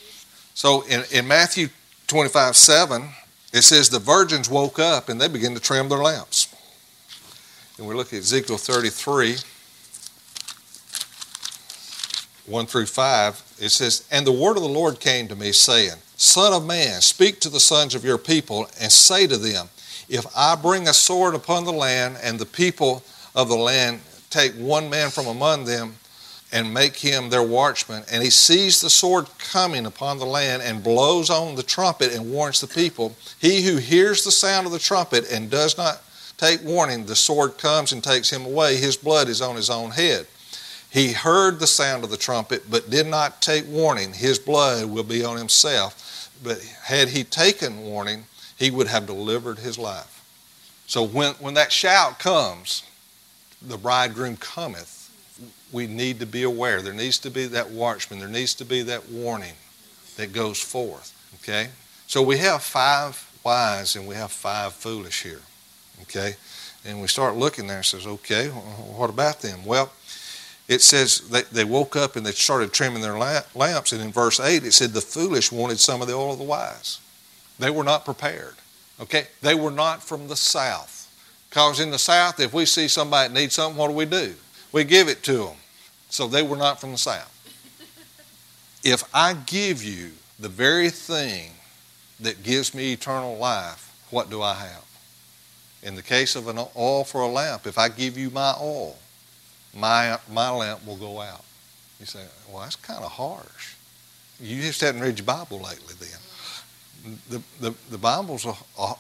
So 0.55 0.81
in, 0.89 1.05
in 1.13 1.29
Matthew 1.29 1.69
25 2.07 2.57
7, 2.57 3.07
it 3.53 3.63
says, 3.63 3.91
The 3.91 3.99
virgins 3.99 4.49
woke 4.49 4.79
up 4.79 5.11
and 5.11 5.21
they 5.21 5.29
began 5.29 5.53
to 5.53 5.61
trim 5.61 5.91
their 5.91 5.99
lamps. 5.99 6.49
And 7.77 7.87
we 7.87 7.95
look 7.95 8.15
at 8.15 8.21
Ezekiel 8.21 8.57
33. 8.57 9.37
1 12.47 12.67
through 12.67 12.87
5, 12.87 13.57
it 13.61 13.69
says, 13.71 14.07
And 14.11 14.27
the 14.27 14.33
word 14.33 14.57
of 14.57 14.63
the 14.63 14.69
Lord 14.69 15.01
came 15.01 15.29
to 15.29 15.37
me, 15.37 15.53
saying, 15.53 15.95
Son 16.17 16.53
of 16.53 16.67
man, 16.67 17.01
speak 17.01 17.41
to 17.41 17.49
the 17.49 17.61
sons 17.61 17.95
of 17.95 18.05
your 18.05 18.19
people, 18.19 18.69
and 18.81 18.91
say 18.91 19.27
to 19.27 19.37
them, 19.37 19.69
If 20.09 20.27
I 20.37 20.57
bring 20.57 20.89
a 20.89 20.93
sword 20.93 21.35
upon 21.35 21.65
the 21.65 21.73
land, 21.73 22.19
and 22.23 22.39
the 22.39 22.47
people 22.47 23.03
of 23.35 23.49
the 23.49 23.57
land 23.57 24.01
take 24.31 24.53
one 24.55 24.91
man 24.91 25.11
from 25.11 25.27
among 25.27 25.65
them, 25.65 25.97
and 26.53 26.75
make 26.75 26.97
him 26.97 27.31
their 27.31 27.43
watchman, 27.43 28.03
and 28.11 28.23
he 28.23 28.31
sees 28.31 28.81
the 28.81 28.91
sword 28.91 29.27
coming 29.39 29.87
upon 29.87 30.19
the 30.19 30.27
land, 30.27 30.63
and 30.63 30.83
blows 30.83 31.31
on 31.31 31.55
the 31.55 31.63
trumpet 31.63 32.13
and 32.13 32.33
warns 32.33 32.61
the 32.61 32.67
people, 32.67 33.15
he 33.39 33.63
who 33.63 33.77
hears 33.77 34.25
the 34.25 34.33
sound 34.33 34.67
of 34.67 34.73
the 34.73 34.79
trumpet 34.79 35.31
and 35.31 35.51
does 35.51 35.79
not 35.79 36.03
take 36.37 36.65
warning, 36.65 37.07
the 37.07 37.15
sword 37.15 37.57
comes 37.59 37.93
and 37.93 38.03
takes 38.03 38.31
him 38.31 38.45
away, 38.45 38.77
his 38.77 38.97
blood 38.97 39.29
is 39.29 39.41
on 39.41 39.55
his 39.55 39.71
own 39.71 39.91
head. 39.91 40.27
He 40.91 41.13
heard 41.13 41.61
the 41.61 41.67
sound 41.67 42.03
of 42.03 42.11
the 42.11 42.17
trumpet, 42.17 42.69
but 42.69 42.91
did 42.91 43.07
not 43.07 43.41
take 43.41 43.67
warning. 43.69 44.13
His 44.13 44.39
blood 44.39 44.87
will 44.87 45.05
be 45.05 45.25
on 45.25 45.37
himself. 45.37 46.31
But 46.43 46.61
had 46.85 47.09
he 47.09 47.23
taken 47.23 47.83
warning, 47.83 48.25
he 48.59 48.71
would 48.71 48.89
have 48.89 49.07
delivered 49.07 49.59
his 49.59 49.79
life. 49.79 50.17
So 50.87 51.05
when, 51.05 51.35
when 51.35 51.55
that 51.55 51.71
shout 51.71 52.19
comes, 52.19 52.83
the 53.63 53.77
bridegroom 53.77 54.37
cometh, 54.37 54.97
we 55.71 55.87
need 55.87 56.19
to 56.19 56.27
be 56.27 56.43
aware. 56.43 56.83
There 56.83 56.93
needs 56.93 57.19
to 57.21 57.31
be 57.31 57.47
that 57.47 57.71
watchman. 57.71 58.19
There 58.19 58.29
needs 58.29 58.55
to 58.57 58.65
be 58.65 58.83
that 58.83 59.09
warning 59.09 59.55
that 60.17 60.33
goes 60.33 60.61
forth. 60.61 61.15
Okay? 61.43 61.69
So 62.09 62.23
we 62.23 62.39
have 62.39 62.63
five 62.63 63.31
wise 63.45 63.95
and 63.95 64.09
we 64.09 64.17
have 64.17 64.33
five 64.33 64.73
foolish 64.73 65.23
here. 65.23 65.43
Okay? 66.03 66.35
And 66.85 67.01
we 67.01 67.07
start 67.07 67.37
looking 67.37 67.67
there 67.67 67.77
and 67.77 67.87
says, 67.87 68.07
okay, 68.07 68.49
what 68.49 69.11
about 69.11 69.41
them? 69.41 69.65
Well, 69.65 69.93
it 70.71 70.83
says 70.83 71.29
they, 71.31 71.43
they 71.51 71.65
woke 71.65 71.97
up 71.97 72.15
and 72.15 72.25
they 72.25 72.31
started 72.31 72.73
trimming 72.73 73.03
their 73.03 73.19
lamps. 73.19 73.91
And 73.91 74.01
in 74.01 74.13
verse 74.13 74.39
8, 74.39 74.63
it 74.63 74.71
said 74.71 74.93
the 74.93 75.01
foolish 75.01 75.51
wanted 75.51 75.81
some 75.81 76.01
of 76.01 76.07
the 76.07 76.15
oil 76.15 76.35
of 76.35 76.39
the 76.39 76.45
wise. 76.45 77.01
They 77.59 77.71
were 77.71 77.83
not 77.83 78.05
prepared. 78.05 78.55
Okay? 79.01 79.27
They 79.43 79.57
were 79.57 79.73
not 79.73 80.01
from 80.01 80.29
the 80.29 80.37
south. 80.37 81.13
Because 81.49 81.81
in 81.81 81.91
the 81.91 81.99
south, 81.99 82.39
if 82.39 82.55
we 82.55 82.67
see 82.67 82.87
somebody 82.87 83.27
that 83.27 83.35
needs 83.35 83.55
something, 83.55 83.77
what 83.77 83.89
do 83.89 83.95
we 83.95 84.05
do? 84.05 84.33
We 84.71 84.85
give 84.85 85.09
it 85.09 85.25
to 85.25 85.39
them. 85.39 85.57
So 86.09 86.29
they 86.29 86.45
were 86.45 86.57
not 86.57 86.81
from 86.81 86.93
the 86.93 86.99
south. 86.99 87.37
If 88.85 89.03
I 89.13 89.35
give 89.35 89.83
you 89.83 90.13
the 90.39 90.49
very 90.49 90.91
thing 90.91 91.51
that 92.21 92.45
gives 92.45 92.77
me 92.77 92.93
eternal 92.93 93.37
life, 93.39 93.93
what 94.11 94.31
do 94.31 94.41
I 94.41 94.55
have? 94.55 94.85
In 95.83 95.97
the 95.97 96.03
case 96.03 96.37
of 96.37 96.47
an 96.47 96.59
oil 96.77 97.03
for 97.03 97.23
a 97.23 97.27
lamp, 97.27 97.67
if 97.67 97.77
I 97.77 97.89
give 97.89 98.17
you 98.17 98.31
my 98.31 98.55
oil, 98.61 98.97
my, 99.75 100.19
my 100.31 100.51
lamp 100.51 100.87
will 100.87 100.97
go 100.97 101.21
out. 101.21 101.45
You 101.99 102.07
say, 102.07 102.25
well, 102.51 102.63
that's 102.63 102.77
kind 102.77 103.05
of 103.05 103.13
harsh. 103.13 103.75
You 104.41 104.61
just 104.63 104.81
haven't 104.81 105.03
read 105.03 105.19
your 105.19 105.27
Bible 105.27 105.61
lately 105.61 105.95
then. 106.01 107.19
The, 107.29 107.43
the, 107.61 107.77
the 107.91 107.99
Bible's 107.99 108.47
a, 108.47 108.55
a, 108.79 108.95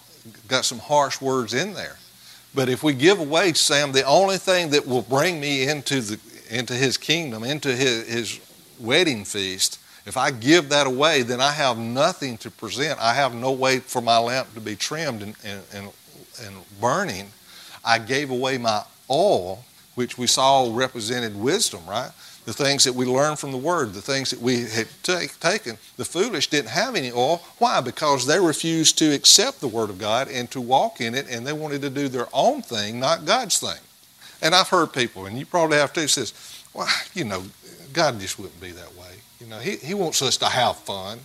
got 0.49 0.65
some 0.65 0.79
harsh 0.79 1.21
words 1.21 1.55
in 1.55 1.75
there. 1.75 1.97
But 2.55 2.69
if 2.69 2.83
we 2.83 2.93
give 2.93 3.19
away, 3.19 3.53
Sam, 3.55 3.93
the 3.93 4.05
only 4.05 4.37
thing 4.37 4.71
that 4.71 4.87
will 4.87 5.03
bring 5.03 5.41
me 5.41 5.69
into, 5.69 6.01
the, 6.01 6.21
into 6.51 6.75
his 6.75 6.97
kingdom, 6.97 7.45
into 7.45 7.75
his, 7.75 8.09
his 8.09 8.41
wedding 8.79 9.25
feast, 9.25 9.79
if 10.07 10.17
I 10.17 10.31
give 10.31 10.71
that 10.71 10.87
away, 10.87 11.23
then 11.23 11.41
I 11.41 11.53
have 11.53 11.79
nothing 11.79 12.39
to 12.39 12.51
present. 12.51 12.99
I 13.01 13.15
have 13.15 13.35
no 13.35 13.53
way 13.53 13.79
for 13.79 14.01
my 14.01 14.19
lamp 14.19 14.53
to 14.55 14.61
be 14.61 14.75
trimmed 14.75 15.23
and, 15.23 15.35
and, 15.45 15.63
and, 15.73 15.91
and 16.45 16.57
burning. 16.81 17.31
I 17.85 17.99
gave 17.99 18.31
away 18.31 18.59
my 18.59 18.83
oil 19.11 19.65
which 20.01 20.17
we 20.17 20.27
saw 20.27 20.75
represented 20.75 21.39
wisdom, 21.39 21.83
right? 21.87 22.11
The 22.47 22.55
things 22.55 22.85
that 22.85 22.95
we 22.95 23.05
learned 23.05 23.39
from 23.39 23.53
the 23.53 23.59
Word, 23.59 23.93
the 23.93 24.01
things 24.01 24.31
that 24.31 24.41
we 24.41 24.63
had 24.63 24.89
take, 25.03 25.39
taken. 25.41 25.77
The 25.99 26.07
foolish 26.07 26.49
didn't 26.49 26.71
have 26.71 26.97
any 26.97 27.13
oil. 27.13 27.43
Why? 27.59 27.83
Because 27.83 28.27
they 28.27 28.41
refused 28.41 28.97
to 28.97 29.13
accept 29.13 29.61
the 29.61 29.69
Word 29.69 29.91
of 29.91 29.99
God 29.99 30.29
and 30.29 30.51
to 30.53 30.61
walk 30.61 31.03
in 31.03 31.15
it, 31.15 31.29
and 31.29 31.47
they 31.47 31.53
wanted 31.53 31.83
to 31.83 31.91
do 31.91 32.09
their 32.09 32.29
own 32.33 32.63
thing, 32.63 32.99
not 32.99 33.27
God's 33.27 33.59
thing. 33.59 33.77
And 34.41 34.55
I've 34.55 34.71
heard 34.71 34.95
people, 34.95 35.27
and 35.27 35.39
you 35.39 35.45
probably 35.45 35.77
have 35.77 35.93
too, 35.93 36.09
says, 36.09 36.33
well, 36.73 36.89
you 37.13 37.25
know, 37.25 37.43
God 37.93 38.19
just 38.21 38.39
wouldn't 38.39 38.59
be 38.59 38.71
that 38.71 38.97
way. 38.97 39.17
You 39.39 39.49
know, 39.49 39.59
He, 39.59 39.77
he 39.77 39.93
wants 39.93 40.23
us 40.23 40.39
to 40.39 40.47
have 40.47 40.79
fun. 40.79 41.19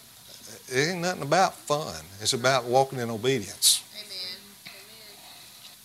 It 0.68 0.90
ain't 0.90 1.02
nothing 1.02 1.22
about 1.22 1.56
fun. 1.56 1.96
It's 2.20 2.34
about 2.34 2.66
walking 2.66 3.00
in 3.00 3.10
obedience. 3.10 3.85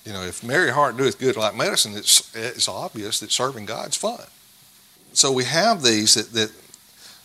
You 0.04 0.12
know, 0.12 0.22
if 0.22 0.42
merry 0.42 0.70
heart 0.70 0.96
doeth 0.96 1.18
good 1.18 1.36
like 1.36 1.54
medicine, 1.54 1.94
it's, 1.94 2.34
it's 2.34 2.68
obvious 2.68 3.20
that 3.20 3.30
serving 3.30 3.66
God's 3.66 3.96
fun. 3.96 4.22
So 5.12 5.30
we 5.32 5.44
have 5.44 5.82
these 5.82 6.14
that, 6.14 6.32
that 6.32 6.50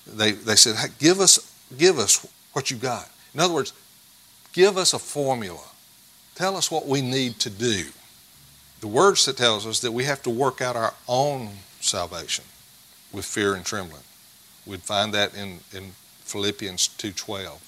they, 0.07 0.31
they 0.31 0.55
said, 0.55 0.75
hey, 0.75 0.87
give 0.99 1.19
us, 1.19 1.39
give 1.77 1.99
us 1.99 2.25
what 2.53 2.69
you 2.71 2.77
got. 2.77 3.09
In 3.33 3.39
other 3.39 3.53
words, 3.53 3.73
give 4.53 4.77
us 4.77 4.93
a 4.93 4.99
formula. 4.99 5.63
Tell 6.35 6.57
us 6.57 6.69
what 6.69 6.85
we 6.87 7.01
need 7.01 7.39
to 7.39 7.49
do. 7.49 7.85
the 8.81 8.87
words 8.87 9.25
that 9.25 9.37
tells 9.37 9.65
us 9.65 9.79
that 9.79 9.91
we 9.91 10.03
have 10.03 10.21
to 10.23 10.29
work 10.29 10.61
out 10.61 10.75
our 10.75 10.93
own 11.07 11.49
salvation 11.79 12.43
with 13.11 13.25
fear 13.25 13.55
and 13.55 13.65
trembling. 13.65 14.03
We'd 14.65 14.81
find 14.81 15.13
that 15.13 15.35
in, 15.35 15.59
in 15.73 15.93
Philippians 16.23 16.89
2.12. 16.97 17.59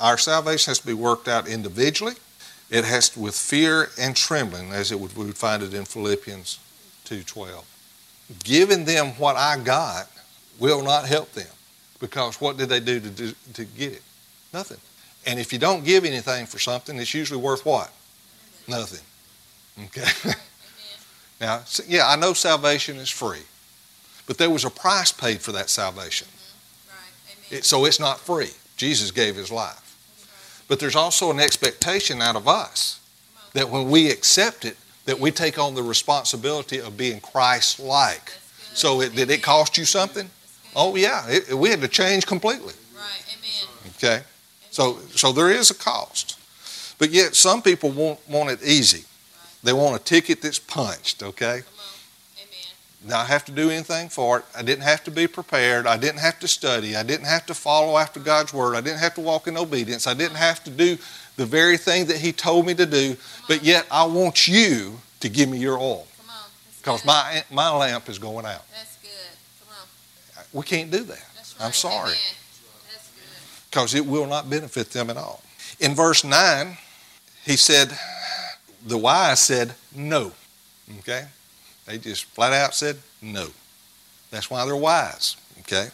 Our 0.00 0.18
salvation 0.18 0.70
has 0.70 0.80
to 0.80 0.86
be 0.86 0.92
worked 0.94 1.28
out 1.28 1.46
individually. 1.46 2.14
It 2.70 2.84
has 2.84 3.10
to, 3.10 3.20
with 3.20 3.36
fear 3.36 3.90
and 3.98 4.16
trembling, 4.16 4.72
as 4.72 4.90
it 4.90 4.98
would, 4.98 5.16
we 5.16 5.26
would 5.26 5.36
find 5.36 5.62
it 5.62 5.74
in 5.74 5.84
Philippians 5.84 6.58
2.12. 7.06 7.64
Giving 8.42 8.84
them 8.84 9.08
what 9.18 9.36
I 9.36 9.58
got 9.58 10.08
will 10.58 10.82
not 10.82 11.06
help 11.06 11.32
them 11.32 11.46
because 12.00 12.40
what 12.40 12.56
did 12.56 12.68
they 12.68 12.80
do 12.80 13.00
to, 13.00 13.10
do 13.10 13.32
to 13.54 13.64
get 13.64 13.92
it? 13.92 14.02
Nothing. 14.52 14.78
And 15.26 15.38
if 15.38 15.52
you 15.52 15.58
don't 15.58 15.84
give 15.84 16.04
anything 16.04 16.46
for 16.46 16.58
something, 16.58 16.98
it's 16.98 17.14
usually 17.14 17.40
worth 17.40 17.64
what? 17.64 17.92
Nothing. 18.68 19.04
Okay. 19.86 20.32
now, 21.40 21.62
yeah, 21.86 22.08
I 22.08 22.16
know 22.16 22.32
salvation 22.32 22.96
is 22.96 23.10
free, 23.10 23.42
but 24.26 24.38
there 24.38 24.50
was 24.50 24.64
a 24.64 24.70
price 24.70 25.12
paid 25.12 25.40
for 25.40 25.52
that 25.52 25.70
salvation. 25.70 26.28
Mm-hmm. 26.28 26.90
Right. 27.52 27.58
It, 27.58 27.64
so 27.64 27.84
it's 27.84 28.00
not 28.00 28.20
free. 28.20 28.50
Jesus 28.76 29.10
gave 29.10 29.36
his 29.36 29.50
life. 29.50 29.83
But 30.68 30.80
there's 30.80 30.96
also 30.96 31.30
an 31.30 31.40
expectation 31.40 32.22
out 32.22 32.36
of 32.36 32.48
us 32.48 33.00
that 33.52 33.68
when 33.68 33.90
we 33.90 34.10
accept 34.10 34.64
it, 34.64 34.76
that 35.04 35.20
we 35.20 35.30
take 35.30 35.58
on 35.58 35.74
the 35.74 35.82
responsibility 35.82 36.80
of 36.80 36.96
being 36.96 37.20
Christ-like. 37.20 38.32
So 38.72 39.00
it, 39.00 39.14
did 39.14 39.30
it 39.30 39.42
cost 39.42 39.76
you 39.78 39.84
something? 39.84 40.28
Oh 40.74 40.96
yeah, 40.96 41.24
it, 41.28 41.54
we 41.54 41.70
had 41.70 41.80
to 41.82 41.88
change 41.88 42.26
completely. 42.26 42.74
Right. 42.94 43.22
Amen. 43.38 43.68
Okay, 43.96 44.22
so 44.70 44.98
so 45.10 45.30
there 45.30 45.50
is 45.50 45.70
a 45.70 45.74
cost, 45.74 46.38
but 46.98 47.10
yet 47.10 47.36
some 47.36 47.62
people 47.62 47.90
want 47.90 48.18
want 48.28 48.50
it 48.50 48.62
easy. 48.62 49.04
They 49.62 49.72
want 49.72 50.00
a 50.00 50.02
ticket 50.02 50.42
that's 50.42 50.58
punched. 50.58 51.22
Okay. 51.22 51.62
Come 53.04 53.12
on. 53.12 53.16
Amen. 53.16 53.18
Now 53.18 53.20
I 53.20 53.24
have 53.24 53.44
to 53.46 53.52
do 53.52 53.70
anything 53.70 54.08
for 54.08 54.38
it. 54.38 54.44
I 54.56 54.62
didn't 54.62 54.84
have 54.84 55.04
to 55.04 55.10
be 55.10 55.26
prepared. 55.26 55.86
I 55.86 55.96
didn't 55.96 56.20
have 56.20 56.38
to 56.40 56.48
study. 56.48 56.96
I 56.96 57.02
didn't 57.02 57.26
have 57.26 57.46
to 57.46 57.54
follow 57.54 57.98
after 57.98 58.20
God's 58.20 58.52
word. 58.52 58.74
I 58.74 58.80
didn't 58.80 59.00
have 59.00 59.14
to 59.14 59.20
walk 59.20 59.46
in 59.46 59.56
obedience. 59.56 60.06
I 60.06 60.14
didn't 60.14 60.36
have 60.36 60.62
to 60.64 60.70
do 60.70 60.96
the 61.36 61.46
very 61.46 61.76
thing 61.76 62.06
that 62.06 62.18
He 62.18 62.32
told 62.32 62.66
me 62.66 62.74
to 62.74 62.86
do. 62.86 63.16
But 63.48 63.62
yet 63.62 63.86
I 63.90 64.04
want 64.04 64.48
you 64.48 64.98
to 65.20 65.28
give 65.28 65.48
me 65.48 65.58
your 65.58 65.78
oil 65.78 66.06
Come 66.18 66.30
on. 66.30 66.50
That's 66.66 66.78
because 66.80 67.04
my 67.04 67.44
my 67.50 67.70
lamp 67.70 68.08
is 68.08 68.18
going 68.18 68.46
out. 68.46 68.64
That's 68.72 68.96
good. 68.98 69.10
Come 69.66 69.76
on. 69.80 70.44
We 70.52 70.62
can't 70.64 70.90
do 70.90 71.04
that 71.04 71.24
That's 71.36 71.60
I'm 71.60 71.72
sorry. 71.72 72.10
That's 72.10 73.10
good. 73.10 73.70
because 73.70 73.94
it 73.94 74.06
will 74.06 74.26
not 74.26 74.48
benefit 74.48 74.90
them 74.90 75.10
at 75.10 75.16
all. 75.16 75.42
In 75.80 75.94
verse 75.94 76.24
9, 76.24 76.76
he 77.44 77.56
said, 77.56 77.98
the 78.86 78.96
wise 78.96 79.42
said 79.42 79.74
no. 79.94 80.32
Okay? 81.00 81.26
They 81.86 81.98
just 81.98 82.24
flat 82.24 82.52
out 82.52 82.74
said 82.74 82.98
no. 83.20 83.48
That's 84.30 84.50
why 84.50 84.64
they're 84.64 84.76
wise. 84.76 85.36
Okay? 85.60 85.88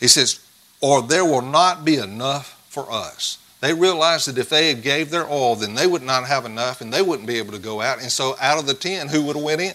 He 0.00 0.08
says, 0.08 0.40
or 0.80 1.02
there 1.02 1.24
will 1.24 1.42
not 1.42 1.84
be 1.84 1.96
enough 1.96 2.64
for 2.68 2.90
us. 2.90 3.38
They 3.60 3.74
realized 3.74 4.28
that 4.28 4.38
if 4.38 4.48
they 4.48 4.68
had 4.68 4.82
gave 4.82 5.10
their 5.10 5.26
all, 5.26 5.56
then 5.56 5.74
they 5.74 5.86
would 5.86 6.02
not 6.02 6.26
have 6.26 6.44
enough 6.44 6.80
and 6.80 6.92
they 6.92 7.02
wouldn't 7.02 7.26
be 7.26 7.38
able 7.38 7.52
to 7.52 7.58
go 7.58 7.80
out. 7.80 8.00
And 8.00 8.10
so 8.10 8.36
out 8.40 8.58
of 8.58 8.66
the 8.66 8.74
ten, 8.74 9.08
who 9.08 9.24
would 9.24 9.36
have 9.36 9.44
went 9.44 9.60
in? 9.60 9.74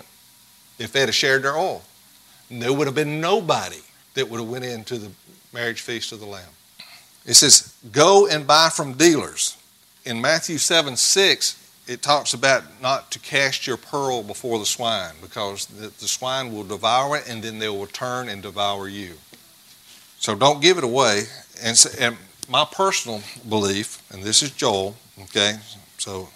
If 0.80 0.93
they 0.93 1.01
had 1.01 1.14
shared 1.14 1.43
their 1.43 1.56
all. 1.56 1.84
There 2.49 2.74
would 2.74 2.88
have 2.88 2.95
been 2.95 3.20
nobody 3.20 3.82
that 4.14 4.30
would 4.30 4.39
have 4.39 4.49
went 4.49 4.66
into 4.66 4.97
the 4.97 5.12
marriage 5.54 5.82
feast 5.82 6.12
of 6.12 6.20
the 6.20 6.26
Lamb. 6.26 6.49
It 7.26 7.36
says, 7.36 7.74
go 7.91 8.28
and 8.28 8.45
buy 8.47 8.70
from 8.70 8.93
dealers. 8.93 9.58
In 10.06 10.22
Matthew 10.22 10.58
7 10.58 10.95
6, 10.95 11.62
it 11.88 12.01
talks 12.01 12.34
about 12.34 12.63
not 12.81 13.11
to 13.11 13.19
cast 13.19 13.67
your 13.67 13.77
pearl 13.77 14.23
before 14.23 14.57
the 14.59 14.65
swine 14.65 15.15
because 15.21 15.65
the, 15.65 15.88
the 15.88 16.07
swine 16.07 16.53
will 16.53 16.63
devour 16.63 17.17
it 17.17 17.29
and 17.29 17.43
then 17.43 17.59
they 17.59 17.69
will 17.69 17.88
turn 17.88 18.29
and 18.29 18.41
devour 18.41 18.88
you. 18.88 19.13
So 20.19 20.36
don't 20.36 20.61
give 20.61 20.77
it 20.77 20.84
away. 20.84 21.23
And, 21.61 21.75
so, 21.75 21.89
and 21.99 22.17
my 22.49 22.65
personal 22.65 23.21
belief, 23.49 24.01
and 24.11 24.23
this 24.23 24.41
is 24.41 24.51
Joel, 24.51 24.95
okay, 25.23 25.57
so 25.97 26.29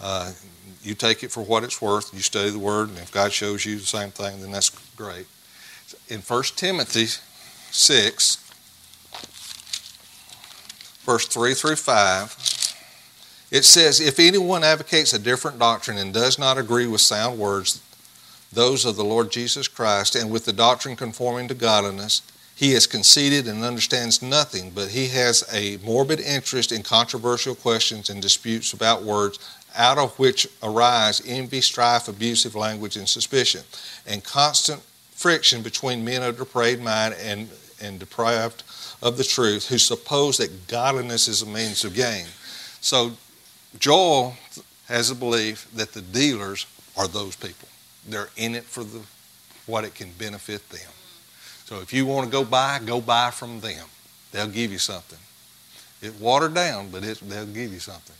uh, 0.00 0.32
you 0.82 0.94
take 0.94 1.24
it 1.24 1.32
for 1.32 1.42
what 1.42 1.64
it's 1.64 1.82
worth. 1.82 2.12
You 2.14 2.20
study 2.20 2.50
the 2.50 2.58
Word, 2.58 2.90
and 2.90 2.98
if 2.98 3.10
God 3.10 3.32
shows 3.32 3.64
you 3.66 3.78
the 3.78 3.86
same 3.86 4.10
thing, 4.10 4.40
then 4.40 4.52
that's 4.52 4.70
great. 4.96 5.26
In 6.08 6.20
1 6.20 6.42
Timothy 6.56 7.06
6, 7.70 8.36
verse 11.04 11.26
3 11.26 11.54
through 11.54 11.76
5, 11.76 12.36
it 13.50 13.64
says, 13.64 14.00
If 14.00 14.18
anyone 14.18 14.64
advocates 14.64 15.12
a 15.12 15.18
different 15.18 15.58
doctrine 15.58 15.98
and 15.98 16.12
does 16.12 16.38
not 16.38 16.58
agree 16.58 16.86
with 16.86 17.00
sound 17.00 17.38
words, 17.38 17.82
those 18.52 18.84
of 18.84 18.96
the 18.96 19.04
Lord 19.04 19.30
Jesus 19.30 19.68
Christ, 19.68 20.14
and 20.14 20.30
with 20.30 20.44
the 20.44 20.52
doctrine 20.52 20.96
conforming 20.96 21.48
to 21.48 21.54
godliness, 21.54 22.22
he 22.56 22.72
is 22.72 22.86
conceited 22.86 23.48
and 23.48 23.64
understands 23.64 24.22
nothing, 24.22 24.70
but 24.70 24.90
he 24.90 25.08
has 25.08 25.44
a 25.52 25.78
morbid 25.78 26.20
interest 26.20 26.70
in 26.70 26.82
controversial 26.82 27.54
questions 27.54 28.10
and 28.10 28.22
disputes 28.22 28.72
about 28.72 29.02
words, 29.02 29.38
out 29.74 29.98
of 29.98 30.16
which 30.20 30.46
arise 30.62 31.20
envy, 31.26 31.60
strife, 31.60 32.06
abusive 32.06 32.54
language, 32.54 32.96
and 32.96 33.08
suspicion, 33.08 33.62
and 34.06 34.22
constant 34.22 34.80
friction 35.10 35.62
between 35.62 36.04
men 36.04 36.22
of 36.22 36.38
depraved 36.38 36.82
mind 36.82 37.14
and, 37.20 37.48
and 37.82 37.98
deprived 37.98 38.62
of 39.02 39.16
the 39.16 39.24
truth, 39.24 39.68
who 39.68 39.78
suppose 39.78 40.36
that 40.36 40.68
godliness 40.68 41.26
is 41.26 41.42
a 41.42 41.46
means 41.46 41.84
of 41.84 41.94
gain. 41.94 42.26
So 42.80 43.12
Joel 43.78 44.34
has 44.86 45.10
a 45.10 45.14
belief 45.14 45.68
that 45.74 45.92
the 45.92 46.02
dealers 46.02 46.66
are 46.96 47.08
those 47.08 47.36
people. 47.36 47.68
They're 48.08 48.28
in 48.36 48.54
it 48.54 48.64
for 48.64 48.84
the 48.84 49.00
what 49.66 49.84
it 49.84 49.94
can 49.94 50.10
benefit 50.18 50.68
them. 50.68 50.90
So 51.64 51.80
if 51.80 51.92
you 51.92 52.04
want 52.04 52.26
to 52.26 52.30
go 52.30 52.44
buy, 52.44 52.80
go 52.84 53.00
buy 53.00 53.30
from 53.30 53.60
them. 53.60 53.86
They'll 54.32 54.48
give 54.48 54.70
you 54.70 54.78
something. 54.78 55.18
It 56.02 56.20
watered 56.20 56.54
down, 56.54 56.90
but 56.90 57.02
it, 57.02 57.18
they'll 57.20 57.46
give 57.46 57.72
you 57.72 57.78
something. 57.78 58.16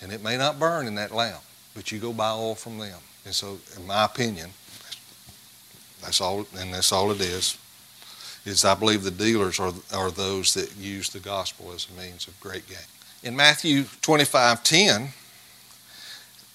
And 0.00 0.12
it 0.12 0.22
may 0.22 0.36
not 0.36 0.58
burn 0.58 0.88
in 0.88 0.96
that 0.96 1.12
lamp, 1.12 1.42
but 1.74 1.92
you 1.92 2.00
go 2.00 2.12
buy 2.12 2.32
oil 2.32 2.56
from 2.56 2.78
them. 2.78 2.98
And 3.24 3.34
so, 3.34 3.58
in 3.76 3.86
my 3.86 4.04
opinion, 4.04 4.50
that's 6.00 6.20
all, 6.20 6.46
and 6.58 6.74
that's 6.74 6.90
all 6.90 7.12
it 7.12 7.20
is. 7.20 7.56
Is 8.44 8.64
I 8.64 8.74
believe 8.74 9.04
the 9.04 9.12
dealers 9.12 9.60
are 9.60 9.72
are 9.94 10.10
those 10.10 10.54
that 10.54 10.76
use 10.76 11.10
the 11.10 11.20
gospel 11.20 11.70
as 11.72 11.86
a 11.88 12.00
means 12.00 12.26
of 12.26 12.38
great 12.40 12.66
gain. 12.68 12.78
In 13.22 13.36
Matthew 13.36 13.84
twenty 14.00 14.24
five 14.24 14.64
ten, 14.64 15.10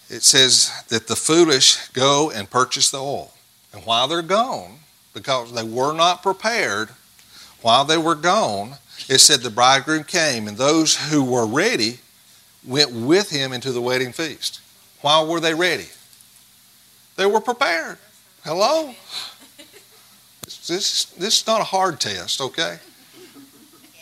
it 0.09 0.24
says 0.24 0.72
that 0.89 1.07
the 1.07 1.15
foolish 1.15 1.88
go 1.89 2.30
and 2.30 2.49
purchase 2.49 2.91
the 2.91 3.01
oil, 3.01 3.34
and 3.74 3.86
while 3.86 4.07
they're 4.07 4.22
gone, 4.22 4.80
because 5.13 5.53
they 5.53 5.63
were 5.63 5.93
not 5.93 6.22
prepared, 6.22 6.89
while 7.61 7.86
they 7.86 7.97
were 7.97 8.15
gone, 8.15 8.76
it 9.07 9.20
said 9.20 9.39
the 9.41 9.49
bridegroom 9.49 10.03
came, 10.03 10.47
and 10.47 10.57
those 10.57 11.09
who 11.09 11.24
were 11.24 11.47
ready 11.47 11.99
went 12.65 12.91
with 12.91 13.30
him 13.30 13.53
into 13.53 13.72
the 13.72 13.82
wedding 13.82 14.11
feast. 14.11 14.59
Why 15.01 15.24
were 15.24 15.39
they 15.39 15.53
ready? 15.53 15.88
They 17.15 17.26
were 17.26 17.39
prepared. 17.39 17.97
Hello? 18.43 18.93
This, 20.43 21.05
this 21.05 21.39
is 21.41 21.47
not 21.47 21.61
a 21.61 21.65
hard 21.65 22.01
test, 22.01 22.41
okay? 22.41 22.80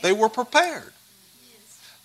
They 0.02 0.14
were 0.14 0.30
prepared. 0.30 0.94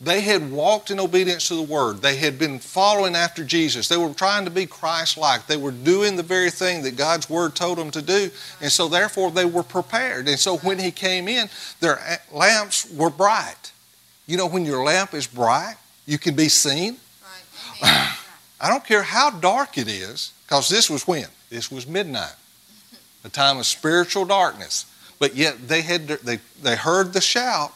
They 0.02 0.22
had 0.22 0.50
walked 0.50 0.90
in 0.90 0.98
obedience 0.98 1.48
to 1.48 1.54
the 1.54 1.62
word. 1.62 1.98
They 1.98 2.16
had 2.16 2.38
been 2.38 2.58
following 2.58 3.14
after 3.14 3.44
Jesus. 3.44 3.86
They 3.86 3.98
were 3.98 4.14
trying 4.14 4.46
to 4.46 4.50
be 4.50 4.64
Christ 4.64 5.18
like. 5.18 5.46
They 5.46 5.58
were 5.58 5.72
doing 5.72 6.16
the 6.16 6.22
very 6.22 6.50
thing 6.50 6.82
that 6.84 6.96
God's 6.96 7.28
word 7.28 7.54
told 7.54 7.76
them 7.76 7.90
to 7.90 8.00
do. 8.00 8.30
And 8.62 8.72
so, 8.72 8.88
therefore, 8.88 9.30
they 9.30 9.44
were 9.44 9.62
prepared. 9.62 10.26
And 10.26 10.38
so, 10.38 10.56
when 10.58 10.78
He 10.78 10.90
came 10.90 11.28
in, 11.28 11.50
their 11.80 12.00
lamps 12.32 12.90
were 12.90 13.10
bright. 13.10 13.72
You 14.26 14.38
know, 14.38 14.46
when 14.46 14.64
your 14.64 14.82
lamp 14.82 15.12
is 15.12 15.26
bright, 15.26 15.76
you 16.06 16.16
can 16.16 16.34
be 16.34 16.48
seen. 16.48 16.96
Right. 17.82 18.16
I 18.58 18.68
don't 18.68 18.84
care 18.84 19.02
how 19.02 19.30
dark 19.30 19.76
it 19.76 19.88
is, 19.88 20.32
because 20.46 20.68
this 20.70 20.88
was 20.88 21.06
when? 21.06 21.26
This 21.50 21.70
was 21.70 21.86
midnight, 21.86 22.36
a 23.24 23.28
time 23.28 23.58
of 23.58 23.66
spiritual 23.66 24.24
darkness. 24.24 24.86
But 25.18 25.34
yet 25.34 25.68
they 25.68 25.82
had 25.82 26.08
they 26.08 26.38
they 26.62 26.76
heard 26.76 27.12
the 27.12 27.20
shout, 27.20 27.72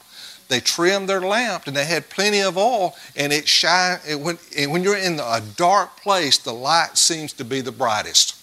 they 0.48 0.60
trimmed 0.60 1.08
their 1.08 1.20
lamp, 1.20 1.66
and 1.66 1.76
they 1.76 1.84
had 1.84 2.08
plenty 2.10 2.40
of 2.40 2.56
oil, 2.58 2.94
and 3.16 3.32
it 3.32 3.48
shine. 3.48 3.98
It 4.06 4.20
when 4.20 4.38
and 4.56 4.70
when 4.72 4.82
you're 4.82 4.96
in 4.96 5.18
a 5.20 5.40
dark 5.56 6.00
place, 6.00 6.38
the 6.38 6.52
light 6.52 6.96
seems 6.98 7.32
to 7.34 7.44
be 7.44 7.60
the 7.60 7.72
brightest. 7.72 8.36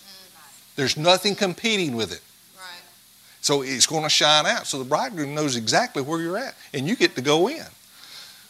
There's 0.76 0.98
nothing 0.98 1.36
competing 1.36 1.96
with 1.96 2.12
it, 2.12 2.22
Right. 2.58 2.66
so 3.42 3.62
it's 3.62 3.86
going 3.86 4.04
to 4.04 4.10
shine 4.10 4.46
out. 4.46 4.66
So 4.66 4.80
the 4.80 4.86
bridegroom 4.86 5.36
knows 5.36 5.56
exactly 5.56 6.02
where 6.02 6.20
you're 6.20 6.38
at, 6.38 6.56
and 6.74 6.88
you 6.88 6.96
get 6.96 7.16
to 7.16 7.22
go 7.22 7.48
in. 7.50 7.66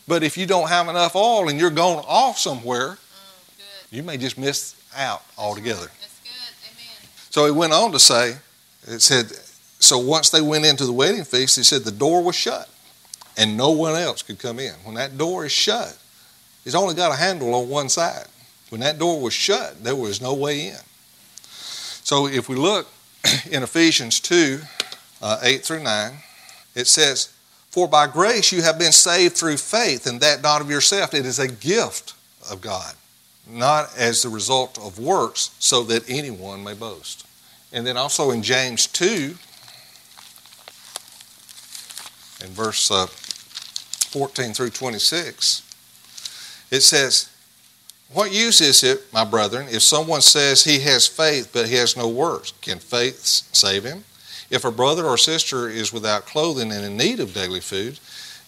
But 0.08 0.24
if 0.24 0.38
you 0.38 0.46
don't 0.46 0.70
have 0.70 0.88
enough 0.88 1.16
oil 1.16 1.50
and 1.50 1.60
you're 1.60 1.70
going 1.70 2.04
off 2.08 2.38
somewhere, 2.38 2.92
Mm, 2.92 2.98
you 3.98 4.04
may 4.04 4.18
just 4.18 4.38
miss 4.38 4.76
out 4.96 5.24
altogether. 5.38 5.90
That's 6.00 6.20
good. 6.24 6.32
Amen. 6.72 7.10
So 7.30 7.46
he 7.46 7.52
went 7.52 7.74
on 7.74 7.92
to 7.92 8.00
say, 8.00 8.38
it 8.88 9.02
said, 9.02 9.32
so 9.80 9.98
once 9.98 10.30
they 10.30 10.42
went 10.42 10.66
into 10.66 10.86
the 10.86 10.94
wedding 10.94 11.24
feast, 11.24 11.56
he 11.58 11.64
said 11.64 11.84
the 11.84 11.92
door 11.92 12.24
was 12.24 12.36
shut 12.36 12.70
and 13.38 13.58
no 13.58 13.72
one 13.72 13.96
else 13.96 14.22
could 14.22 14.40
come 14.40 14.60
in. 14.60 14.74
When 14.84 14.96
that 14.96 15.18
door 15.18 15.46
is 15.46 15.52
shut, 15.52 15.98
it's 16.66 16.76
only 16.76 16.96
got 16.96 17.14
a 17.14 17.16
handle 17.16 17.54
on 17.56 17.70
one 17.70 17.90
side. 17.90 18.28
When 18.70 18.82
that 18.82 19.00
door 19.00 19.20
was 19.20 19.34
shut, 19.34 19.84
there 19.84 19.96
was 19.96 20.22
no 20.22 20.34
way 20.34 20.68
in. 20.68 20.78
So 22.04 22.28
if 22.28 22.50
we 22.50 22.56
look 22.56 22.88
in 23.52 23.64
Ephesians 23.64 24.20
2 24.20 24.60
uh, 25.22 25.40
8 25.44 25.64
through 25.64 25.84
9, 25.84 26.14
it 26.76 26.88
says, 26.88 27.34
For 27.70 27.88
by 27.88 28.08
grace 28.08 28.52
you 28.52 28.62
have 28.62 28.80
been 28.80 28.92
saved 28.92 29.36
through 29.36 29.58
faith, 29.58 30.08
and 30.08 30.22
that 30.22 30.42
not 30.42 30.62
of 30.62 30.70
yourself. 30.70 31.14
It 31.14 31.26
is 31.26 31.40
a 31.40 31.48
gift 31.48 32.14
of 32.50 32.62
God, 32.62 32.94
not 33.48 33.96
as 33.98 34.22
the 34.22 34.30
result 34.30 34.78
of 34.80 35.00
works, 35.00 35.52
so 35.60 35.84
that 35.84 36.10
anyone 36.10 36.64
may 36.64 36.74
boast. 36.74 37.26
And 37.74 37.86
then 37.86 37.98
also 37.98 38.32
in 38.32 38.42
James 38.42 38.88
2, 38.88 39.36
in 42.42 42.50
verse 42.50 42.90
uh, 42.92 43.08
14 43.08 44.54
through 44.54 44.72
26, 44.72 45.62
it 46.72 46.82
says, 46.82 47.30
What 48.14 48.32
use 48.32 48.62
is 48.62 48.84
it, 48.84 49.12
my 49.14 49.24
brethren, 49.24 49.68
if 49.70 49.82
someone 49.82 50.22
says 50.22 50.64
he 50.64 50.80
has 50.80 51.08
faith 51.08 51.50
but 51.54 51.68
he 51.68 51.76
has 51.76 51.98
no 51.98 52.08
works? 52.08 52.54
Can 52.62 52.80
faith 52.80 53.20
save 53.20 53.84
him? 53.84 54.04
If 54.50 54.66
a 54.66 54.72
brother 54.72 55.06
or 55.06 55.18
sister 55.18 55.70
is 55.70 55.94
without 55.94 56.26
clothing 56.26 56.72
and 56.72 56.84
in 56.84 56.98
need 56.98 57.20
of 57.20 57.34
daily 57.34 57.62
food, 57.62 58.00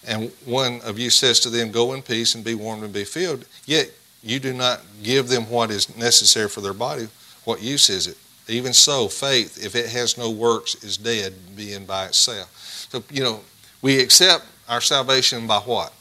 and 0.06 0.30
one 0.44 0.80
of 0.82 0.98
you 0.98 1.08
says 1.10 1.40
to 1.40 1.50
them, 1.50 1.70
Go 1.70 1.94
in 1.94 2.02
peace 2.02 2.34
and 2.34 2.44
be 2.44 2.54
warmed 2.54 2.84
and 2.84 2.92
be 2.92 3.04
filled, 3.04 3.46
yet 3.64 3.90
you 4.22 4.38
do 4.38 4.52
not 4.52 4.80
give 5.02 5.28
them 5.28 5.48
what 5.50 5.70
is 5.70 5.96
necessary 5.96 6.48
for 6.48 6.60
their 6.60 6.74
body, 6.74 7.08
what 7.44 7.62
use 7.62 7.90
is 7.90 8.06
it? 8.06 8.16
Even 8.48 8.72
so, 8.72 9.08
faith, 9.08 9.64
if 9.64 9.74
it 9.74 9.88
has 9.90 10.18
no 10.18 10.30
works, 10.30 10.82
is 10.84 10.98
dead, 10.98 11.32
being 11.56 11.86
by 11.86 12.06
itself. 12.06 12.86
So, 12.90 13.02
you 13.10 13.22
know, 13.22 13.40
we 13.84 14.00
accept 14.00 14.46
our 14.66 14.80
salvation 14.80 15.46
by 15.46 15.58
what? 15.58 15.92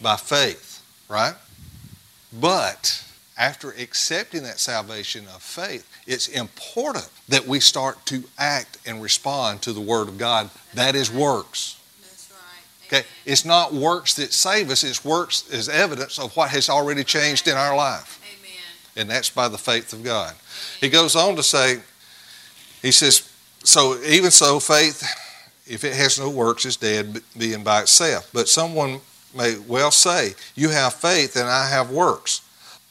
By 0.00 0.14
faith, 0.14 0.86
right? 1.08 1.34
But 2.40 3.04
after 3.36 3.70
accepting 3.72 4.44
that 4.44 4.60
salvation 4.60 5.24
of 5.34 5.42
faith, 5.42 5.84
it's 6.06 6.28
important 6.28 7.10
that 7.28 7.44
we 7.44 7.58
start 7.58 8.06
to 8.06 8.22
act 8.38 8.78
and 8.86 9.02
respond 9.02 9.62
to 9.62 9.72
the 9.72 9.80
Word 9.80 10.06
of 10.06 10.16
God. 10.16 10.48
That 10.74 10.94
is 10.94 11.10
works. 11.10 11.80
That's 12.00 12.30
right. 12.30 13.00
Okay? 13.00 13.08
It's 13.26 13.44
not 13.44 13.74
works 13.74 14.14
that 14.14 14.32
save 14.32 14.70
us, 14.70 14.84
it's 14.84 15.04
works 15.04 15.52
as 15.52 15.68
evidence 15.68 16.20
of 16.20 16.36
what 16.36 16.50
has 16.50 16.68
already 16.68 17.02
changed 17.02 17.48
in 17.48 17.56
our 17.56 17.74
life. 17.74 18.20
Amen. 18.38 18.62
And 18.94 19.10
that's 19.10 19.28
by 19.28 19.48
the 19.48 19.58
faith 19.58 19.92
of 19.92 20.04
God. 20.04 20.34
He 20.80 20.88
goes 20.88 21.16
on 21.16 21.34
to 21.34 21.42
say, 21.42 21.80
he 22.80 22.92
says, 22.92 23.28
so 23.64 24.00
even 24.04 24.30
so, 24.30 24.60
faith, 24.60 25.02
if 25.68 25.84
it 25.84 25.94
has 25.94 26.18
no 26.18 26.30
works, 26.30 26.64
it's 26.64 26.76
dead, 26.76 27.20
being 27.36 27.62
by 27.62 27.82
itself. 27.82 28.30
But 28.32 28.48
someone 28.48 29.00
may 29.36 29.58
well 29.58 29.90
say, 29.90 30.34
You 30.54 30.70
have 30.70 30.94
faith 30.94 31.36
and 31.36 31.48
I 31.48 31.68
have 31.68 31.90
works. 31.90 32.42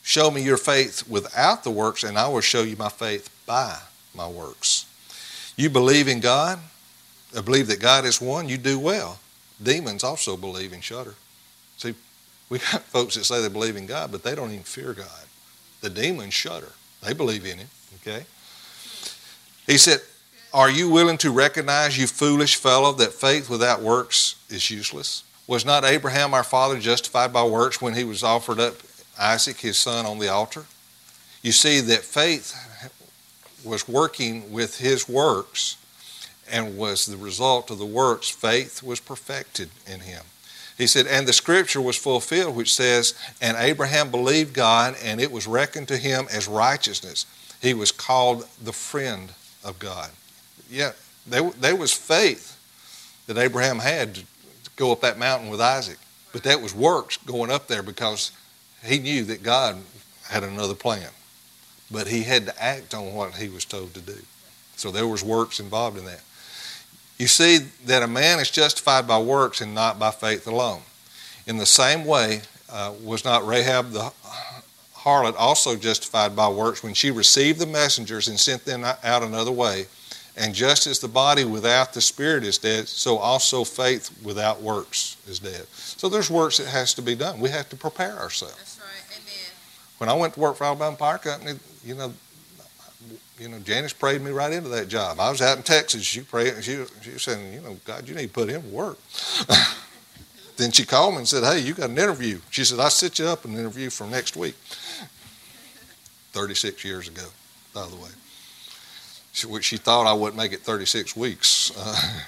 Show 0.04 0.32
me 0.32 0.42
your 0.42 0.58
faith 0.58 1.08
without 1.10 1.64
the 1.64 1.72
works, 1.72 2.04
and 2.04 2.18
I 2.18 2.30
will 2.30 2.42
show 2.42 2.64
you 2.64 2.78
my 2.78 2.90
faith 2.90 3.30
by 3.46 3.78
my 4.16 4.28
works. 4.28 4.86
You 5.58 5.70
believe 5.70 6.08
in 6.08 6.22
God, 6.22 6.60
I 7.36 7.42
believe 7.42 7.68
that 7.68 7.82
God 7.82 8.06
is 8.06 8.22
one, 8.22 8.48
you 8.48 8.58
do 8.58 8.80
well. 8.80 9.20
Demons 9.62 10.04
also 10.04 10.38
believe 10.38 10.72
and 10.72 10.84
shudder. 10.84 11.16
See, 11.78 11.94
we 12.50 12.60
got 12.72 12.84
folks 12.84 13.16
that 13.16 13.26
say 13.26 13.42
they 13.42 13.50
believe 13.50 13.76
in 13.76 13.86
God, 13.86 14.12
but 14.12 14.24
they 14.24 14.36
don't 14.36 14.52
even 14.52 14.64
fear 14.64 14.94
God. 14.94 15.26
The 15.82 15.90
demons 15.90 16.34
shudder. 16.34 16.72
They 17.02 17.14
believe 17.14 17.46
in 17.46 17.58
Him. 17.60 17.68
Okay? 18.02 18.26
He 19.66 19.78
said, 19.78 20.00
Are 20.58 20.72
you 20.72 20.90
willing 20.90 21.20
to 21.20 21.30
recognize, 21.30 22.00
you 22.00 22.08
foolish 22.08 22.56
fellow, 22.56 22.92
that 22.94 23.14
faith 23.14 23.48
without 23.48 23.80
works 23.80 24.38
is 24.50 24.72
useless? 24.72 25.24
Was 25.46 25.64
not 25.64 25.86
Abraham 25.86 26.34
our 26.34 26.44
father 26.44 26.80
justified 26.80 27.32
by 27.32 27.44
works 27.44 27.80
when 27.80 27.94
he 27.94 28.04
was 28.04 28.24
offered 28.24 28.60
up 28.60 28.74
Isaac, 29.20 29.58
his 29.58 29.78
son, 29.78 30.08
on 30.08 30.18
the 30.18 30.30
altar? 30.30 30.66
You 31.44 31.52
see 31.52 31.80
that 31.82 32.00
faith 32.00 32.56
was 33.64 33.88
working 33.88 34.52
with 34.52 34.80
his 34.80 35.08
works 35.08 35.78
and 36.52 36.76
was 36.76 37.06
the 37.06 37.18
result 37.18 37.70
of 37.70 37.78
the 37.78 37.86
works. 37.86 38.28
Faith 38.28 38.82
was 38.82 39.00
perfected 39.00 39.70
in 39.86 40.00
him. 40.00 40.24
He 40.76 40.88
said, 40.88 41.06
And 41.06 41.28
the 41.28 41.34
scripture 41.34 41.82
was 41.82 41.98
fulfilled, 41.98 42.56
which 42.56 42.74
says, 42.74 43.14
And 43.40 43.56
Abraham 43.58 44.10
believed 44.10 44.56
God, 44.56 44.96
and 45.04 45.22
it 45.22 45.32
was 45.32 45.46
reckoned 45.46 45.88
to 45.90 45.98
him 45.98 46.26
as 46.34 46.48
righteousness. 46.48 47.28
He 47.62 47.76
was 47.76 47.92
called 47.92 48.48
the 48.60 48.74
friend 48.74 49.34
of 49.64 49.78
God. 49.78 50.10
Yeah, 50.70 50.92
there, 51.26 51.50
there 51.52 51.76
was 51.76 51.94
faith 51.94 52.54
that 53.28 53.38
Abraham 53.38 53.80
had 53.80 54.16
to 54.16 54.24
go 54.76 54.92
up 54.92 55.02
that 55.02 55.20
mountain 55.20 55.50
with 55.50 55.62
Isaac. 55.62 55.98
But 56.32 56.44
that 56.44 56.62
was 56.62 56.74
works 56.74 57.18
going 57.18 57.52
up 57.52 57.68
there 57.68 57.84
because 57.84 58.32
he 58.84 59.00
knew 59.00 59.24
that 59.26 59.44
God 59.44 59.78
had 60.30 60.44
another 60.44 60.76
plan. 60.76 61.10
But 61.90 62.08
he 62.08 62.24
had 62.24 62.46
to 62.46 62.64
act 62.64 62.94
on 62.94 63.14
what 63.14 63.36
he 63.36 63.50
was 63.50 63.66
told 63.66 63.94
to 63.94 64.02
do. 64.02 64.18
So 64.76 64.92
there 64.92 65.08
was 65.08 65.24
works 65.24 65.60
involved 65.60 65.98
in 65.98 66.06
that. 66.06 66.22
You 67.18 67.28
see 67.28 67.60
that 67.86 68.04
a 68.04 68.08
man 68.08 68.40
is 68.40 68.52
justified 68.52 69.08
by 69.08 69.20
works 69.20 69.62
and 69.62 69.74
not 69.74 69.98
by 69.98 70.12
faith 70.12 70.46
alone. 70.48 70.82
In 71.48 71.58
the 71.58 71.66
same 71.66 72.06
way, 72.06 72.42
uh, 72.70 72.94
was 73.04 73.26
not 73.26 73.48
Rahab 73.48 73.92
the 73.92 74.12
harlot 74.94 75.36
also 75.38 75.76
justified 75.76 76.36
by 76.36 76.50
works 76.50 76.84
when 76.84 76.94
she 76.94 77.10
received 77.10 77.60
the 77.60 77.66
messengers 77.66 78.28
and 78.28 78.40
sent 78.40 78.66
them 78.66 78.84
out 78.84 79.24
another 79.24 79.52
way? 79.52 79.88
And 80.38 80.54
just 80.54 80.86
as 80.86 81.00
the 81.00 81.08
body 81.08 81.46
without 81.46 81.94
the 81.94 82.02
spirit 82.02 82.44
is 82.44 82.60
dead, 82.60 82.88
so 82.88 83.18
also 83.18 83.64
faith 83.64 84.16
without 84.24 84.62
works 84.62 85.18
is 85.28 85.40
dead. 85.40 85.66
So 85.72 86.10
there's 86.10 86.30
works 86.30 86.58
that 86.58 86.68
has 86.68 86.94
to 86.94 87.02
be 87.02 87.16
done. 87.16 87.40
We 87.40 87.50
have 87.50 87.70
to 87.70 87.76
prepare 87.76 88.20
ourselves. 88.20 88.56
That's 88.58 88.80
right. 88.80 89.18
Amen. 89.20 89.52
When 89.98 90.10
I 90.10 90.14
went 90.14 90.36
to 90.36 90.40
work 90.40 90.58
for 90.58 90.66
Alabama 90.66 90.96
Power 90.96 91.18
Company, 91.18 91.58
you 91.84 91.96
know, 91.96 92.14
you 93.40 93.50
know, 93.50 93.60
Janice 93.60 93.94
prayed 93.94 94.22
me 94.22 94.30
right 94.30 94.54
into 94.54 94.70
that 94.70 94.88
job. 94.88 95.20
I 95.20 95.32
was 95.32 95.42
out 95.42 95.58
in 95.58 95.64
Texas. 95.64 96.04
She 96.04 96.22
prayed. 96.22 96.64
She, 96.64 96.84
she 97.02 97.12
was 97.12 97.24
saying, 97.24 97.54
you 97.54 97.62
know, 97.62 97.78
God, 97.86 98.08
you 98.08 98.14
need 98.14 98.28
to 98.28 98.34
put 98.34 98.50
him 98.50 98.62
to 98.62 98.68
work. 98.68 99.00
then 100.58 100.72
she 100.72 100.86
called 100.86 101.14
me 101.14 101.20
and 101.20 101.28
said, 101.28 101.44
hey, 101.44 101.60
you 101.60 101.74
got 101.74 101.90
an 101.90 101.98
interview. 101.98 102.40
She 102.52 102.64
said, 102.64 102.80
I'll 102.80 102.90
set 102.92 103.18
you 103.18 103.26
up 103.26 103.46
an 103.46 103.54
interview 103.56 103.90
for 103.90 104.06
next 104.06 104.36
week. 104.36 104.56
36 106.34 106.84
years 106.86 107.08
ago, 107.08 107.26
by 107.74 107.88
the 107.88 107.96
way. 107.96 108.10
She, 109.38 109.62
she 109.62 109.78
thought 109.78 110.08
I 110.08 110.14
wouldn't 110.14 110.36
make 110.36 110.52
it 110.52 110.62
36 110.62 111.16
weeks. 111.16 111.72
Uh, 111.78 112.22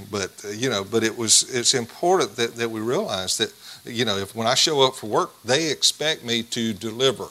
but, 0.10 0.30
uh, 0.42 0.48
you 0.48 0.70
know, 0.70 0.82
but 0.82 1.04
it 1.04 1.18
was, 1.18 1.54
it's 1.54 1.74
important 1.74 2.34
that, 2.36 2.54
that 2.54 2.70
we 2.70 2.80
realize 2.80 3.36
that, 3.36 3.52
you 3.84 4.06
know, 4.06 4.16
if 4.16 4.34
when 4.34 4.46
I 4.46 4.54
show 4.54 4.80
up 4.80 4.94
for 4.94 5.06
work, 5.06 5.32
they 5.44 5.70
expect 5.70 6.24
me 6.24 6.42
to 6.44 6.72
deliver. 6.72 7.24
Right. 7.24 7.30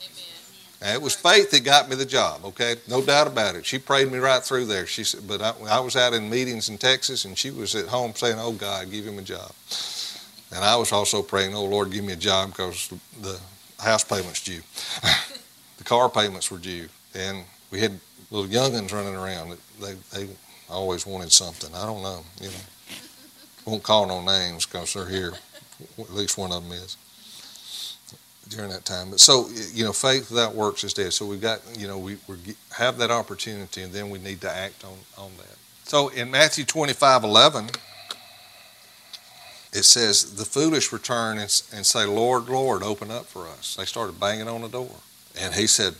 Amen. 0.00 0.24
And 0.80 0.94
it 0.94 1.02
was 1.02 1.16
faith 1.16 1.50
that 1.50 1.64
got 1.64 1.88
me 1.88 1.96
the 1.96 2.06
job, 2.06 2.44
okay? 2.44 2.76
No 2.88 3.02
doubt 3.02 3.26
about 3.26 3.56
it. 3.56 3.66
She 3.66 3.80
prayed 3.80 4.12
me 4.12 4.18
right 4.18 4.44
through 4.44 4.66
there. 4.66 4.86
She 4.86 5.02
said, 5.02 5.26
but 5.26 5.42
I, 5.42 5.54
I 5.68 5.80
was 5.80 5.96
out 5.96 6.14
in 6.14 6.30
meetings 6.30 6.68
in 6.68 6.78
Texas, 6.78 7.24
and 7.24 7.36
she 7.36 7.50
was 7.50 7.74
at 7.74 7.86
home 7.86 8.14
saying, 8.14 8.36
"Oh 8.38 8.52
God, 8.52 8.92
give 8.92 9.04
him 9.04 9.18
a 9.18 9.22
job." 9.22 9.50
And 10.54 10.64
I 10.64 10.76
was 10.76 10.92
also 10.92 11.20
praying, 11.20 11.54
"Oh 11.54 11.64
Lord, 11.64 11.90
give 11.90 12.04
me 12.04 12.12
a 12.12 12.16
job 12.16 12.50
because 12.50 12.92
the 13.20 13.38
house 13.78 14.04
payment's 14.04 14.42
due, 14.42 14.62
the 15.78 15.84
car 15.84 16.08
payments 16.08 16.50
were 16.50 16.58
due, 16.58 16.88
and 17.14 17.44
we 17.70 17.80
had 17.80 17.98
little 18.30 18.48
youngins 18.48 18.92
running 18.92 19.14
around. 19.14 19.56
They 19.80 19.94
they 20.12 20.28
always 20.68 21.06
wanted 21.06 21.32
something. 21.32 21.74
I 21.74 21.86
don't 21.86 22.02
know, 22.02 22.24
you 22.40 22.48
know. 22.48 22.54
Won't 23.64 23.82
call 23.82 24.06
no 24.06 24.22
names 24.22 24.64
because 24.64 24.94
they're 24.94 25.06
here. 25.06 25.32
At 25.98 26.12
least 26.12 26.38
one 26.38 26.52
of 26.52 26.62
them 26.62 26.72
is 26.72 26.96
during 28.48 28.70
that 28.70 28.84
time. 28.84 29.10
But 29.10 29.20
so 29.20 29.48
you 29.72 29.84
know, 29.84 29.92
faith 29.92 30.30
without 30.30 30.54
works 30.54 30.84
is 30.84 30.94
dead. 30.94 31.12
So 31.12 31.26
we've 31.26 31.40
got 31.40 31.60
you 31.78 31.86
know 31.86 31.98
we 31.98 32.16
we 32.26 32.36
have 32.76 32.98
that 32.98 33.10
opportunity, 33.10 33.82
and 33.82 33.92
then 33.92 34.10
we 34.10 34.18
need 34.18 34.40
to 34.42 34.50
act 34.50 34.84
on 34.84 34.96
on 35.16 35.30
that. 35.38 35.56
So 35.84 36.08
in 36.08 36.30
Matthew 36.30 36.64
twenty 36.64 36.94
five 36.94 37.24
eleven. 37.24 37.68
It 39.70 39.84
says, 39.84 40.36
The 40.36 40.46
foolish 40.46 40.92
return 40.92 41.36
and, 41.36 41.62
and 41.74 41.84
say, 41.84 42.06
Lord, 42.06 42.48
Lord, 42.48 42.82
open 42.82 43.10
up 43.10 43.26
for 43.26 43.46
us. 43.46 43.76
They 43.76 43.84
started 43.84 44.18
banging 44.18 44.48
on 44.48 44.62
the 44.62 44.68
door. 44.68 44.90
And 45.38 45.54
he 45.54 45.66
said, 45.66 45.94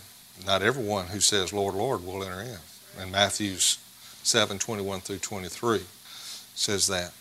Not 0.45 0.61
everyone 0.61 1.07
who 1.07 1.19
says, 1.19 1.51
Lord, 1.51 1.75
Lord, 1.75 2.05
will 2.05 2.23
enter 2.23 2.41
in. 2.41 2.57
And 2.99 3.11
Matthew's 3.11 3.77
7 4.23 4.59
21 4.59 5.01
through 5.01 5.19
23 5.19 5.81
says 6.55 6.87
that. 6.87 7.11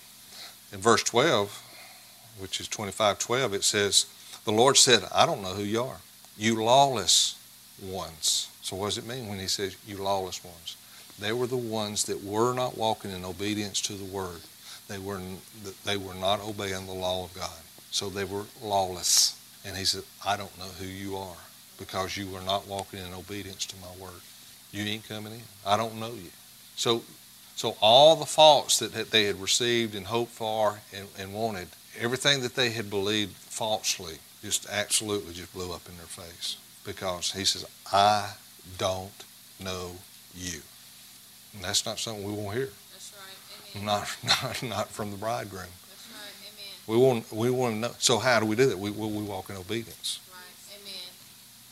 In 0.72 0.80
verse 0.80 1.02
12, 1.02 2.36
which 2.38 2.60
is 2.60 2.68
25 2.68 3.18
12, 3.18 3.54
it 3.54 3.64
says, 3.64 4.06
The 4.44 4.52
Lord 4.52 4.76
said, 4.76 5.04
I 5.14 5.26
don't 5.26 5.42
know 5.42 5.54
who 5.54 5.62
you 5.62 5.82
are. 5.82 5.98
You 6.36 6.62
lawless 6.62 7.36
ones. 7.82 8.48
So, 8.62 8.76
what 8.76 8.86
does 8.86 8.98
it 8.98 9.06
mean 9.06 9.28
when 9.28 9.38
he 9.38 9.46
says, 9.46 9.76
You 9.86 9.96
lawless 9.96 10.44
ones? 10.44 10.76
They 11.18 11.32
were 11.32 11.46
the 11.46 11.56
ones 11.56 12.04
that 12.04 12.22
were 12.22 12.54
not 12.54 12.78
walking 12.78 13.10
in 13.10 13.24
obedience 13.24 13.80
to 13.82 13.94
the 13.94 14.04
word. 14.04 14.40
They 14.86 14.98
were, 14.98 15.20
they 15.84 15.96
were 15.96 16.14
not 16.14 16.40
obeying 16.40 16.86
the 16.86 16.92
law 16.92 17.24
of 17.24 17.34
God. 17.34 17.58
So 17.90 18.08
they 18.08 18.24
were 18.24 18.44
lawless. 18.62 19.34
And 19.64 19.76
he 19.76 19.84
said, 19.84 20.04
I 20.24 20.36
don't 20.36 20.56
know 20.58 20.64
who 20.78 20.86
you 20.86 21.16
are 21.16 21.36
because 21.78 22.16
you 22.16 22.34
are 22.36 22.42
not 22.42 22.66
walking 22.66 22.98
in 22.98 23.14
obedience 23.14 23.64
to 23.66 23.76
my 23.76 24.04
word. 24.04 24.20
You 24.72 24.84
ain't 24.84 25.08
coming 25.08 25.32
in. 25.32 25.42
I 25.64 25.76
don't 25.76 25.98
know 25.98 26.10
you. 26.10 26.30
So, 26.76 27.02
so 27.56 27.76
all 27.80 28.16
the 28.16 28.26
faults 28.26 28.78
that, 28.80 28.92
that 28.92 29.10
they 29.10 29.24
had 29.24 29.40
received 29.40 29.94
and 29.94 30.06
hoped 30.06 30.32
for 30.32 30.80
and, 30.94 31.08
and 31.18 31.32
wanted, 31.32 31.68
everything 31.98 32.42
that 32.42 32.54
they 32.54 32.70
had 32.70 32.90
believed 32.90 33.32
falsely, 33.32 34.18
just 34.42 34.68
absolutely 34.68 35.34
just 35.34 35.52
blew 35.52 35.72
up 35.72 35.88
in 35.88 35.96
their 35.96 36.06
face 36.06 36.58
because 36.84 37.32
he 37.32 37.44
says, 37.44 37.64
I 37.92 38.32
don't 38.76 39.24
know 39.58 39.92
you. 40.36 40.60
And 41.54 41.64
that's 41.64 41.86
not 41.86 41.98
something 41.98 42.24
we 42.24 42.32
want 42.32 42.52
to 42.52 42.58
hear. 42.58 42.70
That's 42.92 43.12
right. 43.16 43.82
Amen. 43.82 43.86
Not, 43.86 44.16
not, 44.24 44.62
not 44.62 44.88
from 44.88 45.10
the 45.10 45.16
bridegroom. 45.16 45.62
That's 45.62 46.08
right. 46.12 46.32
Amen. 46.42 46.74
We 46.86 46.96
want, 46.96 47.32
we 47.32 47.50
want 47.50 47.74
to 47.74 47.80
know. 47.80 47.90
So 47.98 48.18
how 48.18 48.40
do 48.40 48.46
we 48.46 48.56
do 48.56 48.66
that? 48.66 48.78
We, 48.78 48.90
we, 48.90 49.06
we 49.06 49.22
walk 49.22 49.50
in 49.50 49.56
obedience. 49.56 50.20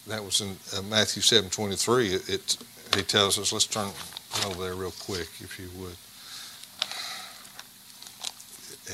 That 0.06 0.24
was 0.24 0.40
in 0.40 0.56
uh, 0.76 0.82
Matthew 0.82 1.22
7, 1.22 1.50
23. 1.50 2.08
It, 2.08 2.28
it, 2.28 2.56
he 2.94 3.02
tells 3.02 3.38
us, 3.38 3.52
let's 3.52 3.66
turn 3.66 3.88
over 4.46 4.62
there 4.62 4.74
real 4.74 4.92
quick, 5.00 5.28
if 5.40 5.58
you 5.58 5.68
would. 5.80 5.96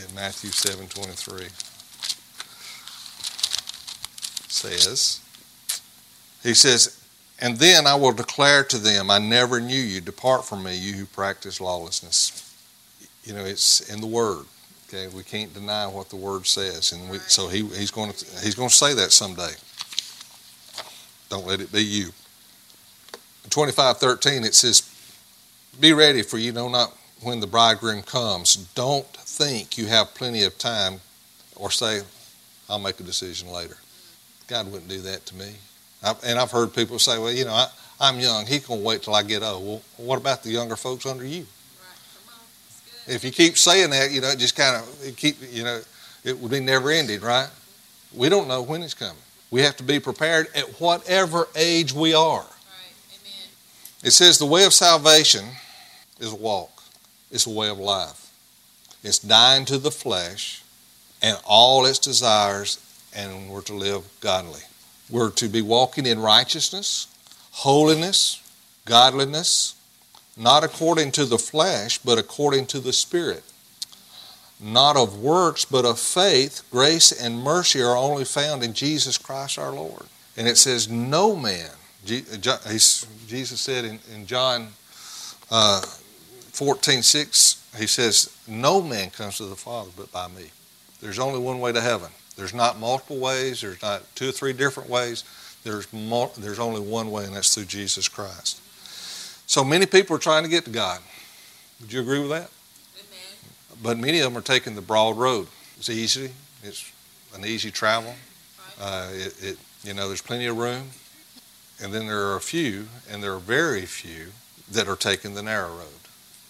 In 0.03 0.15
Matthew 0.15 0.51
7, 0.51 0.87
23 0.89 1.49
says, 4.49 5.21
he 6.43 6.55
says, 6.55 6.99
and 7.41 7.59
then 7.59 7.87
I 7.87 7.95
will 7.95 8.13
declare 8.13 8.65
to 8.65 8.79
them, 8.79 9.11
I 9.11 9.19
never 9.19 9.61
knew 9.61 9.81
you. 9.81 10.01
Depart 10.01 10.47
from 10.47 10.63
me, 10.63 10.77
you 10.77 10.95
who 10.95 11.07
practice 11.07 11.61
lawlessness. 11.61 12.39
You 13.25 13.35
know, 13.35 13.45
it's 13.45 13.93
in 13.93 14.01
the 14.01 14.07
Word. 14.07 14.47
Okay, 14.89 15.09
we 15.09 15.25
can't 15.25 15.53
deny 15.53 15.87
what 15.87 16.09
the 16.09 16.17
Word 16.17 16.47
says, 16.47 16.93
and 16.93 17.11
we, 17.11 17.19
so 17.19 17.49
he, 17.49 17.67
he's 17.69 17.91
going 17.91 18.13
to 18.13 18.25
he's 18.45 18.55
going 18.55 18.69
to 18.69 18.75
say 18.75 18.95
that 18.95 19.11
someday. 19.11 19.53
Don't 21.33 21.47
let 21.47 21.63
it 21.63 21.73
be 21.73 21.83
you. 21.83 22.11
In 23.43 23.49
twenty 23.49 23.73
five 23.73 23.97
thirteen, 23.97 24.45
it 24.45 24.55
says, 24.55 24.83
"Be 25.81 25.95
ready, 25.95 26.21
for 26.21 26.37
you 26.37 26.53
know 26.53 26.69
not 26.69 26.93
when 27.23 27.41
the 27.41 27.47
bridegroom 27.47 28.03
comes. 28.03 28.57
Don't 28.75 29.07
think 29.07 29.79
you 29.79 29.87
have 29.87 30.13
plenty 30.13 30.43
of 30.43 30.59
time, 30.59 31.01
or 31.57 31.71
say, 31.71 32.03
I'll 32.69 32.79
make 32.79 33.01
a 33.01 33.03
decision 33.03 33.49
later. 33.49 33.79
God 34.47 34.71
wouldn't 34.71 34.91
do 34.91 35.01
that 35.01 35.25
to 35.25 35.35
me. 35.35 35.55
I, 36.03 36.15
and 36.23 36.39
I've 36.39 36.51
heard 36.51 36.75
people 36.75 36.99
say, 36.99 37.19
well, 37.19 37.33
you 37.33 37.47
know, 37.47 37.55
I, 37.55 37.69
I'm 37.99 38.21
young. 38.21 38.45
He 38.45 38.61
can 38.61 38.83
wait 38.83 39.03
till 39.03 39.15
I 39.15 39.23
get 39.23 39.43
old. 39.43 39.65
Well, 39.65 39.83
what 39.97 40.19
about 40.19 40.43
the 40.43 40.51
younger 40.51 40.77
folks 40.77 41.07
under 41.07 41.25
you? 41.25 41.47
Right. 41.47 41.97
Come 42.27 42.35
on. 42.35 42.41
It's 42.67 43.05
good. 43.07 43.15
If 43.15 43.25
you 43.25 43.31
keep 43.31 43.57
saying 43.57 43.89
that, 43.89 44.11
you 44.11 44.21
know, 44.21 44.29
it 44.29 44.39
just 44.39 44.55
kind 44.55 44.77
of 44.77 45.03
it 45.03 45.17
keep, 45.17 45.37
you 45.51 45.65
know, 45.65 45.81
it 46.25 46.39
would 46.39 46.51
be 46.51 46.61
never 46.61 46.91
ending, 46.91 47.21
right? 47.21 47.49
We 48.15 48.29
don't 48.29 48.49
know 48.49 48.61
when 48.61 48.83
it's 48.83 48.93
coming. 48.93 49.17
We 49.53 49.61
have 49.61 49.77
to 49.77 49.83
be 49.83 50.01
prepared 50.01 50.49
at 50.55 50.81
whatever 50.81 51.47
age 51.55 51.93
we 51.93 52.15
are. 52.15 52.41
Right. 52.41 52.47
Amen. 53.21 53.51
It 54.03 54.13
says 54.13 54.39
the 54.39 54.47
way 54.47 54.65
of 54.65 54.73
salvation 54.73 55.45
is 56.19 56.33
a 56.33 56.37
walk. 56.37 56.83
It's 57.31 57.47
a 57.47 57.51
way 57.51 57.69
of 57.69 57.79
life. 57.79 58.31
It's 59.05 59.19
dying 59.19 59.67
to 59.67 59.77
the 59.77 59.91
flesh 59.91 60.63
and 61.21 61.39
all 61.45 61.85
its 61.85 61.99
desires, 61.99 62.79
and 63.15 63.51
we're 63.51 63.61
to 63.63 63.75
live 63.75 64.05
godly. 64.21 64.63
We're 65.11 65.31
to 65.33 65.49
be 65.49 65.61
walking 65.61 66.07
in 66.07 66.19
righteousness, 66.19 67.07
holiness, 67.51 68.43
godliness, 68.87 69.75
not 70.35 70.65
according 70.65 71.13
to 71.13 71.27
the 71.27 71.39
flesh, 71.39 71.99
but 71.99 72.17
according 72.17 72.67
to 72.69 72.81
the 72.81 72.95
Spirit. 72.95 73.45
Not 74.63 74.97
of 74.97 75.19
works, 75.19 75.65
but 75.65 75.85
of 75.85 75.99
faith, 75.99 76.63
grace, 76.71 77.11
and 77.11 77.43
mercy 77.43 77.83
are 77.83 77.97
only 77.97 78.25
found 78.25 78.63
in 78.63 78.75
Jesus 78.75 79.19
Christ 79.19 79.59
our 79.59 79.73
Lord. 79.73 80.05
And 80.37 80.47
it 80.47 80.57
says, 80.57 80.89
No 80.89 81.35
man, 81.35 81.71
he's- 82.07 83.07
Jesus 83.27 83.61
said 83.61 83.85
in, 83.85 84.27
John 84.27 84.69
uh, 85.51 85.81
14, 85.81 87.03
6, 87.03 87.71
he 87.77 87.89
says, 87.89 88.37
No 88.47 88.81
man 88.81 89.11
comes 89.11 89.39
to 89.39 89.47
the 89.47 89.57
Father 89.57 89.91
but 89.97 90.13
by 90.13 90.29
me. 90.29 90.53
There's 91.01 91.19
only 91.19 91.41
one 91.41 91.59
way 91.59 91.73
to 91.73 91.81
heaven. 91.81 92.11
There's 92.37 92.55
not 92.55 92.79
multiple 92.79 93.19
ways, 93.19 93.63
there's 93.63 93.83
not 93.83 94.03
two 94.15 94.29
or 94.29 94.33
three 94.33 94.53
different 94.53 94.89
ways. 94.89 95.25
There's, 95.65 95.87
there's 95.87 96.59
only 96.59 96.81
one 96.81 97.11
way, 97.11 97.25
and 97.25 97.35
that's 97.35 97.55
through 97.55 97.67
Jesus 97.67 98.09
Christ. 98.09 98.61
So 99.47 99.65
many 99.65 99.87
people 99.87 100.17
are 100.17 100.21
trying 100.21 100.45
to 100.45 100.49
get 100.49 100.65
to 100.65 100.71
God. 100.71 101.01
Would 101.81 101.93
you 101.93 102.01
agree 102.01 102.21
with 102.21 102.31
that? 102.31 102.51
But 103.83 103.99
many 103.99 104.21
of 104.21 104.25
them 104.25 104.39
are 104.39 104.45
taking 104.45 104.75
the 104.75 104.83
broad 104.83 105.17
road. 105.17 105.49
It's 105.77 105.91
easy. 105.91 106.31
It's 106.63 106.91
an 107.35 107.45
easy 107.45 107.71
travel. 107.71 108.15
Uh, 108.81 109.09
it, 109.13 109.43
it, 109.43 109.59
you 109.83 109.95
know, 109.95 110.09
there's 110.09 110.23
plenty 110.23 110.47
of 110.47 110.57
room. 110.57 110.91
And 111.83 111.93
then 111.93 112.07
there 112.07 112.29
are 112.29 112.37
a 112.37 112.41
few, 112.41 112.87
and 113.11 113.23
there 113.23 113.35
are 113.35 113.41
very 113.41 113.87
few, 113.87 114.29
that 114.71 114.89
are 114.89 114.97
taking 114.97 115.35
the 115.35 115.43
narrow 115.43 115.71
road. 115.71 115.89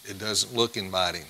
It 0.05 0.18
doesn't 0.18 0.55
look 0.55 0.76
inviting. 0.76 1.24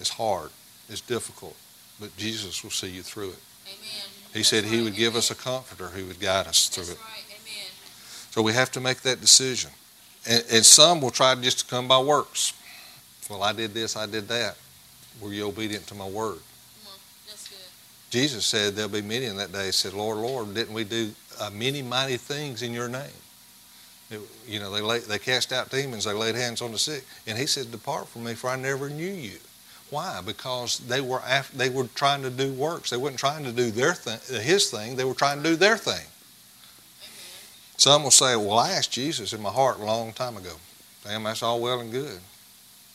It's 0.00 0.10
hard. 0.10 0.50
It's 0.88 1.00
difficult. 1.00 1.56
But 2.00 2.16
Jesus 2.16 2.62
will 2.62 2.70
see 2.70 2.88
you 2.88 3.02
through 3.02 3.30
it. 3.30 3.42
Amen. 3.66 4.06
He 4.32 4.42
said 4.42 4.64
He 4.64 4.82
would 4.82 4.94
give 4.94 5.16
us 5.16 5.30
a 5.30 5.34
comforter 5.34 5.88
who 5.88 6.06
would 6.06 6.20
guide 6.20 6.46
us 6.46 6.68
through 6.68 6.92
it. 6.94 6.98
So 8.30 8.42
we 8.42 8.52
have 8.52 8.70
to 8.72 8.80
make 8.80 9.00
that 9.02 9.20
decision. 9.20 9.70
And, 10.28 10.44
and 10.52 10.64
some 10.64 11.00
will 11.00 11.10
try 11.10 11.34
just 11.36 11.60
to 11.60 11.66
come 11.66 11.88
by 11.88 11.98
works. 11.98 12.52
Well, 13.30 13.42
I 13.42 13.52
did 13.52 13.74
this, 13.74 13.96
I 13.96 14.06
did 14.06 14.28
that. 14.28 14.56
Were 15.20 15.32
you 15.32 15.46
obedient 15.48 15.86
to 15.88 15.94
my 15.94 16.06
word? 16.06 16.38
Come 16.38 16.92
on. 16.92 16.98
That's 17.26 17.48
good. 17.48 17.58
Jesus 18.10 18.44
said 18.44 18.74
there'll 18.74 18.90
be 18.90 19.02
many 19.02 19.26
in 19.26 19.36
that 19.36 19.52
day 19.52 19.66
He 19.66 19.72
said, 19.72 19.92
Lord, 19.94 20.18
Lord, 20.18 20.54
didn't 20.54 20.74
we 20.74 20.84
do 20.84 21.10
uh, 21.40 21.50
many 21.50 21.82
mighty 21.82 22.16
things 22.16 22.62
in 22.62 22.72
your 22.72 22.88
name? 22.88 23.10
It- 24.10 24.20
you 24.46 24.60
know, 24.60 24.70
they 24.70 24.80
lay, 24.80 25.00
they 25.00 25.18
cast 25.18 25.52
out 25.52 25.70
demons, 25.70 26.04
they 26.04 26.12
laid 26.12 26.34
hands 26.34 26.62
on 26.62 26.70
the 26.72 26.78
sick, 26.78 27.04
and 27.26 27.36
he 27.36 27.46
said, 27.46 27.70
"Depart 27.72 28.08
from 28.08 28.24
me, 28.24 28.34
for 28.34 28.48
I 28.48 28.56
never 28.56 28.88
knew 28.88 29.12
you." 29.12 29.38
Why? 29.90 30.20
Because 30.24 30.78
they 30.78 31.00
were 31.00 31.22
af- 31.26 31.50
they 31.52 31.68
were 31.68 31.88
trying 31.94 32.22
to 32.22 32.30
do 32.30 32.52
works. 32.52 32.90
They 32.90 32.96
weren't 32.96 33.18
trying 33.18 33.44
to 33.44 33.52
do 33.52 33.70
their 33.70 33.94
thing, 33.94 34.20
his 34.40 34.70
thing. 34.70 34.96
They 34.96 35.04
were 35.04 35.14
trying 35.14 35.42
to 35.42 35.48
do 35.48 35.56
their 35.56 35.76
thing. 35.76 35.94
Amen. 35.94 36.06
Some 37.76 38.02
will 38.04 38.10
say, 38.10 38.36
"Well, 38.36 38.58
I 38.58 38.72
asked 38.72 38.90
Jesus 38.92 39.32
in 39.32 39.40
my 39.42 39.50
heart 39.50 39.78
a 39.78 39.84
long 39.84 40.12
time 40.12 40.36
ago." 40.36 40.56
Damn, 41.04 41.22
that's 41.24 41.42
all 41.42 41.60
well 41.60 41.80
and 41.80 41.90
good, 41.92 42.20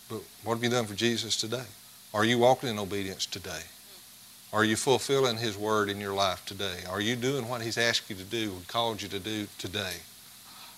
but 0.10 0.22
what 0.44 0.56
have 0.56 0.64
you 0.64 0.70
done 0.70 0.86
for 0.86 0.96
Jesus 0.96 1.36
today? 1.38 1.64
Are 2.14 2.26
you 2.26 2.40
walking 2.40 2.70
in 2.70 2.78
obedience 2.78 3.26
today? 3.26 3.62
Are 4.52 4.66
you 4.66 4.76
fulfilling 4.76 5.38
His 5.38 5.58
word 5.58 5.90
in 5.90 6.02
your 6.02 6.14
life 6.14 6.46
today? 6.46 6.80
Are 6.90 7.00
you 7.00 7.16
doing 7.16 7.48
what 7.48 7.62
He's 7.62 7.78
asked 7.78 8.10
you 8.10 8.18
to 8.18 8.24
do 8.24 8.52
and 8.52 8.68
called 8.68 9.02
you 9.02 9.08
to 9.08 9.20
do 9.20 9.48
today? 9.58 9.94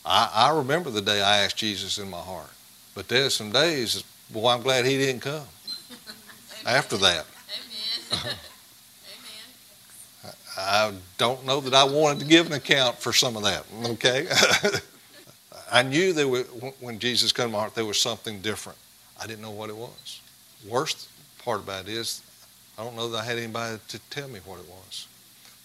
I, 0.06 0.30
I 0.32 0.56
remember 0.56 0.92
the 0.92 1.02
day 1.02 1.24
I 1.24 1.40
asked 1.40 1.58
Jesus 1.58 1.98
in 1.98 2.08
my 2.10 2.20
heart, 2.20 2.52
but 2.94 3.08
there's 3.08 3.34
some 3.34 3.52
days, 3.52 4.04
well, 4.32 4.48
I'm 4.48 4.62
glad 4.62 4.86
He 4.86 4.98
didn't 4.98 5.22
come 5.22 5.48
after 6.68 6.98
that. 6.98 7.26
Amen. 8.12 8.36
Amen. 10.26 10.36
I 10.56 10.92
don't 11.18 11.44
know 11.48 11.60
that 11.62 11.74
I 11.74 11.84
wanted 11.84 12.20
to 12.20 12.26
give 12.26 12.46
an 12.46 12.54
account 12.54 12.98
for 12.98 13.12
some 13.12 13.36
of 13.36 13.44
that, 13.44 13.66
okay? 13.86 14.28
I 15.72 15.82
knew 15.82 16.14
there 16.14 16.28
were, 16.28 16.44
when 16.80 17.00
Jesus 17.00 17.32
came 17.32 17.48
to 17.48 17.52
my 17.54 17.60
heart, 17.60 17.74
there 17.74 17.86
was 17.86 18.00
something 18.00 18.40
different. 18.42 18.78
I 19.20 19.26
didn't 19.26 19.42
know 19.42 19.50
what 19.50 19.72
it 19.72 19.76
was. 19.76 20.22
Worst 20.68 21.10
part 21.44 21.60
about 21.62 21.88
it 21.88 21.94
is, 21.94 22.22
I 22.78 22.84
don't 22.84 22.96
know 22.96 23.10
that 23.10 23.20
I 23.20 23.24
had 23.24 23.38
anybody 23.38 23.80
to 23.90 24.00
tell 24.10 24.28
me 24.28 24.40
what 24.46 24.60
it 24.60 24.68
was. 24.68 25.08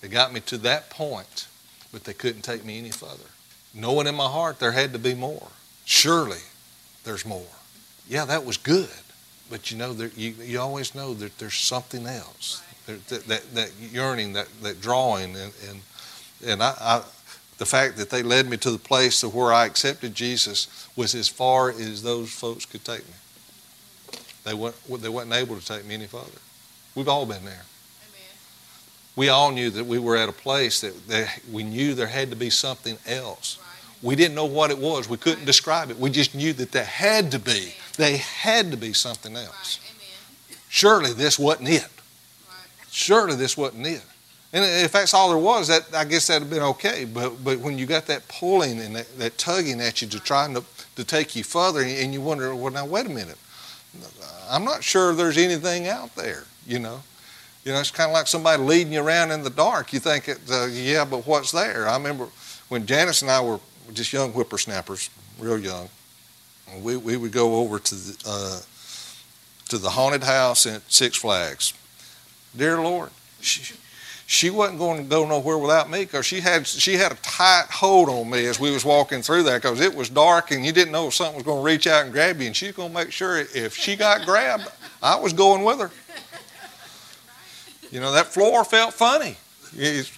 They 0.00 0.08
got 0.08 0.32
me 0.32 0.40
to 0.40 0.58
that 0.58 0.90
point, 0.90 1.46
but 1.92 2.04
they 2.04 2.12
couldn't 2.12 2.42
take 2.42 2.64
me 2.64 2.78
any 2.78 2.90
further. 2.90 3.30
Knowing 3.74 4.06
in 4.06 4.14
my 4.14 4.28
heart 4.28 4.58
there 4.58 4.72
had 4.72 4.92
to 4.92 4.98
be 4.98 5.14
more. 5.14 5.48
Surely 5.84 6.38
there's 7.04 7.24
more. 7.24 7.46
Yeah, 8.08 8.24
that 8.26 8.44
was 8.44 8.56
good, 8.56 8.88
but 9.50 9.70
you 9.70 9.76
know, 9.76 9.92
there, 9.92 10.10
you, 10.16 10.34
you 10.42 10.60
always 10.60 10.94
know 10.94 11.14
that 11.14 11.38
there's 11.38 11.54
something 11.54 12.06
else. 12.06 12.62
There- 12.86 12.96
That, 13.08 13.24
that, 13.26 13.54
that 13.54 13.70
yearning, 13.80 14.32
that, 14.34 14.48
that 14.62 14.80
drawing, 14.80 15.36
and, 15.36 15.52
and, 15.68 15.80
and 16.46 16.62
I, 16.62 16.74
I, 16.80 17.02
the 17.58 17.66
fact 17.66 17.96
that 17.98 18.08
they 18.10 18.22
led 18.22 18.48
me 18.48 18.56
to 18.58 18.70
the 18.70 18.78
place 18.78 19.22
of 19.22 19.34
where 19.34 19.52
I 19.52 19.66
accepted 19.66 20.14
Jesus 20.14 20.88
was 20.96 21.14
as 21.14 21.28
far 21.28 21.70
as 21.70 22.02
those 22.02 22.30
folks 22.32 22.64
could 22.64 22.84
take 22.84 23.06
me. 23.06 23.14
They 24.48 24.54
weren't, 24.54 25.02
they 25.02 25.08
weren't 25.10 25.32
able 25.32 25.58
to 25.58 25.64
take 25.64 25.84
me 25.84 25.94
any 25.94 26.06
further. 26.06 26.40
We've 26.94 27.08
all 27.08 27.26
been 27.26 27.44
there. 27.44 27.62
Amen. 27.62 28.36
We 29.14 29.28
all 29.28 29.52
knew 29.52 29.68
that 29.70 29.84
we 29.84 29.98
were 29.98 30.16
at 30.16 30.28
a 30.28 30.32
place 30.32 30.80
that, 30.80 31.06
that 31.08 31.40
we 31.52 31.64
knew 31.64 31.92
there 31.92 32.06
had 32.06 32.30
to 32.30 32.36
be 32.36 32.48
something 32.48 32.96
else. 33.06 33.58
Right. 33.60 34.08
We 34.08 34.16
didn't 34.16 34.34
know 34.34 34.46
what 34.46 34.70
it 34.70 34.78
was. 34.78 35.06
We 35.08 35.18
couldn't 35.18 35.44
describe 35.44 35.90
it. 35.90 35.98
We 35.98 36.08
just 36.08 36.34
knew 36.34 36.54
that 36.54 36.72
there 36.72 36.84
had 36.84 37.30
to 37.32 37.38
be. 37.38 37.74
They 37.98 38.16
had 38.16 38.70
to 38.70 38.78
be 38.78 38.94
something 38.94 39.36
else. 39.36 39.80
Right. 39.82 39.90
Amen. 40.50 40.60
Surely 40.70 41.12
this 41.12 41.38
wasn't 41.38 41.68
it. 41.68 41.82
Right. 42.48 42.88
Surely 42.90 43.36
this 43.36 43.56
wasn't 43.56 43.86
it. 43.86 44.02
And 44.50 44.64
if 44.64 44.92
that's 44.92 45.12
all 45.12 45.28
there 45.28 45.38
was, 45.38 45.68
that 45.68 45.94
I 45.94 46.04
guess 46.06 46.28
that'd 46.28 46.42
have 46.42 46.50
been 46.50 46.62
okay. 46.62 47.04
But 47.04 47.44
but 47.44 47.58
when 47.58 47.76
you 47.76 47.84
got 47.84 48.06
that 48.06 48.26
pulling 48.28 48.80
and 48.80 48.96
that, 48.96 49.18
that 49.18 49.36
tugging 49.36 49.78
at 49.78 50.00
you 50.00 50.08
to 50.08 50.18
trying 50.20 50.54
to, 50.54 50.64
to 50.96 51.04
take 51.04 51.36
you 51.36 51.44
further, 51.44 51.82
and 51.82 52.14
you 52.14 52.22
wonder, 52.22 52.54
well, 52.54 52.72
now 52.72 52.86
wait 52.86 53.04
a 53.04 53.10
minute, 53.10 53.36
I'm 54.50 54.64
not 54.64 54.82
sure 54.82 55.14
there's 55.14 55.38
anything 55.38 55.88
out 55.88 56.14
there. 56.14 56.44
You 56.66 56.78
know, 56.78 57.02
you 57.64 57.72
know, 57.72 57.80
it's 57.80 57.90
kind 57.90 58.10
of 58.10 58.14
like 58.14 58.26
somebody 58.26 58.62
leading 58.62 58.92
you 58.92 59.02
around 59.02 59.30
in 59.30 59.42
the 59.42 59.50
dark. 59.50 59.92
You 59.92 60.00
think, 60.00 60.28
it, 60.28 60.38
uh, 60.50 60.66
yeah, 60.66 61.04
but 61.04 61.26
what's 61.26 61.52
there? 61.52 61.88
I 61.88 61.96
remember 61.96 62.28
when 62.68 62.86
Janice 62.86 63.22
and 63.22 63.30
I 63.30 63.40
were 63.40 63.60
just 63.92 64.12
young 64.12 64.32
whippersnappers, 64.32 65.10
real 65.38 65.58
young. 65.58 65.88
We 66.82 66.96
we 66.96 67.16
would 67.16 67.32
go 67.32 67.56
over 67.56 67.78
to 67.78 67.94
the 67.94 68.24
uh, 68.26 68.60
to 69.68 69.78
the 69.78 69.90
haunted 69.90 70.24
house 70.24 70.66
at 70.66 70.82
Six 70.90 71.16
Flags. 71.16 71.72
Dear 72.56 72.80
Lord, 72.80 73.10
she 74.30 74.50
wasn't 74.50 74.78
going 74.78 74.98
to 74.98 75.08
go 75.08 75.26
nowhere 75.26 75.56
without 75.56 75.88
me 75.88 76.00
because 76.00 76.26
she 76.26 76.38
had 76.40 76.66
she 76.66 76.92
had 76.92 77.10
a 77.10 77.14
tight 77.16 77.64
hold 77.70 78.10
on 78.10 78.28
me 78.28 78.44
as 78.44 78.60
we 78.60 78.70
was 78.70 78.84
walking 78.84 79.22
through 79.22 79.42
there 79.42 79.58
because 79.58 79.80
it 79.80 79.92
was 79.94 80.10
dark 80.10 80.50
and 80.50 80.66
you 80.66 80.70
didn't 80.70 80.92
know 80.92 81.06
if 81.06 81.14
something 81.14 81.36
was 81.36 81.44
going 81.44 81.56
to 81.56 81.64
reach 81.64 81.86
out 81.86 82.04
and 82.04 82.12
grab 82.12 82.38
you 82.38 82.46
and 82.46 82.54
she's 82.54 82.72
going 82.72 82.90
to 82.90 82.94
make 82.94 83.10
sure 83.10 83.38
if 83.38 83.74
she 83.74 83.96
got 83.96 84.26
grabbed 84.26 84.68
I 85.02 85.18
was 85.18 85.32
going 85.32 85.64
with 85.64 85.80
her. 85.80 85.90
You 87.90 88.00
know 88.00 88.12
that 88.12 88.26
floor 88.26 88.64
felt 88.64 88.92
funny. 88.92 89.38
It's 89.72 90.12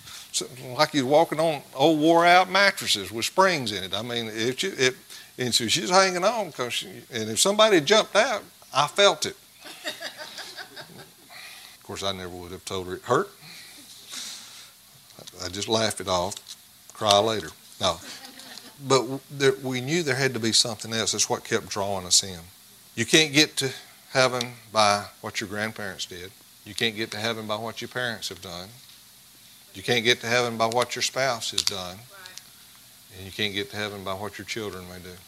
like 0.77 0.93
you're 0.93 1.07
walking 1.07 1.39
on 1.39 1.63
old 1.77 2.01
wore 2.01 2.27
out 2.27 2.51
mattresses 2.51 3.13
with 3.13 3.27
springs 3.27 3.71
in 3.71 3.85
it. 3.85 3.95
I 3.95 4.03
mean, 4.03 4.29
if 4.33 4.97
and 5.39 5.55
so 5.55 5.69
she's 5.69 5.89
hanging 5.89 6.25
on 6.25 6.49
because 6.49 6.73
she, 6.73 6.89
and 7.13 7.31
if 7.31 7.39
somebody 7.39 7.81
jumped 7.81 8.17
out, 8.17 8.43
I 8.75 8.89
felt 8.89 9.25
it. 9.25 9.37
of 9.85 11.83
course, 11.85 12.03
I 12.03 12.11
never 12.11 12.31
would 12.31 12.51
have 12.51 12.65
told 12.65 12.89
her 12.89 12.95
it 12.95 13.03
hurt. 13.03 13.31
I 15.43 15.49
just 15.49 15.68
laugh 15.68 16.01
it 16.01 16.09
off, 16.09 16.34
cry 16.93 17.18
later. 17.18 17.49
No. 17.80 17.99
But 18.86 19.20
there, 19.30 19.55
we 19.62 19.80
knew 19.80 20.03
there 20.03 20.14
had 20.14 20.34
to 20.34 20.41
be 20.41 20.53
something 20.53 20.93
else. 20.93 21.12
That's 21.12 21.28
what 21.28 21.45
kept 21.45 21.68
drawing 21.68 22.07
us 22.07 22.22
in. 22.22 22.41
You 22.95 23.05
can't 23.05 23.32
get 23.32 23.57
to 23.59 23.72
heaven 24.11 24.53
by 24.72 25.07
what 25.20 25.41
your 25.41 25.49
grandparents 25.49 26.07
did. 26.07 26.30
You 26.64 26.74
can't 26.74 26.97
get 26.97 27.11
to 27.12 27.16
heaven 27.16 27.47
by 27.47 27.57
what 27.57 27.80
your 27.80 27.88
parents 27.88 28.28
have 28.28 28.41
done. 28.43 28.68
You 29.74 29.82
can't 29.82 30.05
get 30.05 30.20
to 30.20 30.26
heaven 30.26 30.57
by 30.57 30.66
what 30.66 30.95
your 30.97 31.03
spouse 31.03 31.53
has 31.53 31.62
done. 31.62 31.97
Right. 31.97 33.16
And 33.16 33.26
you 33.26 33.32
can't 33.32 33.55
get 33.55 33.70
to 33.70 33.76
heaven 33.76 34.03
by 34.03 34.14
what 34.14 34.38
your 34.38 34.47
children 34.47 34.88
may 34.88 34.99
do. 34.99 35.09
Amen. 35.09 35.18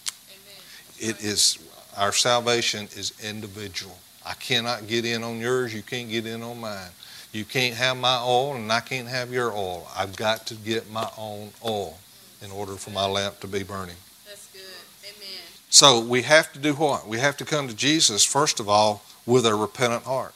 It 0.99 1.25
is, 1.25 1.59
our 1.97 2.13
salvation 2.13 2.87
is 2.97 3.13
individual. 3.23 3.97
I 4.25 4.35
cannot 4.35 4.87
get 4.87 5.05
in 5.05 5.23
on 5.23 5.39
yours. 5.39 5.75
You 5.75 5.83
can't 5.83 6.09
get 6.09 6.27
in 6.27 6.43
on 6.43 6.61
mine. 6.61 6.91
You 7.33 7.47
can't 7.47 7.75
have 7.75 7.97
my 7.97 8.21
oil 8.23 8.55
and 8.55 8.71
I 8.71 8.81
can't 8.81 9.09
have 9.09 9.33
your 9.33 9.53
oil. 9.53 9.89
I've 9.97 10.17
got 10.17 10.47
to 10.49 10.55
get 10.55 10.91
my 10.91 11.09
own 11.17 11.51
oil 11.65 11.99
in 12.43 12.51
order 12.51 12.75
for 12.75 12.91
my 12.91 13.07
lamp 13.07 13.41
to 13.41 13.47
be 13.47 13.63
burning. 13.63 13.97
That's 14.27 14.49
good. 14.53 14.61
Amen. 15.05 15.41
So 15.71 16.01
we 16.01 16.23
have 16.23 16.53
to 16.53 16.59
do 16.59 16.75
what? 16.75 17.09
We 17.09 17.19
have 17.19 17.39
to 17.39 17.47
come 17.47 17.69
to 17.69 17.75
Jesus, 17.75 18.23
first 18.23 18.61
of 18.61 18.69
all, 18.69 19.03
with 19.25 19.47
a 19.47 19.55
repentant 19.55 20.05
heart. 20.05 20.35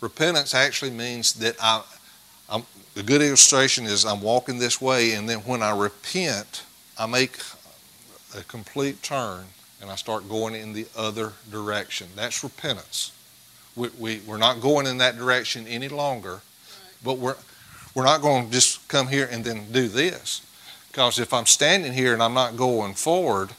Repentance 0.00 0.54
actually 0.54 0.92
means 0.92 1.34
that 1.34 1.56
I, 1.60 1.82
I'm, 2.48 2.62
the 2.94 3.02
good 3.02 3.20
illustration 3.20 3.84
is 3.84 4.06
I'm 4.06 4.22
walking 4.22 4.58
this 4.58 4.80
way, 4.80 5.12
and 5.12 5.28
then 5.28 5.40
when 5.40 5.62
I 5.62 5.76
repent, 5.76 6.64
I 6.96 7.06
make 7.06 7.38
a 8.36 8.42
complete 8.44 9.02
turn 9.02 9.44
and 9.80 9.90
I 9.90 9.96
start 9.96 10.28
going 10.28 10.54
in 10.54 10.72
the 10.72 10.86
other 10.96 11.32
direction. 11.50 12.08
That's 12.16 12.42
repentance. 12.42 13.12
We, 13.78 13.88
we, 13.98 14.20
we're 14.26 14.38
not 14.38 14.60
going 14.60 14.86
in 14.86 14.98
that 14.98 15.16
direction 15.16 15.66
any 15.66 15.88
longer, 15.88 16.40
but 17.04 17.18
we're, 17.18 17.36
we're 17.94 18.04
not 18.04 18.20
going 18.20 18.46
to 18.46 18.52
just 18.52 18.86
come 18.88 19.06
here 19.06 19.28
and 19.30 19.44
then 19.44 19.70
do 19.72 19.88
this. 19.88 20.42
Because 20.90 21.18
if 21.18 21.32
I'm 21.32 21.46
standing 21.46 21.92
here 21.92 22.12
and 22.12 22.22
I'm 22.22 22.34
not 22.34 22.56
going 22.56 22.94
forward, 22.94 23.50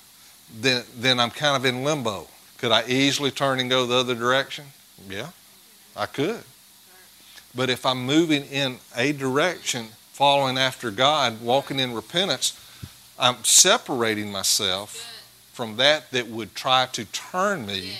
then, 0.53 0.83
then 0.97 1.19
I'm 1.19 1.31
kind 1.31 1.55
of 1.55 1.65
in 1.65 1.83
limbo. 1.83 2.27
Could 2.57 2.71
I 2.71 2.83
easily 2.85 3.31
turn 3.31 3.59
and 3.59 3.69
go 3.69 3.85
the 3.85 3.95
other 3.95 4.15
direction? 4.15 4.65
Yeah, 5.09 5.29
I 5.95 6.05
could. 6.05 6.43
But 7.55 7.69
if 7.69 7.85
I'm 7.85 8.05
moving 8.05 8.43
in 8.43 8.77
a 8.95 9.13
direction, 9.13 9.87
following 10.11 10.57
after 10.57 10.91
God, 10.91 11.41
walking 11.41 11.79
in 11.79 11.93
repentance, 11.93 12.59
I'm 13.17 13.43
separating 13.43 14.31
myself 14.31 15.15
from 15.53 15.77
that 15.77 16.11
that 16.11 16.27
would 16.27 16.55
try 16.55 16.87
to 16.91 17.05
turn 17.05 17.65
me. 17.65 17.93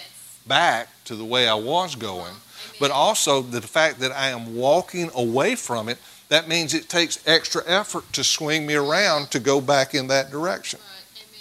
Back 0.50 0.90
to 1.06 1.16
the 1.16 1.24
way 1.24 1.48
I 1.48 1.54
was 1.56 1.96
going. 1.96 2.34
But 2.82 2.92
also 2.92 3.42
the 3.42 3.62
fact 3.62 4.00
that 4.02 4.12
I 4.12 4.30
am 4.30 4.56
walking 4.58 5.10
away 5.16 5.56
from 5.56 5.88
it, 5.88 5.98
that 6.28 6.50
means 6.50 6.74
it 6.74 6.90
takes 6.90 7.26
extra 7.26 7.62
effort 7.66 8.12
to 8.14 8.24
swing 8.24 8.66
me 8.68 8.76
around 8.76 9.32
to 9.32 9.40
go 9.40 9.62
back 9.62 9.96
in 9.96 10.08
that 10.08 10.30
direction. 10.32 10.80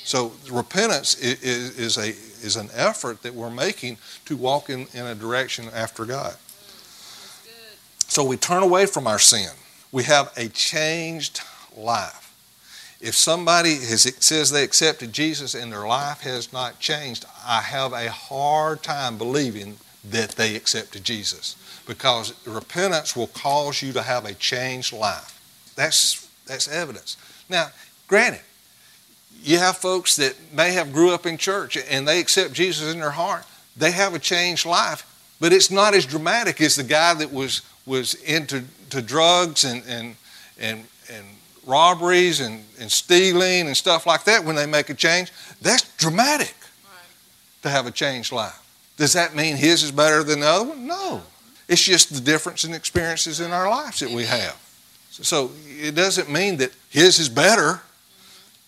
So 0.04 0.32
repentance 0.50 1.16
i- 1.22 1.26
i- 1.26 1.36
is 1.42 1.98
a 1.98 2.14
is 2.40 2.54
an 2.54 2.70
effort 2.72 3.22
that 3.22 3.34
we're 3.34 3.50
making 3.50 3.98
to 4.26 4.36
walk 4.36 4.70
in, 4.70 4.86
in 4.94 5.04
a 5.04 5.14
direction 5.16 5.68
after 5.74 6.04
God. 6.04 6.36
So 8.06 8.22
we 8.22 8.36
turn 8.36 8.62
away 8.62 8.86
from 8.86 9.08
our 9.08 9.18
sin. 9.18 9.50
We 9.90 10.04
have 10.04 10.30
a 10.36 10.48
changed 10.48 11.40
life. 11.76 12.27
If 13.00 13.14
somebody 13.14 13.74
has, 13.74 14.12
says 14.18 14.50
they 14.50 14.64
accepted 14.64 15.12
Jesus 15.12 15.54
and 15.54 15.72
their 15.72 15.86
life 15.86 16.20
has 16.22 16.52
not 16.52 16.80
changed, 16.80 17.24
I 17.46 17.60
have 17.60 17.92
a 17.92 18.10
hard 18.10 18.82
time 18.82 19.18
believing 19.18 19.76
that 20.04 20.30
they 20.32 20.56
accepted 20.56 21.04
Jesus 21.04 21.56
because 21.86 22.34
repentance 22.46 23.14
will 23.14 23.28
cause 23.28 23.82
you 23.82 23.92
to 23.92 24.02
have 24.02 24.24
a 24.24 24.34
changed 24.34 24.92
life. 24.92 25.40
That's, 25.76 26.28
that's 26.46 26.68
evidence. 26.68 27.16
Now, 27.48 27.68
granted, 28.08 28.40
you 29.42 29.58
have 29.58 29.76
folks 29.76 30.16
that 30.16 30.34
may 30.52 30.72
have 30.72 30.92
grew 30.92 31.12
up 31.12 31.24
in 31.24 31.38
church 31.38 31.78
and 31.90 32.06
they 32.06 32.18
accept 32.18 32.52
Jesus 32.52 32.92
in 32.92 33.00
their 33.00 33.10
heart. 33.10 33.44
They 33.76 33.92
have 33.92 34.14
a 34.14 34.18
changed 34.18 34.66
life, 34.66 35.04
but 35.40 35.52
it's 35.52 35.70
not 35.70 35.94
as 35.94 36.04
dramatic 36.04 36.60
as 36.60 36.74
the 36.74 36.82
guy 36.82 37.14
that 37.14 37.32
was 37.32 37.62
was 37.86 38.14
into 38.14 38.64
to 38.90 39.00
drugs 39.00 39.64
and 39.64 39.82
and 39.86 40.16
and, 40.58 40.84
and 41.10 41.26
robberies 41.68 42.40
and, 42.40 42.64
and 42.80 42.90
stealing 42.90 43.66
and 43.66 43.76
stuff 43.76 44.06
like 44.06 44.24
that 44.24 44.44
when 44.44 44.56
they 44.56 44.66
make 44.66 44.90
a 44.90 44.94
change. 44.94 45.30
That's 45.60 45.94
dramatic 45.96 46.54
Right. 46.84 47.62
to 47.62 47.70
have 47.70 47.86
a 47.86 47.90
changed 47.90 48.32
life. 48.32 48.58
Does 48.96 49.12
that 49.12 49.36
mean 49.36 49.56
his 49.56 49.82
is 49.82 49.92
better 49.92 50.24
than 50.24 50.40
the 50.40 50.48
other 50.48 50.68
one? 50.70 50.86
No. 50.86 51.22
It's 51.68 51.82
just 51.82 52.12
the 52.12 52.20
difference 52.20 52.64
in 52.64 52.72
experiences 52.72 53.40
in 53.40 53.52
our 53.52 53.68
lives 53.68 54.00
that 54.00 54.10
we 54.10 54.24
have. 54.24 54.56
So 55.10 55.50
it 55.66 55.94
doesn't 55.94 56.30
mean 56.30 56.56
that 56.56 56.72
his 56.88 57.18
is 57.18 57.28
better. 57.28 57.82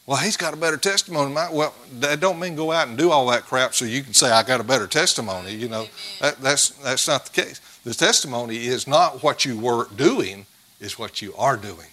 Well, 0.07 0.19
he's 0.19 0.37
got 0.37 0.53
a 0.53 0.57
better 0.57 0.77
testimony. 0.77 1.33
Well, 1.33 1.75
that 2.01 2.21
don't 2.21 2.39
mean 2.41 2.57
go 2.57 2.73
out 2.73 2.89
and 2.89 2.99
do 2.99 3.11
all 3.11 3.27
that 3.29 3.45
crap 3.45 3.75
so 3.75 3.85
you 3.85 4.03
can 4.03 4.13
say 4.13 4.31
I 4.31 4.43
got 4.43 4.61
a 4.61 4.65
better 4.65 4.87
testimony. 4.87 5.55
You 5.55 5.69
know, 5.69 5.87
that, 6.21 6.41
that's 6.41 6.71
that's 6.71 7.07
not 7.07 7.27
the 7.27 7.43
case. 7.43 7.61
The 7.85 7.95
testimony 7.95 8.57
is 8.67 8.87
not 8.87 9.23
what 9.23 9.45
you 9.45 9.59
were 9.59 9.87
doing; 9.97 10.47
is 10.81 10.99
what 10.99 11.23
you 11.23 11.33
are 11.37 11.57
doing. 11.57 11.87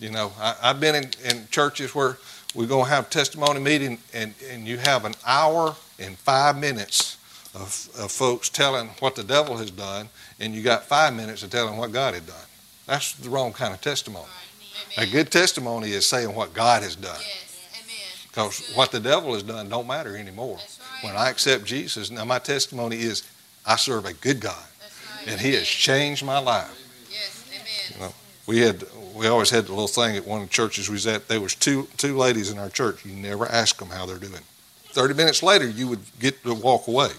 Amen. 0.00 0.10
You 0.10 0.10
know, 0.10 0.32
I, 0.38 0.56
I've 0.62 0.80
been 0.80 0.94
in, 0.94 1.10
in 1.24 1.48
churches 1.50 1.94
where 1.94 2.18
we're 2.54 2.66
going 2.66 2.84
to 2.84 2.90
have 2.90 3.10
testimony 3.10 3.60
meeting, 3.60 3.98
and, 4.14 4.34
and 4.50 4.66
you 4.66 4.78
have 4.78 5.04
an 5.04 5.14
hour 5.26 5.76
and 5.98 6.16
five 6.18 6.58
minutes 6.58 7.16
of, 7.54 7.88
of 7.98 8.10
folks 8.10 8.48
telling 8.48 8.88
what 9.00 9.14
the 9.14 9.22
devil 9.24 9.56
has 9.56 9.70
done, 9.70 10.08
and 10.40 10.54
you 10.54 10.62
got 10.62 10.84
five 10.84 11.14
minutes 11.14 11.42
of 11.42 11.50
telling 11.50 11.76
what 11.76 11.92
God 11.92 12.14
had 12.14 12.26
done. 12.26 12.36
That's 12.86 13.12
the 13.14 13.28
wrong 13.28 13.52
kind 13.52 13.74
of 13.74 13.80
testimony. 13.80 14.26
Right. 14.96 15.06
A 15.06 15.10
good 15.10 15.30
testimony 15.30 15.90
is 15.90 16.06
saying 16.06 16.34
what 16.34 16.54
God 16.54 16.82
has 16.82 16.96
done, 16.96 17.18
Yes. 17.20 17.44
Because 18.28 18.72
what 18.74 18.92
the 18.92 19.00
devil 19.00 19.34
has 19.34 19.42
done 19.42 19.68
don't 19.68 19.86
matter 19.86 20.16
anymore. 20.16 20.56
Right. 20.56 21.04
When 21.04 21.16
I 21.16 21.28
accept 21.28 21.64
Jesus, 21.64 22.10
now 22.10 22.24
my 22.24 22.38
testimony 22.38 22.96
is 22.96 23.24
I 23.66 23.76
serve 23.76 24.04
a 24.04 24.12
good 24.12 24.40
God, 24.40 24.54
right. 24.54 25.32
and 25.32 25.40
He 25.40 25.54
has 25.54 25.66
changed 25.66 26.24
my 26.24 26.38
life. 26.38 26.70
Yes. 27.10 27.44
Amen. 27.52 27.64
You 27.94 28.06
know, 28.06 28.14
we 28.48 28.60
had 28.60 28.82
we 29.14 29.26
always 29.28 29.50
had 29.50 29.66
the 29.66 29.72
little 29.72 29.86
thing 29.86 30.16
at 30.16 30.26
one 30.26 30.40
of 30.40 30.48
the 30.48 30.52
churches 30.52 30.88
we 30.88 30.94
was 30.94 31.06
at. 31.06 31.28
There 31.28 31.40
was 31.40 31.54
two 31.54 31.86
two 31.98 32.16
ladies 32.16 32.50
in 32.50 32.58
our 32.58 32.70
church. 32.70 33.04
You 33.04 33.12
never 33.12 33.46
ask 33.46 33.76
them 33.76 33.90
how 33.90 34.06
they're 34.06 34.18
doing. 34.18 34.42
Thirty 34.86 35.14
minutes 35.14 35.42
later, 35.42 35.68
you 35.68 35.86
would 35.86 36.00
get 36.18 36.42
to 36.42 36.54
walk 36.54 36.88
away, 36.88 37.10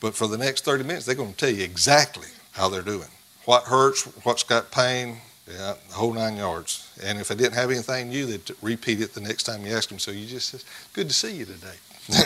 but 0.00 0.14
for 0.14 0.28
the 0.28 0.38
next 0.38 0.64
thirty 0.64 0.84
minutes, 0.84 1.04
they're 1.04 1.16
going 1.16 1.32
to 1.32 1.36
tell 1.36 1.50
you 1.50 1.64
exactly 1.64 2.28
how 2.52 2.68
they're 2.68 2.80
doing, 2.80 3.08
what 3.44 3.64
hurts, 3.64 4.04
what's 4.24 4.44
got 4.44 4.70
pain, 4.70 5.16
yeah, 5.50 5.74
the 5.88 5.94
whole 5.94 6.12
nine 6.12 6.36
yards. 6.36 6.88
And 7.02 7.18
if 7.18 7.26
they 7.28 7.34
didn't 7.34 7.54
have 7.54 7.70
anything 7.70 8.10
new, 8.10 8.26
they'd 8.26 8.50
repeat 8.62 9.00
it 9.00 9.14
the 9.14 9.20
next 9.20 9.42
time 9.42 9.66
you 9.66 9.74
asked 9.74 9.88
them. 9.88 9.98
So 9.98 10.12
you 10.12 10.26
just 10.26 10.48
said, 10.50 10.62
"Good 10.92 11.08
to 11.08 11.14
see 11.14 11.34
you 11.34 11.44
today." 11.44 11.76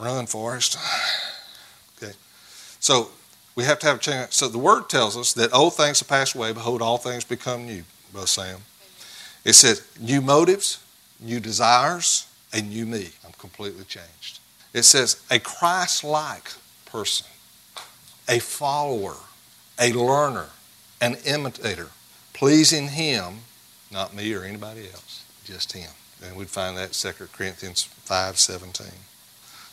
Run, 0.00 0.26
Forrest. 0.26 0.76
Okay, 2.02 2.12
so 2.80 3.10
we 3.56 3.64
have 3.64 3.78
to 3.80 3.86
have 3.86 3.96
a 3.96 4.00
change. 4.00 4.32
So 4.32 4.48
the 4.48 4.58
word 4.58 4.88
tells 4.88 5.16
us 5.16 5.32
that 5.32 5.52
old 5.52 5.74
things 5.74 5.98
have 5.98 6.08
passed 6.08 6.34
away, 6.34 6.52
behold, 6.52 6.82
all 6.82 6.98
things 6.98 7.24
become 7.24 7.66
new, 7.66 7.82
Brother 8.12 8.26
Sam. 8.26 8.60
It 9.44 9.54
says 9.54 9.86
new 9.98 10.20
motives, 10.20 10.84
new 11.18 11.40
desires, 11.40 12.28
a 12.52 12.60
new 12.60 12.86
me. 12.86 13.08
I'm 13.24 13.32
completely 13.38 13.84
changed. 13.84 14.40
It 14.74 14.82
says 14.82 15.24
a 15.30 15.38
Christ 15.38 16.04
like 16.04 16.52
person, 16.84 17.26
a 18.28 18.38
follower, 18.38 19.16
a 19.80 19.92
learner, 19.92 20.50
an 21.00 21.16
imitator, 21.24 21.88
pleasing 22.34 22.88
Him, 22.88 23.38
not 23.90 24.14
me 24.14 24.34
or 24.34 24.42
anybody 24.42 24.82
else, 24.82 25.24
just 25.44 25.72
Him. 25.72 25.90
And 26.22 26.36
we'd 26.36 26.48
find 26.48 26.76
that 26.76 27.04
in 27.04 27.12
2 27.12 27.28
Corinthians 27.32 27.84
5 27.84 28.38
17. 28.38 28.86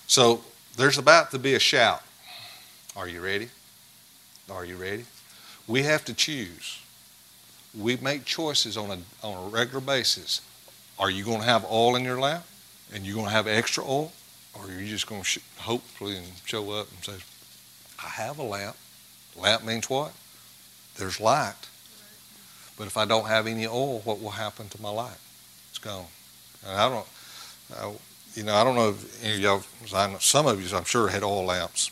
So 0.07 0.41
there's 0.77 0.97
about 0.97 1.31
to 1.31 1.39
be 1.39 1.53
a 1.53 1.59
shout. 1.59 2.01
Are 2.95 3.07
you 3.07 3.21
ready? 3.21 3.49
Are 4.53 4.65
you 4.65 4.75
ready? 4.75 5.05
We 5.67 5.83
have 5.83 6.05
to 6.05 6.13
choose. 6.13 6.79
We 7.77 7.97
make 7.97 8.25
choices 8.25 8.77
on 8.77 8.91
a, 8.91 9.25
on 9.25 9.47
a 9.47 9.49
regular 9.49 9.81
basis. 9.81 10.41
Are 10.99 11.09
you 11.09 11.23
going 11.23 11.39
to 11.39 11.45
have 11.45 11.65
oil 11.65 11.95
in 11.95 12.03
your 12.03 12.19
lamp? 12.19 12.45
And 12.93 13.05
you're 13.05 13.15
going 13.15 13.27
to 13.27 13.33
have 13.33 13.47
extra 13.47 13.83
oil? 13.83 14.11
Or 14.53 14.65
are 14.65 14.71
you 14.71 14.87
just 14.87 15.07
going 15.07 15.21
to 15.21 15.27
sh- 15.27 15.39
hopefully 15.57 16.17
and 16.17 16.27
show 16.45 16.71
up 16.71 16.87
and 16.91 17.03
say, 17.03 17.23
I 18.03 18.09
have 18.09 18.37
a 18.37 18.43
lamp. 18.43 18.75
Lamp 19.35 19.63
means 19.63 19.89
what? 19.89 20.13
there's 20.97 21.19
light. 21.19 21.55
But 22.77 22.87
if 22.87 22.97
I 22.97 23.05
don't 23.05 23.27
have 23.27 23.47
any 23.47 23.67
oil, 23.67 24.01
what 24.01 24.21
will 24.21 24.31
happen 24.31 24.69
to 24.69 24.81
my 24.81 24.89
light? 24.89 25.17
It's 25.69 25.79
gone. 25.79 26.05
And 26.65 26.77
I 26.77 26.89
don't, 26.89 27.07
I, 27.77 27.93
you 28.35 28.43
know, 28.43 28.55
I 28.55 28.63
don't 28.63 28.75
know 28.75 28.89
if 28.89 29.23
any 29.23 29.35
of 29.35 29.41
y'all, 29.91 30.19
some 30.19 30.47
of 30.47 30.61
you, 30.61 30.75
I'm 30.75 30.83
sure, 30.83 31.07
had 31.07 31.23
oil 31.23 31.45
lamps. 31.45 31.91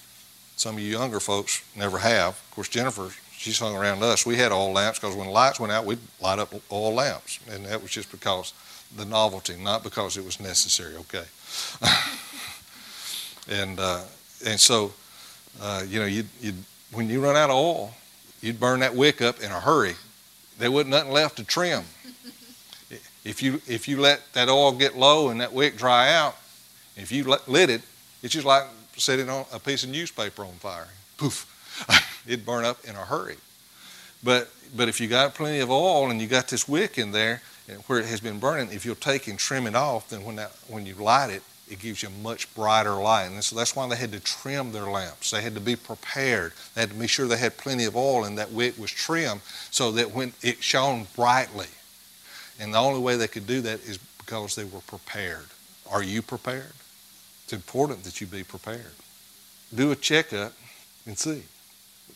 Some 0.62 0.76
of 0.76 0.84
you 0.84 0.91
younger 0.91 1.20
folks 1.20 1.64
never 1.76 1.97
have. 1.97 2.34
Of 2.34 2.51
course, 2.51 2.70
Jennifer, 2.70 3.09
she's 3.36 3.57
hung 3.57 3.76
around 3.76 4.03
us. 4.03 4.28
We 4.28 4.36
had 4.36 4.51
oil 4.51 4.72
lamps 4.72 4.99
because 4.99 5.16
when 5.16 5.28
lights 5.30 5.59
went 5.59 5.74
out, 5.74 5.88
we'd 5.88 5.97
light 6.22 6.38
up 6.38 6.53
oil 6.72 6.93
lamps. 6.93 7.39
And 7.49 7.66
that 7.66 7.82
was 7.82 7.89
just 7.89 8.12
because 8.12 8.53
the 8.95 9.03
novelty, 9.03 9.55
not 9.57 9.82
because 9.82 10.18
it 10.18 10.24
was 10.24 10.39
necessary, 10.39 10.93
okay? 10.97 11.24
and, 13.59 13.80
uh, 13.80 14.03
and 14.45 14.59
so, 14.59 14.93
uh, 15.59 15.82
you 15.88 15.99
know, 15.99 16.05
you 16.05 16.26
you 16.39 16.53
when 16.93 17.09
you 17.09 17.24
run 17.24 17.36
out 17.36 17.49
of 17.49 17.55
oil, 17.55 17.95
you'd 18.41 18.59
burn 18.59 18.82
that 18.82 18.95
wick 18.95 19.20
up 19.20 19.41
in 19.41 19.51
a 19.51 19.59
hurry. 19.59 19.95
There 20.59 20.70
wasn't 20.70 20.91
nothing 20.91 21.12
left 21.12 21.38
to 21.38 21.43
trim. 21.43 21.84
If 23.24 23.43
you 23.43 23.62
if 23.68 23.88
you 23.88 23.99
let 23.99 24.22
that 24.34 24.49
oil 24.49 24.72
get 24.72 24.95
low 24.97 25.30
and 25.30 25.41
that 25.41 25.53
wick 25.53 25.78
dry 25.78 26.12
out, 26.12 26.36
if 26.95 27.12
you 27.12 27.24
lit 27.47 27.70
it, 27.70 27.82
it's 28.24 28.34
just 28.34 28.47
like 28.47 28.64
setting 28.98 29.30
on 29.30 29.46
a 29.54 29.60
piece 29.60 29.84
of 29.84 29.89
newspaper 29.89 30.44
on 30.44 30.54
fire. 30.54 30.88
Poof, 31.18 31.48
it'd 32.28 32.46
burn 32.46 32.66
up 32.66 32.78
in 32.84 32.96
a 32.96 33.00
hurry. 33.00 33.38
But 34.24 34.50
but 34.76 34.88
if 34.88 35.02
you 35.02 35.08
got 35.08 35.34
plenty 35.34 35.60
of 35.60 35.70
oil 35.70 36.10
and 36.10 36.22
you 36.22 36.28
got 36.28 36.48
this 36.48 36.68
wick 36.68 36.98
in 36.98 37.12
there 37.12 37.42
where 37.88 38.00
it 38.00 38.06
has 38.06 38.20
been 38.20 38.39
burning, 38.39 38.72
if 38.72 38.86
you'll 38.86 38.96
take 38.96 39.28
and 39.28 39.38
trim 39.38 39.68
it 39.68 39.76
off, 39.76 40.10
then 40.10 40.24
when 40.24 40.36
that 40.38 40.52
when 40.68 40.86
you 40.86 40.96
light 40.96 41.30
it, 41.30 41.44
it 41.70 41.80
gives 41.80 42.04
you 42.04 42.10
a 42.10 42.24
much 42.24 42.54
brighter 42.54 42.96
light. 42.96 43.26
And 43.26 43.44
so 43.44 43.56
that's 43.56 43.76
why 43.76 43.88
they 43.88 43.96
had 43.96 44.12
to 44.12 44.20
trim 44.20 44.72
their 44.72 44.86
lamps. 44.86 45.32
They 45.32 45.42
had 45.42 45.56
to 45.56 45.62
be 45.62 45.76
prepared. 45.76 46.52
They 46.76 46.82
had 46.82 46.92
to 46.92 46.96
make 46.96 47.10
sure 47.10 47.28
they 47.28 47.38
had 47.38 47.58
plenty 47.58 47.86
of 47.86 47.96
oil 47.96 48.26
and 48.26 48.38
that 48.38 48.52
wick 48.52 48.78
was 48.78 48.92
trimmed 48.92 49.42
so 49.72 49.92
that 49.94 50.12
when 50.12 50.34
it 50.42 50.62
shone 50.62 51.08
brightly. 51.16 51.68
And 52.60 52.74
the 52.74 52.78
only 52.78 53.00
way 53.00 53.16
they 53.16 53.28
could 53.28 53.48
do 53.48 53.62
that 53.62 53.82
is 53.86 53.98
because 53.98 54.56
they 54.56 54.66
were 54.66 54.82
prepared. 54.82 55.48
Are 55.89 56.04
you 56.04 56.22
prepared? 56.22 56.74
It's 57.52 57.54
important 57.54 58.04
that 58.04 58.22
you 58.22 58.28
be 58.28 58.43
prepared. 58.43 58.93
Do 59.76 59.91
a 59.91 59.95
checkup 59.95 60.54
and 61.06 61.18
see. 61.18 61.43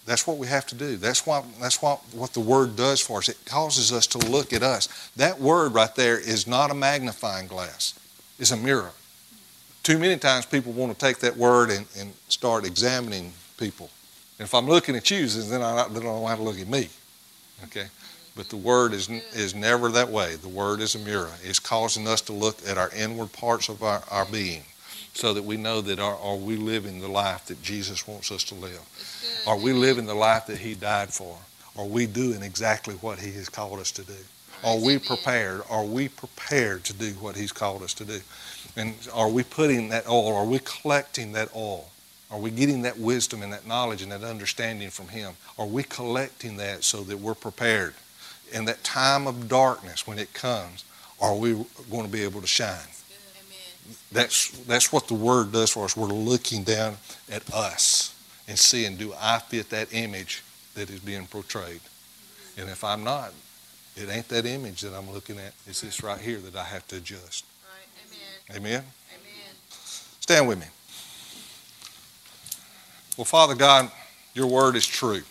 That's 0.06 0.26
what 0.26 0.38
we 0.38 0.48
have 0.48 0.66
to 0.68 0.76
do. 0.76 0.96
That's 0.96 1.26
what 1.26 1.44
that's 1.60 1.82
what, 1.82 2.00
what 2.14 2.34
the 2.34 2.40
word 2.40 2.76
does 2.76 3.02
for 3.02 3.18
us. 3.18 3.28
It 3.28 3.38
causes 3.46 3.92
us 3.92 4.08
to 4.08 4.18
look 4.18 4.54
at 4.54 4.64
us. 4.64 5.12
That 5.16 5.40
word 5.40 5.74
right 5.74 5.94
there 5.96 6.20
is 6.20 6.48
not 6.48 6.72
a 6.72 6.74
magnifying 6.74 7.48
glass. 7.48 8.00
It's 8.40 8.52
a 8.52 8.58
mirror 8.58 8.92
too 9.86 10.00
many 10.00 10.18
times 10.18 10.48
people 10.48 10.72
want 10.72 10.92
to 10.92 10.98
take 10.98 11.20
that 11.20 11.38
word 11.38 11.70
and, 11.70 11.86
and 12.00 12.12
start 12.28 12.66
examining 12.66 13.32
people. 13.60 13.88
And 14.40 14.46
if 14.48 14.56
I'm 14.56 14.66
looking 14.66 14.96
at 14.96 15.12
you, 15.12 15.28
then 15.28 15.62
I, 15.62 15.88
then 15.90 16.02
I 16.02 16.06
don't 16.06 16.28
have 16.28 16.40
to 16.40 16.44
look 16.44 16.60
at 16.60 16.68
me. 16.68 16.90
Okay? 17.66 17.86
But 18.36 18.50
the 18.50 18.58
word 18.58 18.94
is, 18.94 19.10
is 19.36 19.54
never 19.54 19.90
that 19.90 20.10
way. 20.10 20.38
The 20.38 20.50
word 20.50 20.82
is 20.82 20.96
a 20.96 21.00
mirror. 21.00 21.32
It's 21.44 21.60
causing 21.60 22.08
us 22.08 22.20
to 22.22 22.34
look 22.34 22.58
at 22.68 22.80
our 22.80 22.90
inward 22.96 23.32
parts 23.32 23.70
of 23.70 23.84
our, 23.84 24.02
our 24.10 24.26
being 24.26 24.64
so 25.16 25.34
that 25.34 25.46
we 25.46 25.56
know 25.56 25.80
that 25.82 25.98
are, 25.98 26.18
are 26.18 26.36
we 26.36 26.58
living 26.58 27.00
the 27.00 27.08
life 27.08 27.46
that 27.46 27.64
Jesus 27.64 28.06
wants 28.06 28.32
us 28.32 28.44
to 28.44 28.56
live? 28.56 28.82
Are 29.48 29.58
we 29.58 29.72
living 29.72 30.06
the 30.06 30.14
life 30.14 30.46
that 30.48 30.58
He 30.58 30.76
died 30.76 31.10
for? 31.10 31.38
Are 31.78 31.86
we 31.86 32.06
doing 32.06 32.44
exactly 32.44 32.96
what 32.96 33.20
He 33.20 33.32
has 33.34 33.48
called 33.48 33.80
us 33.80 33.92
to 33.94 34.04
do? 34.04 34.14
Are 34.64 34.78
we 34.78 35.00
prepared? 35.00 35.62
Are 35.70 35.86
we 35.86 36.10
prepared 36.10 36.84
to 36.86 36.94
do 36.94 37.12
what 37.14 37.38
He's 37.38 37.54
called 37.54 37.82
us 37.82 37.94
to 37.96 38.06
do? 38.06 38.20
And 38.76 38.94
are 39.14 39.30
we 39.30 39.44
putting 39.44 39.88
that 39.90 40.08
oil? 40.08 40.36
Are 40.36 40.46
we 40.46 40.60
collecting 40.60 41.32
that 41.32 41.50
oil? 41.56 41.90
Are 42.30 42.40
we 42.40 42.52
getting 42.52 42.82
that 42.82 42.98
wisdom 43.00 43.42
and 43.42 43.54
that 43.54 43.66
knowledge 43.66 44.02
and 44.02 44.12
that 44.12 44.24
understanding 44.24 44.90
from 44.90 45.08
Him? 45.08 45.36
Are 45.58 45.68
we 45.68 45.84
collecting 45.84 46.58
that 46.58 46.84
so 46.84 47.04
that 47.04 47.20
we're 47.20 47.36
prepared? 47.36 47.94
In 48.52 48.66
that 48.66 48.84
time 48.84 49.28
of 49.28 49.48
darkness, 49.48 50.06
when 50.06 50.20
it 50.20 50.34
comes, 50.34 50.84
are 51.22 51.36
we 51.36 51.54
going 51.90 52.06
to 52.06 52.12
be 52.12 52.24
able 52.24 52.42
to 52.42 52.48
shine? 52.48 52.90
That's, 54.12 54.50
that's 54.66 54.92
what 54.92 55.08
the 55.08 55.14
Word 55.14 55.52
does 55.52 55.72
for 55.72 55.86
us. 55.86 55.96
We're 55.96 56.08
looking 56.08 56.64
down 56.64 56.98
at 57.32 57.52
us 57.54 58.16
and 58.48 58.58
seeing, 58.58 58.98
do 58.98 59.14
I 59.20 59.40
fit 59.40 59.70
that 59.70 59.94
image 59.94 60.44
that 60.76 60.90
is 60.90 61.00
being 61.00 61.28
portrayed? 61.28 61.82
And 62.58 62.70
if 62.70 62.84
I'm 62.84 63.04
not, 63.04 63.34
it 63.96 64.10
ain't 64.10 64.28
that 64.30 64.46
image 64.46 64.82
that 64.82 64.94
I'm 64.94 65.12
looking 65.12 65.38
at. 65.38 65.54
It's 65.68 65.82
this 65.82 66.04
right 66.04 66.20
here 66.20 66.40
that 66.40 66.56
I 66.56 66.64
have 66.64 66.88
to 66.90 66.98
adjust. 66.98 67.46
Amen? 68.52 68.60
Amen. 68.60 68.84
Stand 70.20 70.48
with 70.48 70.60
me. 70.60 70.68
Well, 73.18 73.26
Father 73.26 73.56
God, 73.56 73.90
your 74.34 74.48
word 74.48 74.76
is 74.76 74.86
true. 74.86 75.22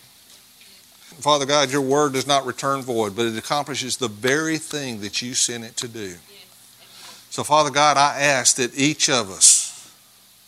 Father 1.19 1.45
God, 1.45 1.71
your 1.71 1.81
word 1.81 2.13
does 2.13 2.27
not 2.27 2.45
return 2.45 2.81
void, 2.81 3.15
but 3.15 3.25
it 3.25 3.37
accomplishes 3.37 3.97
the 3.97 4.07
very 4.07 4.57
thing 4.57 4.99
that 5.01 5.21
you 5.21 5.33
sent 5.33 5.63
it 5.63 5.77
to 5.77 5.87
do. 5.87 6.15
So, 7.35 7.43
Father 7.43 7.69
God, 7.69 7.97
I 7.97 8.21
ask 8.21 8.55
that 8.55 8.79
each 8.79 9.09
of 9.09 9.29
us 9.29 9.93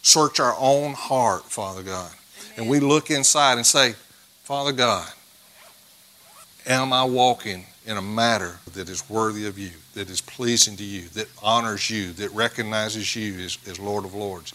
search 0.03 0.39
our 0.39 0.55
own 0.57 0.93
heart, 0.93 1.43
Father 1.43 1.83
God, 1.83 2.09
Amen. 2.39 2.53
and 2.55 2.69
we 2.69 2.79
look 2.79 3.11
inside 3.11 3.57
and 3.57 3.65
say, 3.65 3.91
Father 4.45 4.71
God, 4.71 5.05
am 6.65 6.93
I 6.93 7.03
walking 7.03 7.65
in 7.85 7.97
a 7.97 8.01
matter 8.01 8.59
that 8.73 8.87
is 8.87 9.09
worthy 9.09 9.47
of 9.47 9.59
you, 9.59 9.71
that 9.95 10.09
is 10.09 10.21
pleasing 10.21 10.77
to 10.77 10.83
you, 10.85 11.09
that 11.09 11.27
honors 11.43 11.89
you, 11.89 12.13
that 12.13 12.31
recognizes 12.31 13.13
you 13.17 13.33
as, 13.43 13.57
as 13.67 13.81
Lord 13.81 14.05
of 14.05 14.13
Lords? 14.13 14.53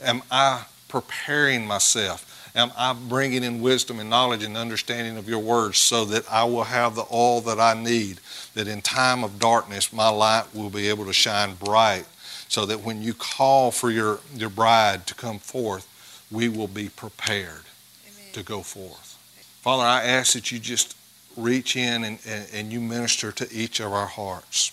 Am 0.00 0.22
I 0.30 0.66
preparing 0.86 1.66
myself? 1.66 2.33
Am 2.56 2.70
I 2.76 2.92
bringing 2.92 3.42
in 3.42 3.60
wisdom 3.60 3.98
and 3.98 4.08
knowledge 4.08 4.44
and 4.44 4.56
understanding 4.56 5.16
of 5.16 5.28
your 5.28 5.40
words 5.40 5.78
so 5.78 6.04
that 6.04 6.30
I 6.30 6.44
will 6.44 6.64
have 6.64 6.94
the 6.94 7.02
all 7.02 7.40
that 7.42 7.58
I 7.58 7.74
need, 7.74 8.20
that 8.54 8.68
in 8.68 8.80
time 8.80 9.24
of 9.24 9.40
darkness 9.40 9.92
my 9.92 10.08
light 10.08 10.54
will 10.54 10.70
be 10.70 10.88
able 10.88 11.04
to 11.06 11.12
shine 11.12 11.54
bright, 11.54 12.04
so 12.46 12.64
that 12.66 12.82
when 12.82 13.02
you 13.02 13.12
call 13.12 13.72
for 13.72 13.90
your, 13.90 14.20
your 14.36 14.50
bride 14.50 15.06
to 15.08 15.14
come 15.14 15.40
forth, 15.40 15.88
we 16.30 16.48
will 16.48 16.68
be 16.68 16.88
prepared 16.88 17.64
Amen. 18.06 18.32
to 18.34 18.42
go 18.44 18.60
forth. 18.60 19.18
Father, 19.62 19.82
I 19.82 20.04
ask 20.04 20.34
that 20.34 20.52
you 20.52 20.60
just 20.60 20.96
reach 21.36 21.74
in 21.74 22.04
and, 22.04 22.18
and, 22.24 22.48
and 22.52 22.72
you 22.72 22.80
minister 22.80 23.32
to 23.32 23.52
each 23.52 23.80
of 23.80 23.92
our 23.92 24.06
hearts. 24.06 24.70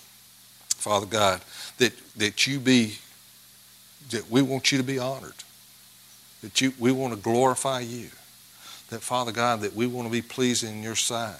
Father 0.69 1.07
God, 1.07 1.41
that, 1.79 1.93
that 2.17 2.45
you 2.45 2.59
be, 2.59 2.97
that 4.11 4.29
we 4.29 4.43
want 4.43 4.71
you 4.71 4.77
to 4.77 4.83
be 4.83 4.99
honored. 4.99 5.33
That 6.41 6.59
you, 6.61 6.73
we 6.79 6.91
want 6.91 7.13
to 7.13 7.19
glorify 7.19 7.81
you. 7.81 8.09
That, 8.89 9.01
Father 9.01 9.31
God, 9.31 9.61
that 9.61 9.75
we 9.75 9.87
want 9.87 10.07
to 10.07 10.11
be 10.11 10.21
pleasing 10.21 10.77
in 10.77 10.83
your 10.83 10.95
sight. 10.95 11.39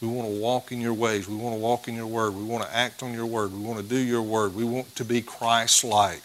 We 0.00 0.08
want 0.08 0.28
to 0.28 0.40
walk 0.40 0.72
in 0.72 0.80
your 0.80 0.94
ways. 0.94 1.28
We 1.28 1.36
want 1.36 1.56
to 1.56 1.60
walk 1.60 1.88
in 1.88 1.94
your 1.94 2.06
word. 2.06 2.34
We 2.34 2.44
want 2.44 2.64
to 2.64 2.74
act 2.74 3.02
on 3.02 3.12
your 3.12 3.26
word. 3.26 3.52
We 3.52 3.58
want 3.58 3.80
to 3.80 3.84
do 3.84 3.98
your 3.98 4.22
word. 4.22 4.54
We 4.54 4.64
want 4.64 4.94
to 4.96 5.04
be 5.04 5.22
Christ 5.22 5.84
like 5.84 6.22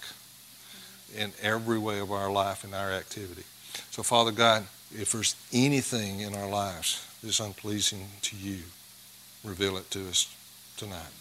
in 1.15 1.31
every 1.41 1.79
way 1.79 1.99
of 1.99 2.11
our 2.11 2.31
life 2.31 2.63
and 2.63 2.73
our 2.73 2.91
activity. 2.91 3.43
So, 3.91 4.03
Father 4.03 4.31
God, 4.31 4.65
if 4.95 5.11
there's 5.11 5.35
anything 5.51 6.19
in 6.19 6.35
our 6.35 6.47
lives 6.47 7.07
that's 7.23 7.39
unpleasing 7.39 8.07
to 8.21 8.35
you, 8.35 8.59
reveal 9.43 9.77
it 9.77 9.89
to 9.91 10.07
us 10.07 10.35
tonight. 10.77 11.11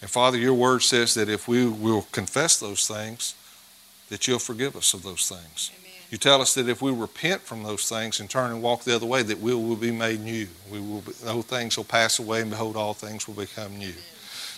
And 0.00 0.10
Father, 0.10 0.38
your 0.38 0.54
word 0.54 0.82
says 0.82 1.14
that 1.14 1.28
if 1.28 1.48
we 1.48 1.66
will 1.66 2.06
confess 2.12 2.58
those 2.58 2.86
things, 2.86 3.34
that 4.08 4.26
you'll 4.26 4.38
forgive 4.38 4.76
us 4.76 4.94
of 4.94 5.02
those 5.02 5.28
things. 5.28 5.70
You 6.10 6.16
tell 6.16 6.40
us 6.40 6.54
that 6.54 6.68
if 6.68 6.80
we 6.80 6.90
repent 6.90 7.42
from 7.42 7.62
those 7.62 7.86
things 7.86 8.18
and 8.20 8.30
turn 8.30 8.50
and 8.50 8.62
walk 8.62 8.84
the 8.84 8.96
other 8.96 9.04
way, 9.04 9.22
that 9.22 9.40
we 9.40 9.54
will 9.54 9.76
be 9.76 9.90
made 9.90 10.20
new. 10.20 10.46
We 10.70 10.80
will 10.80 11.02
be, 11.02 11.12
things 11.12 11.76
will 11.76 11.84
pass 11.84 12.18
away, 12.18 12.40
and 12.40 12.50
behold, 12.50 12.76
all 12.76 12.94
things 12.94 13.28
will 13.28 13.34
become 13.34 13.76
new. 13.76 13.92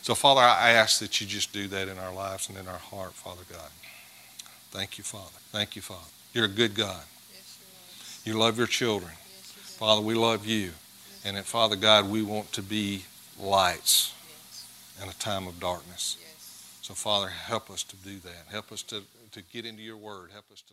So, 0.03 0.14
Father, 0.14 0.40
I 0.40 0.70
ask 0.70 1.01
that 1.01 1.20
you 1.20 1.26
just 1.26 1.53
do 1.53 1.66
that 1.68 1.88
in 1.88 1.98
our 1.98 2.14
lives 2.14 2.48
and 2.48 2.57
in 2.57 2.68
our 2.68 2.78
heart, 2.78 3.14
Father 3.14 3.42
God. 3.53 3.68
Thank 4.70 4.96
you, 4.96 5.05
Father. 5.05 5.38
Thank 5.51 5.74
you, 5.74 5.82
Father. 5.82 6.09
You're 6.32 6.44
a 6.44 6.48
good 6.48 6.74
God. 6.74 7.03
You, 8.24 8.34
love 8.34 8.57
your 8.57 8.68
children. 8.68 9.12
Father, 9.78 10.01
we 10.01 10.14
love 10.14 10.46
you. 10.46 10.70
And 11.24 11.36
that, 11.36 11.44
Father 11.44 11.74
God, 11.74 12.09
we 12.09 12.22
want 12.22 12.53
to 12.53 12.62
be 12.62 13.05
lights 13.40 14.14
in 15.03 15.09
a 15.09 15.12
time 15.14 15.48
of 15.48 15.59
darkness. 15.59 16.16
So, 16.82 16.94
Father, 16.94 17.28
help 17.28 17.70
us 17.70 17.82
to 17.84 17.96
do 17.96 18.18
that. 18.20 18.46
Help 18.51 18.70
us 18.70 18.82
to, 18.84 19.03
to 19.32 19.42
get 19.42 19.66
into 19.66 19.82
your 19.82 19.96
word. 19.96 20.30
Help 20.32 20.44
us 20.53 20.61
to 20.62 20.72